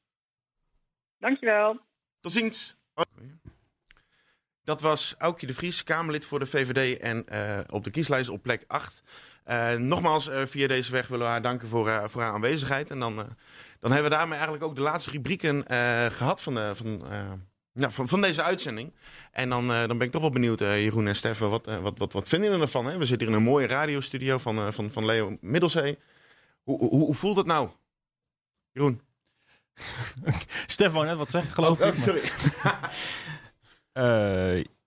Dankjewel. 1.17 1.79
Tot 2.19 2.31
ziens. 2.31 2.75
Dat 4.63 4.81
was 4.81 5.15
Aukje 5.17 5.47
de 5.47 5.53
Vries, 5.53 5.83
Kamerlid 5.83 6.25
voor 6.25 6.39
de 6.39 6.45
VVD 6.45 6.99
en 6.99 7.25
uh, 7.31 7.59
op 7.69 7.83
de 7.83 7.91
kieslijst 7.91 8.29
op 8.29 8.41
plek 8.41 8.63
8. 8.67 9.03
Uh, 9.51 9.73
nogmaals, 9.73 10.29
uh, 10.29 10.41
via 10.45 10.67
deze 10.67 10.91
weg 10.91 11.07
willen 11.07 11.25
we 11.25 11.31
haar 11.31 11.41
danken 11.41 11.67
voor, 11.67 11.87
uh, 11.87 12.03
voor 12.07 12.21
haar 12.21 12.31
aanwezigheid. 12.31 12.91
En 12.91 12.99
dan, 12.99 13.15
dan 13.79 13.91
hebben 13.91 14.09
we 14.09 14.15
daarmee 14.15 14.33
eigenlijk 14.33 14.63
ook 14.63 14.75
de 14.75 14.81
laatste 14.81 15.11
rubrieken 15.11 15.65
gehad 16.11 16.41
van, 16.41 16.53
de, 16.53 16.71
van, 16.75 17.03
nou, 17.73 17.91
van, 17.91 18.07
van, 18.07 18.21
deze 18.21 18.43
uitzending. 18.43 18.93
En 19.31 19.49
dan, 19.49 19.67
dan 19.67 19.97
ben 19.97 20.01
ik 20.01 20.11
toch 20.11 20.21
wel 20.21 20.29
benieuwd, 20.29 20.59
Jeroen 20.59 21.07
en 21.07 21.15
Steffen, 21.15 21.49
wat, 21.49 21.65
wat, 21.65 21.97
wat, 21.97 22.13
wat 22.13 22.27
vinden 22.27 22.49
jullie 22.49 22.63
ervan? 22.63 22.85
Hè? 22.85 22.97
We 22.97 23.05
zitten 23.05 23.27
hier 23.27 23.37
in 23.37 23.43
een 23.43 23.49
mooie 23.51 23.67
radiostudio 23.67 24.37
van, 24.37 24.73
van, 24.73 24.91
van 24.91 25.05
Leo 25.05 25.37
Middelzee. 25.41 25.97
Hoe, 26.63 26.77
hoe, 26.77 26.89
hoe 26.89 27.15
voelt 27.15 27.37
het 27.37 27.45
nou? 27.45 27.69
Jeroen? 28.71 29.01
Stefan, 30.65 31.05
net 31.05 31.17
wat 31.17 31.31
zeggen, 31.31 31.51
geloof 31.51 31.81
oh, 31.81 31.87
ik. 31.87 31.93
Oh, 31.93 31.99
sorry. 31.99 32.21
uh, 34.57 34.63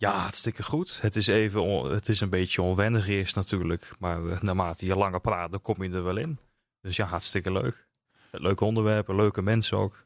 ja, 0.00 0.12
hartstikke 0.12 0.62
goed. 0.62 1.00
Het 1.00 1.16
is 1.16 1.26
even, 1.26 1.62
on, 1.62 1.90
het 1.90 2.08
is 2.08 2.20
een 2.20 2.30
beetje 2.30 2.62
onwennig 2.62 3.08
eerst 3.08 3.36
natuurlijk. 3.36 3.92
Maar 3.98 4.22
uh, 4.22 4.40
naarmate 4.40 4.86
je 4.86 4.96
langer 4.96 5.20
praat, 5.20 5.50
dan 5.50 5.62
kom 5.62 5.82
je 5.82 5.90
er 5.90 6.04
wel 6.04 6.16
in. 6.16 6.38
Dus 6.80 6.96
ja, 6.96 7.06
hartstikke 7.06 7.52
leuk. 7.52 7.88
Leuke 8.30 8.64
onderwerpen, 8.64 9.16
leuke 9.16 9.42
mensen 9.42 9.78
ook. 9.78 10.04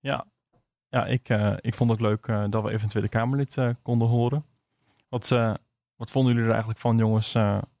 Ja, 0.00 0.26
ja 0.88 1.06
ik, 1.06 1.28
uh, 1.28 1.56
ik 1.60 1.74
vond 1.74 1.90
het 1.90 2.00
ook 2.00 2.06
leuk 2.06 2.50
dat 2.50 2.62
we 2.62 2.70
even 2.70 2.82
een 2.82 2.88
Tweede 2.88 3.08
Kamerlid 3.08 3.56
konden 3.82 4.08
horen. 4.08 4.44
Wat, 5.08 5.28
wat 5.96 6.10
vonden 6.10 6.32
jullie 6.32 6.46
er 6.46 6.50
eigenlijk 6.50 6.80
van, 6.80 6.98
jongens, 6.98 7.32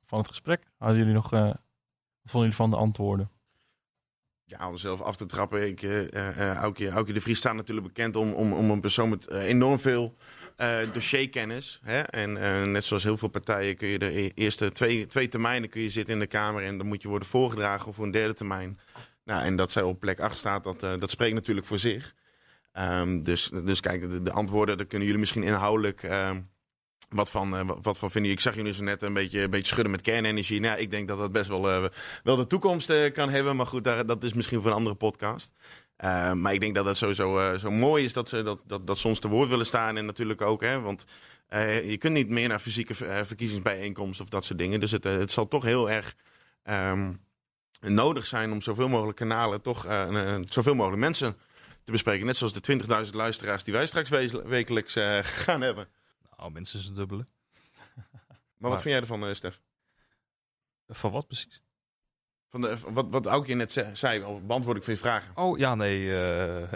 van 0.04 0.18
het 0.18 0.28
gesprek? 0.28 0.62
Hadden 0.78 0.98
jullie 0.98 1.14
nog, 1.14 1.30
wat 1.30 1.60
vonden 2.22 2.50
jullie 2.50 2.54
van 2.54 2.70
de 2.70 2.76
antwoorden? 2.76 3.30
Ja, 4.44 4.68
om 4.68 4.76
zelf 4.76 5.00
af 5.00 5.16
te 5.16 5.26
trappen. 5.26 5.68
Ik, 5.68 5.82
uh, 5.82 6.54
Aukje, 6.54 6.90
Aukje 6.90 7.12
de 7.12 7.20
Vries 7.20 7.38
staat 7.38 7.54
natuurlijk 7.54 7.86
bekend 7.86 8.16
om, 8.16 8.32
om, 8.32 8.52
om 8.52 8.70
een 8.70 8.80
persoon 8.80 9.08
met 9.08 9.28
uh, 9.30 9.44
enorm 9.44 9.78
veel 9.78 10.14
dossierkennis. 10.92 11.80
Hè? 11.82 12.00
En 12.00 12.36
uh, 12.36 12.62
net 12.62 12.84
zoals 12.84 13.02
heel 13.02 13.16
veel 13.16 13.28
partijen 13.28 13.76
kun 13.76 13.88
je 13.88 13.98
de 13.98 14.30
eerste 14.34 14.72
twee, 14.72 15.06
twee 15.06 15.28
termijnen 15.28 15.68
kun 15.68 15.80
je 15.80 15.90
zitten 15.90 16.14
in 16.14 16.20
de 16.20 16.26
Kamer 16.26 16.64
en 16.64 16.78
dan 16.78 16.86
moet 16.86 17.02
je 17.02 17.08
worden 17.08 17.28
voorgedragen 17.28 17.94
voor 17.94 18.04
een 18.04 18.10
derde 18.10 18.34
termijn. 18.34 18.78
Nou, 19.24 19.44
en 19.44 19.56
dat 19.56 19.72
zij 19.72 19.82
op 19.82 20.00
plek 20.00 20.20
8 20.20 20.38
staat, 20.38 20.64
dat, 20.64 20.82
uh, 20.82 20.96
dat 20.98 21.10
spreekt 21.10 21.34
natuurlijk 21.34 21.66
voor 21.66 21.78
zich. 21.78 22.14
Um, 22.72 23.22
dus, 23.22 23.50
dus 23.64 23.80
kijk, 23.80 24.00
de, 24.00 24.22
de, 24.22 24.32
antwoorden, 24.32 24.76
daar 24.76 24.86
kunnen 24.86 25.06
jullie 25.06 25.20
misschien 25.20 25.42
inhoudelijk 25.42 26.02
uh, 26.02 26.30
wat, 27.08 27.30
van, 27.30 27.54
uh, 27.54 27.70
wat 27.82 27.98
van 27.98 28.10
vinden. 28.10 28.32
Ik 28.32 28.40
zag 28.40 28.54
jullie 28.54 28.74
zo 28.74 28.82
net 28.82 29.02
een 29.02 29.12
beetje, 29.12 29.40
een 29.40 29.50
beetje 29.50 29.66
schudden 29.66 29.90
met 29.90 30.00
kernenergie. 30.00 30.60
Nou, 30.60 30.78
ik 30.78 30.90
denk 30.90 31.08
dat 31.08 31.18
dat 31.18 31.32
best 31.32 31.48
wel, 31.48 31.90
wel 32.22 32.36
de 32.36 32.46
toekomst 32.46 33.12
kan 33.12 33.30
hebben. 33.30 33.56
Maar 33.56 33.66
goed, 33.66 33.84
dat 33.84 34.24
is 34.24 34.32
misschien 34.32 34.60
voor 34.60 34.70
een 34.70 34.76
andere 34.76 34.96
podcast. 34.96 35.52
Uh, 36.04 36.32
maar 36.32 36.54
ik 36.54 36.60
denk 36.60 36.74
dat 36.74 36.84
het 36.84 36.96
sowieso 36.96 37.38
uh, 37.38 37.58
zo 37.58 37.70
mooi 37.70 38.04
is 38.04 38.12
dat 38.12 38.28
ze 38.28 38.42
dat, 38.42 38.60
dat, 38.64 38.86
dat 38.86 38.98
soms 38.98 39.18
te 39.18 39.28
woord 39.28 39.48
willen 39.48 39.66
staan. 39.66 39.96
En 39.96 40.06
natuurlijk 40.06 40.40
ook, 40.40 40.60
hè, 40.62 40.80
want 40.80 41.04
uh, 41.50 41.90
je 41.90 41.96
kunt 41.96 42.14
niet 42.14 42.28
meer 42.28 42.48
naar 42.48 42.60
fysieke 42.60 42.94
verkiezingsbijeenkomsten 42.94 44.24
of 44.24 44.30
dat 44.30 44.44
soort 44.44 44.58
dingen. 44.58 44.80
Dus 44.80 44.90
het, 44.90 45.04
het 45.04 45.32
zal 45.32 45.48
toch 45.48 45.64
heel 45.64 45.90
erg 45.90 46.14
um, 46.64 47.20
nodig 47.80 48.26
zijn 48.26 48.52
om 48.52 48.62
zoveel 48.62 48.88
mogelijk 48.88 49.16
kanalen, 49.16 49.62
toch 49.62 49.86
zoveel 50.48 50.74
mogelijk 50.74 51.00
mensen 51.00 51.36
te 51.84 51.92
bespreken. 51.92 52.26
Net 52.26 52.36
zoals 52.36 52.52
de 52.52 52.80
20.000 53.06 53.10
luisteraars 53.12 53.64
die 53.64 53.74
wij 53.74 53.86
straks 53.86 54.08
wekelijks 54.44 54.96
gaan 55.44 55.60
hebben. 55.60 55.88
Nou, 56.36 56.50
mensen 56.50 56.86
een 56.86 56.94
dubbele. 56.94 57.26
maar, 57.94 58.06
maar 58.58 58.70
wat 58.70 58.82
vind 58.82 58.94
jij 58.94 59.02
ervan, 59.02 59.34
Stef? 59.34 59.60
Van 60.88 61.10
wat 61.10 61.26
precies? 61.26 61.62
Van 62.48 62.60
de, 62.60 62.76
wat, 62.88 63.06
wat 63.10 63.26
Aukje 63.26 63.54
net 63.54 63.84
zei, 63.92 64.40
beantwoord 64.40 64.76
ik 64.76 64.82
van 64.82 64.92
je 64.92 64.98
vragen. 64.98 65.36
Oh 65.36 65.58
ja, 65.58 65.74
nee, 65.74 66.00
uh, 66.00 66.72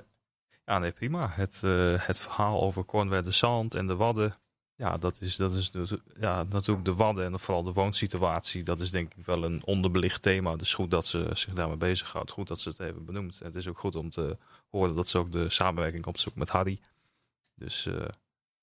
ja, 0.65 0.79
nee 0.79 0.93
prima. 0.93 1.29
Het, 1.29 1.63
uh, 1.65 2.07
het 2.07 2.19
verhaal 2.19 2.63
over 2.63 2.85
Cornwall 2.85 3.23
de 3.23 3.31
Zand 3.31 3.75
en 3.75 3.87
de 3.87 3.97
Wadden. 3.97 4.35
Ja, 4.75 4.97
dat 4.97 5.21
is, 5.21 5.37
dat 5.37 5.53
is 5.53 5.71
dus, 5.71 5.95
ja, 6.21 6.43
natuurlijk 6.43 6.85
de 6.85 6.95
Wadden 6.95 7.25
en 7.25 7.41
vooral 7.41 7.63
de 7.63 7.73
woonsituatie. 7.73 8.63
Dat 8.63 8.81
is 8.81 8.91
denk 8.91 9.15
ik 9.15 9.25
wel 9.25 9.45
een 9.45 9.65
onderbelicht 9.65 10.23
thema. 10.23 10.57
Dus 10.57 10.75
goed 10.75 10.91
dat 10.91 11.07
ze 11.07 11.31
zich 11.33 11.55
daarmee 11.55 11.77
bezighoudt. 11.77 12.31
Goed 12.31 12.49
dat 12.49 12.61
ze 12.61 12.69
het 12.69 12.81
even 12.81 13.05
benoemt. 13.05 13.41
En 13.41 13.47
het 13.47 13.55
is 13.55 13.69
ook 13.69 13.79
goed 13.79 13.97
om 13.97 14.11
te 14.11 14.39
horen 14.69 14.95
dat 14.95 15.09
ze 15.09 15.19
ook 15.19 15.33
de 15.33 15.51
samenwerking 15.51 16.07
opzoekt 16.07 16.37
met 16.37 16.49
Harry. 16.49 16.81
Dus 17.55 17.87
uh, 17.87 17.95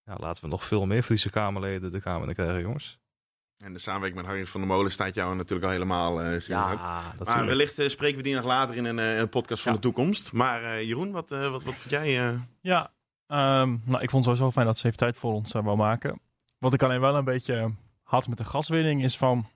ja, 0.04 0.16
laten 0.18 0.44
we 0.44 0.50
nog 0.50 0.64
veel 0.64 0.86
meer 0.86 1.04
Friese 1.04 1.30
Kamerleden 1.30 1.92
de 1.92 2.02
Kamer 2.02 2.34
krijgen, 2.34 2.62
jongens. 2.62 3.00
En 3.60 3.74
de 3.74 3.80
samenwerking 3.80 4.22
met 4.22 4.30
Harry 4.30 4.48
van 4.48 4.62
der 4.62 4.70
Molen 4.70 4.92
staat 4.92 5.16
jou 5.16 5.36
natuurlijk 5.36 5.66
al 5.66 5.72
helemaal 5.72 6.24
uh, 6.24 6.40
ja, 6.40 7.02
dat 7.18 7.28
Maar 7.28 7.46
wellicht 7.46 7.80
uh, 7.80 7.88
spreken 7.88 8.18
we 8.18 8.24
die 8.24 8.36
nog 8.36 8.46
later 8.46 8.76
in 8.76 8.86
een, 8.86 8.98
uh, 8.98 9.18
een 9.18 9.30
podcast 9.30 9.64
van 9.64 9.72
ja. 9.72 9.78
de 9.78 9.84
toekomst. 9.84 10.34
Maar 10.34 10.84
Jeroen, 10.84 11.12
wat, 11.12 11.30
wat, 11.30 11.64
wat 11.64 11.78
vind 11.78 11.90
jij? 11.90 12.40
Ja, 12.62 12.92
um, 13.28 13.82
nou, 13.86 14.02
ik 14.02 14.10
vond 14.10 14.26
het 14.26 14.38
sowieso 14.38 14.52
fijn 14.52 14.66
dat 14.66 14.78
ze 14.78 14.86
even 14.86 14.98
tijd 14.98 15.18
voor 15.18 15.34
ons 15.34 15.52
wou 15.52 15.78
maken. 15.78 16.20
Wat 16.58 16.74
ik 16.74 16.84
alleen 16.84 17.02
wel 17.02 17.16
een 17.16 17.24
beetje 17.24 17.74
had 18.04 18.28
met 18.28 18.38
de 18.38 18.44
gaswinning 18.44 19.04
is 19.04 19.18
van... 19.18 19.48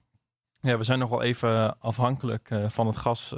Ja, 0.59 0.77
we 0.77 0.83
zijn 0.83 0.99
nog 0.99 1.09
wel 1.09 1.21
even 1.21 1.79
afhankelijk 1.79 2.49
van 2.67 2.87
het 2.87 2.97
gas, 2.97 3.33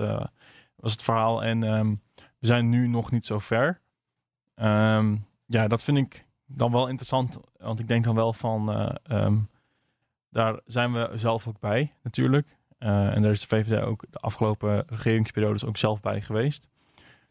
was 0.76 0.92
het 0.92 1.04
verhaal. 1.04 1.44
En 1.44 1.64
um, 1.64 2.02
we 2.40 2.48
zijn 2.48 2.70
nu 2.70 2.88
nog 2.88 3.12
niet 3.12 3.26
zo 3.26 3.40
ver. 3.40 3.82
Um, 4.56 5.28
ja, 5.46 5.68
dat 5.68 5.84
vind 5.84 5.98
ik 5.98 6.26
dan 6.46 6.72
wel 6.72 6.88
interessant. 6.88 7.40
Want 7.58 7.80
ik 7.80 7.88
denk 7.88 8.04
dan 8.04 8.16
wel 8.16 8.34
van... 8.34 8.92
Daar 10.36 10.60
zijn 10.66 10.94
we 10.94 11.10
zelf 11.14 11.48
ook 11.48 11.60
bij, 11.60 11.94
natuurlijk. 12.04 12.58
Uh, 12.80 13.16
en 13.16 13.22
daar 13.22 13.32
is 13.32 13.40
de 13.40 13.48
VVD 13.48 13.82
ook 13.82 14.04
de 14.10 14.20
afgelopen 14.20 14.84
regeringsperiodes 14.88 15.66
ook 15.66 15.78
zelf 15.78 16.02
bij 16.02 16.22
geweest. 16.22 16.68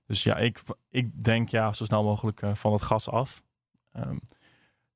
Dus 0.07 0.23
ja, 0.23 0.37
ik, 0.37 0.61
ik 0.91 1.25
denk 1.25 1.49
ja, 1.49 1.73
zo 1.73 1.85
snel 1.85 2.03
mogelijk 2.03 2.43
uh, 2.43 2.55
van 2.55 2.73
het 2.73 2.83
gas 2.83 3.09
af. 3.09 3.43
Um, 3.97 4.21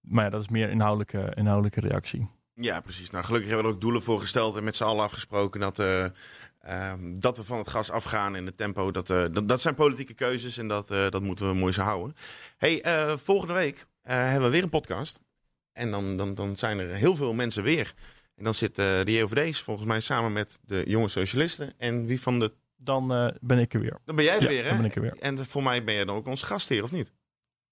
maar 0.01 0.25
ja, 0.25 0.31
dat 0.31 0.41
is 0.41 0.49
meer 0.49 0.71
inhoudelijke, 0.71 1.33
inhoudelijke 1.35 1.81
reactie. 1.81 2.29
Ja, 2.55 2.81
precies. 2.81 3.11
Nou, 3.11 3.25
gelukkig 3.25 3.49
hebben 3.49 3.67
we 3.67 3.73
er 3.73 3.77
ook 3.77 3.83
doelen 3.85 4.03
voor 4.03 4.21
gesteld 4.21 4.57
en 4.57 4.65
met 4.65 4.77
z'n 4.77 4.85
allen 4.85 5.05
afgesproken 5.05 5.61
dat, 5.61 5.79
uh, 5.79 6.05
um, 6.91 7.21
dat 7.21 7.37
we 7.37 7.45
van 7.45 7.59
het 7.59 7.69
gas 7.69 7.91
afgaan 7.91 8.37
in 8.37 8.47
het 8.47 8.57
tempo. 8.57 8.91
Dat, 8.91 9.07
dat, 9.07 9.49
dat, 9.49 9.61
zijn 9.61 9.75
politieke 9.75 10.15
keuzes 10.15 10.59
en 10.59 10.69
dat, 10.69 10.89
dat 10.89 11.23
moeten 11.23 11.49
we 11.49 11.55
mooi 11.55 11.73
zo 11.73 11.83
houden. 11.83 12.17
hey, 12.57 12.83
volgende 13.19 13.55
week 13.55 13.87
hebben 14.03 14.43
we 14.43 14.51
weer 14.51 14.63
een 14.63 14.69
podcast. 14.69 15.21
En 15.79 15.91
dan, 15.91 16.17
dan, 16.17 16.35
dan 16.35 16.57
zijn 16.57 16.79
er 16.79 16.95
heel 16.95 17.17
veel 17.17 17.33
mensen 17.33 17.63
weer. 17.63 17.95
En 18.37 18.45
dan 18.45 18.55
zit 18.55 18.79
eh, 18.79 19.05
de 19.05 19.13
JOVD's 19.13 19.61
volgens 19.63 19.87
mij 19.87 20.01
samen 20.01 20.33
met 20.33 20.59
de 20.65 20.83
jonge 20.87 21.09
socialisten. 21.09 21.73
En 21.79 22.07
wie 22.07 22.21
van 22.21 22.39
de... 22.39 22.53
Dan 22.77 23.13
eh, 23.13 23.29
ben 23.41 23.59
ik 23.59 23.75
er 23.75 23.81
weer. 23.81 23.99
Dan 24.05 24.17
ben 24.17 24.25
jij 24.25 24.37
er 24.37 24.43
Ja, 24.43 24.49
weer, 24.49 24.63
hè? 24.63 24.69
dan 24.69 24.77
ben 24.77 24.87
ik 24.87 24.95
er 24.97 25.03
weer. 25.03 25.17
En 25.21 25.47
voor 25.47 25.63
mij 25.63 25.85
ben 25.85 25.95
jij 25.95 26.05
dan 26.05 26.17
ook 26.17 26.27
ons 26.27 26.43
gastheer, 26.43 26.83
of 26.83 26.93
niet? 26.93 27.13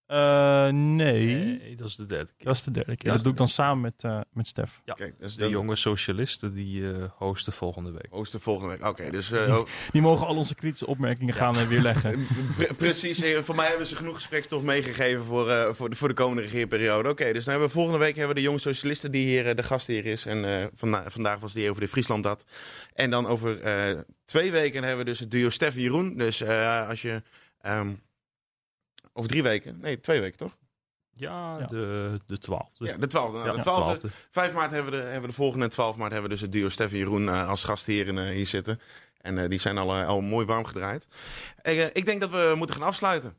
Eh, 0.06 0.68
nee, 0.68 1.34
Nee, 1.34 1.76
dat 1.76 1.88
is 1.88 1.96
de 1.96 2.06
derde 2.06 2.32
keer. 2.36 2.46
dat 2.46 2.54
is 2.54 2.62
de 2.62 2.70
derde 2.70 2.96
keer. 2.96 3.10
Dat 3.12 3.22
doe 3.22 3.32
ik 3.32 3.38
dan 3.38 3.48
samen 3.48 3.80
met, 3.80 3.94
eh, 4.04 4.20
met 4.32 4.46
Stef. 4.46 4.80
Ja. 4.84 4.94
Kijk, 4.94 5.14
dus 5.18 5.36
De 5.36 5.48
jonge 5.48 5.76
socialisten 5.76 6.54
die 6.54 6.92
eh, 6.92 7.04
hosten 7.16 7.52
volgende 7.52 7.90
week. 7.90 8.06
Oosten 8.10 8.40
volgende 8.40 8.72
week. 8.72 8.84
Oké, 8.86 9.10
dus... 9.10 9.30
eh, 9.30 9.56
oh, 9.58 9.66
Die 9.92 10.02
mogen 10.02 10.26
al 10.26 10.36
onze 10.36 10.54
kritische 10.54 10.86
opmerkingen 10.86 11.34
gaan 11.34 11.56
eh, 11.56 11.66
weerleggen. 11.66 12.26
Pre- 12.56 12.74
Precies, 12.74 13.24
voor 13.42 13.54
mij 13.54 13.68
hebben 13.68 13.86
ze 13.86 13.96
genoeg 13.96 14.14
gesprekstof 14.14 14.62
meegegeven 14.62 15.24
voor, 15.24 15.50
eh, 15.50 15.72
voor, 15.74 15.90
de, 15.90 15.96
voor 15.96 16.08
de 16.08 16.14
komende 16.14 16.42
regeerperiode. 16.42 17.08
Oké, 17.08 17.24
dus 17.32 17.44
dan 17.44 17.50
hebben 17.50 17.66
we, 17.68 17.74
volgende 17.74 17.98
week 17.98 18.16
hebben 18.16 18.34
we 18.34 18.40
de 18.40 18.46
jonge 18.46 18.58
socialisten 18.60 19.10
die 19.12 19.26
hier 19.26 19.54
de 19.56 19.62
gastheer 19.62 20.06
is. 20.06 20.26
En 20.26 20.44
eh, 20.60 20.66
vanda- 20.74 21.04
vandaag 21.10 21.38
was 21.40 21.52
die 21.52 21.70
over 21.70 21.80
de 21.82 21.88
Friesland 21.88 22.22
dat. 22.22 22.44
En 22.94 23.10
dan 23.10 23.26
over 23.26 23.60
eh, 23.60 23.98
twee 24.24 24.50
weken 24.50 24.82
hebben 24.82 25.04
we 25.04 25.10
dus 25.10 25.20
het 25.20 25.30
duo 25.30 25.50
Stef 25.50 25.74
en 25.74 25.80
Jeroen. 25.82 26.16
Dus 26.16 26.40
eh, 26.40 26.88
als 26.88 27.02
je... 27.02 27.22
ehm, 27.60 27.88
over 29.16 29.30
drie 29.30 29.42
weken, 29.42 29.78
nee, 29.80 30.00
twee 30.00 30.20
weken 30.20 30.38
toch? 30.38 30.56
Ja, 31.12 31.58
Ja. 31.58 31.66
de, 31.66 32.20
de 32.26 32.38
twaalfde. 32.38 32.84
Ja, 32.86 32.96
de 32.96 33.06
twaalfde. 33.06 33.36
Nou, 33.36 33.46
Ja, 33.46 33.50
de 33.52 33.56
de 33.56 33.62
twaalfde. 33.62 33.98
twaalfde. 33.98 34.08
5 34.30 34.52
maart 34.52 34.70
hebben 34.70 34.92
we, 34.92 34.96
de, 34.98 35.02
hebben 35.02 35.20
we 35.20 35.26
de 35.28 35.32
volgende 35.32 35.64
en 35.64 35.70
12 35.70 35.96
maart 35.96 36.12
hebben 36.12 36.28
we 36.30 36.34
dus 36.36 36.44
het 36.44 36.52
duo 36.52 36.68
Stef 36.68 36.90
en 36.92 36.98
Jeroen 36.98 37.28
eh, 37.28 37.48
als 37.48 37.64
gastheren 37.64 38.18
eh, 38.18 38.34
hier 38.34 38.46
zitten. 38.46 38.80
En 39.20 39.38
eh, 39.38 39.48
die 39.48 39.58
zijn 39.58 39.78
al, 39.78 39.92
al 39.94 40.20
mooi 40.20 40.46
warm 40.46 40.64
gedraaid. 40.64 41.06
Eh, 41.62 41.84
ik 41.84 42.04
denk 42.06 42.20
dat 42.20 42.30
we 42.30 42.54
moeten 42.56 42.76
gaan 42.76 42.86
afsluiten. 42.86 43.36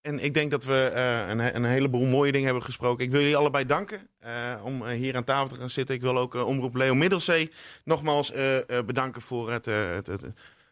En 0.00 0.18
ik 0.18 0.34
denk 0.34 0.50
dat 0.50 0.64
we 0.64 0.90
eh, 0.94 1.28
een, 1.28 1.56
een 1.56 1.64
heleboel 1.64 2.04
mooie 2.06 2.32
dingen 2.32 2.46
hebben 2.46 2.64
gesproken. 2.64 3.04
Ik 3.04 3.10
wil 3.10 3.20
jullie 3.20 3.36
allebei 3.36 3.66
danken 3.66 4.08
eh, 4.18 4.54
om 4.64 4.86
hier 4.86 5.16
aan 5.16 5.24
tafel 5.24 5.48
te 5.48 5.56
gaan 5.56 5.70
zitten. 5.70 5.94
Ik 5.94 6.00
wil 6.00 6.18
ook 6.18 6.34
Omroep 6.34 6.74
Leo 6.74 6.94
Middelzee 6.94 7.52
nogmaals 7.84 8.32
eh, 8.32 8.56
eh, 8.78 8.84
bedanken 8.84 9.22
voor 9.22 9.50
het, 9.52 9.66
eh, 9.66 9.90
het, 9.94 10.06
het, 10.06 10.22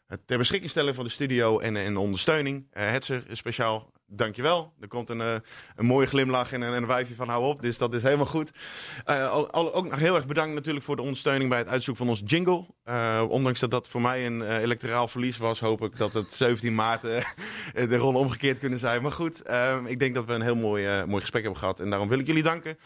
het 0.07 0.20
ter 0.26 0.38
beschikking 0.38 0.70
stellen 0.70 0.94
van 0.94 1.04
de 1.04 1.11
studio 1.11 1.59
en, 1.59 1.76
en 1.76 1.92
de 1.92 2.00
ondersteuning. 2.00 2.66
Hetzer, 2.70 3.24
speciaal 3.32 3.92
dankjewel. 4.07 4.72
Er 4.80 4.88
komt 4.88 5.11
een, 5.11 5.20
eh, 5.20 5.34
een 5.76 5.86
mooie 5.86 6.07
glimlach 6.07 6.52
en 6.52 6.61
een, 6.61 6.72
en 6.72 6.82
een 6.82 6.86
wijfje 6.86 7.14
van 7.14 7.28
hou 7.28 7.44
op. 7.44 7.62
Dus 7.62 7.78
dat 7.78 7.94
is 7.94 8.02
helemaal 8.02 8.26
goed. 8.26 8.50
Eh, 9.04 9.36
ook 9.52 9.90
nog 9.90 9.98
heel 9.98 10.14
erg 10.14 10.26
bedankt 10.26 10.54
natuurlijk 10.54 10.84
voor 10.84 10.96
de 10.96 11.02
ondersteuning 11.02 11.50
bij 11.50 11.59
het 11.59 11.68
uitzoeken 11.68 12.04
van 12.04 12.14
ons 12.14 12.22
jingle. 12.24 12.66
Eh, 12.84 13.24
ondanks 13.28 13.61
dat 13.61 13.70
dat 13.70 13.88
voor 13.88 14.00
mij 14.00 14.26
een 14.26 14.59
electoraal 14.59 15.09
verlies 15.09 15.36
was, 15.36 15.61
hoop 15.61 15.82
ik 15.82 15.96
dat 15.96 16.12
het 16.12 16.32
17 16.32 16.74
maart 16.74 17.00
de 17.74 17.96
rollen 17.96 18.20
omgekeerd 18.20 18.59
kunnen 18.59 18.78
zijn. 18.78 19.02
Maar 19.02 19.12
goed, 19.12 19.42
ik 19.86 19.98
denk 19.98 20.14
dat 20.14 20.24
we 20.24 20.32
een 20.32 20.42
heel 20.42 20.57
mooi, 20.57 21.04
mooi 21.04 21.20
gesprek 21.20 21.42
hebben 21.42 21.61
gehad. 21.61 21.80
En 21.80 21.90
daarom 21.90 22.09
wil 22.09 22.18
ik 22.18 22.26
jullie 22.26 22.42
danken. 22.42 22.78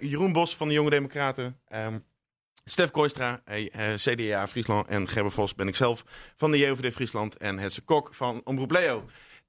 Jeroen 0.00 0.32
Bos 0.32 0.56
van 0.56 0.68
de 0.68 0.74
Jonge 0.74 0.90
Democraten. 0.90 1.60
ehm, 1.68 1.98
Stef 2.64 2.90
Kooistra, 2.90 3.42
CDA 3.96 4.46
Friesland 4.46 4.86
en 4.86 5.08
Gerber 5.08 5.32
Vos 5.32 5.54
ben 5.54 5.68
ik 5.68 5.76
zelf 5.76 6.04
van 6.36 6.50
de 6.50 6.58
JOVD 6.58 6.92
Friesland 6.92 7.36
en 7.36 7.58
Hetze 7.58 7.82
Kok 7.82 8.14
van 8.14 8.40
Omroep 8.44 8.70
Leo. 8.70 9.04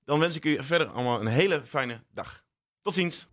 Dan 0.05 0.19
wens 0.19 0.35
ik 0.35 0.45
u 0.45 0.63
verder 0.63 0.87
allemaal 0.87 1.19
een 1.19 1.27
hele 1.27 1.61
fijne 1.65 2.03
dag. 2.11 2.43
Tot 2.81 2.95
ziens. 2.95 3.27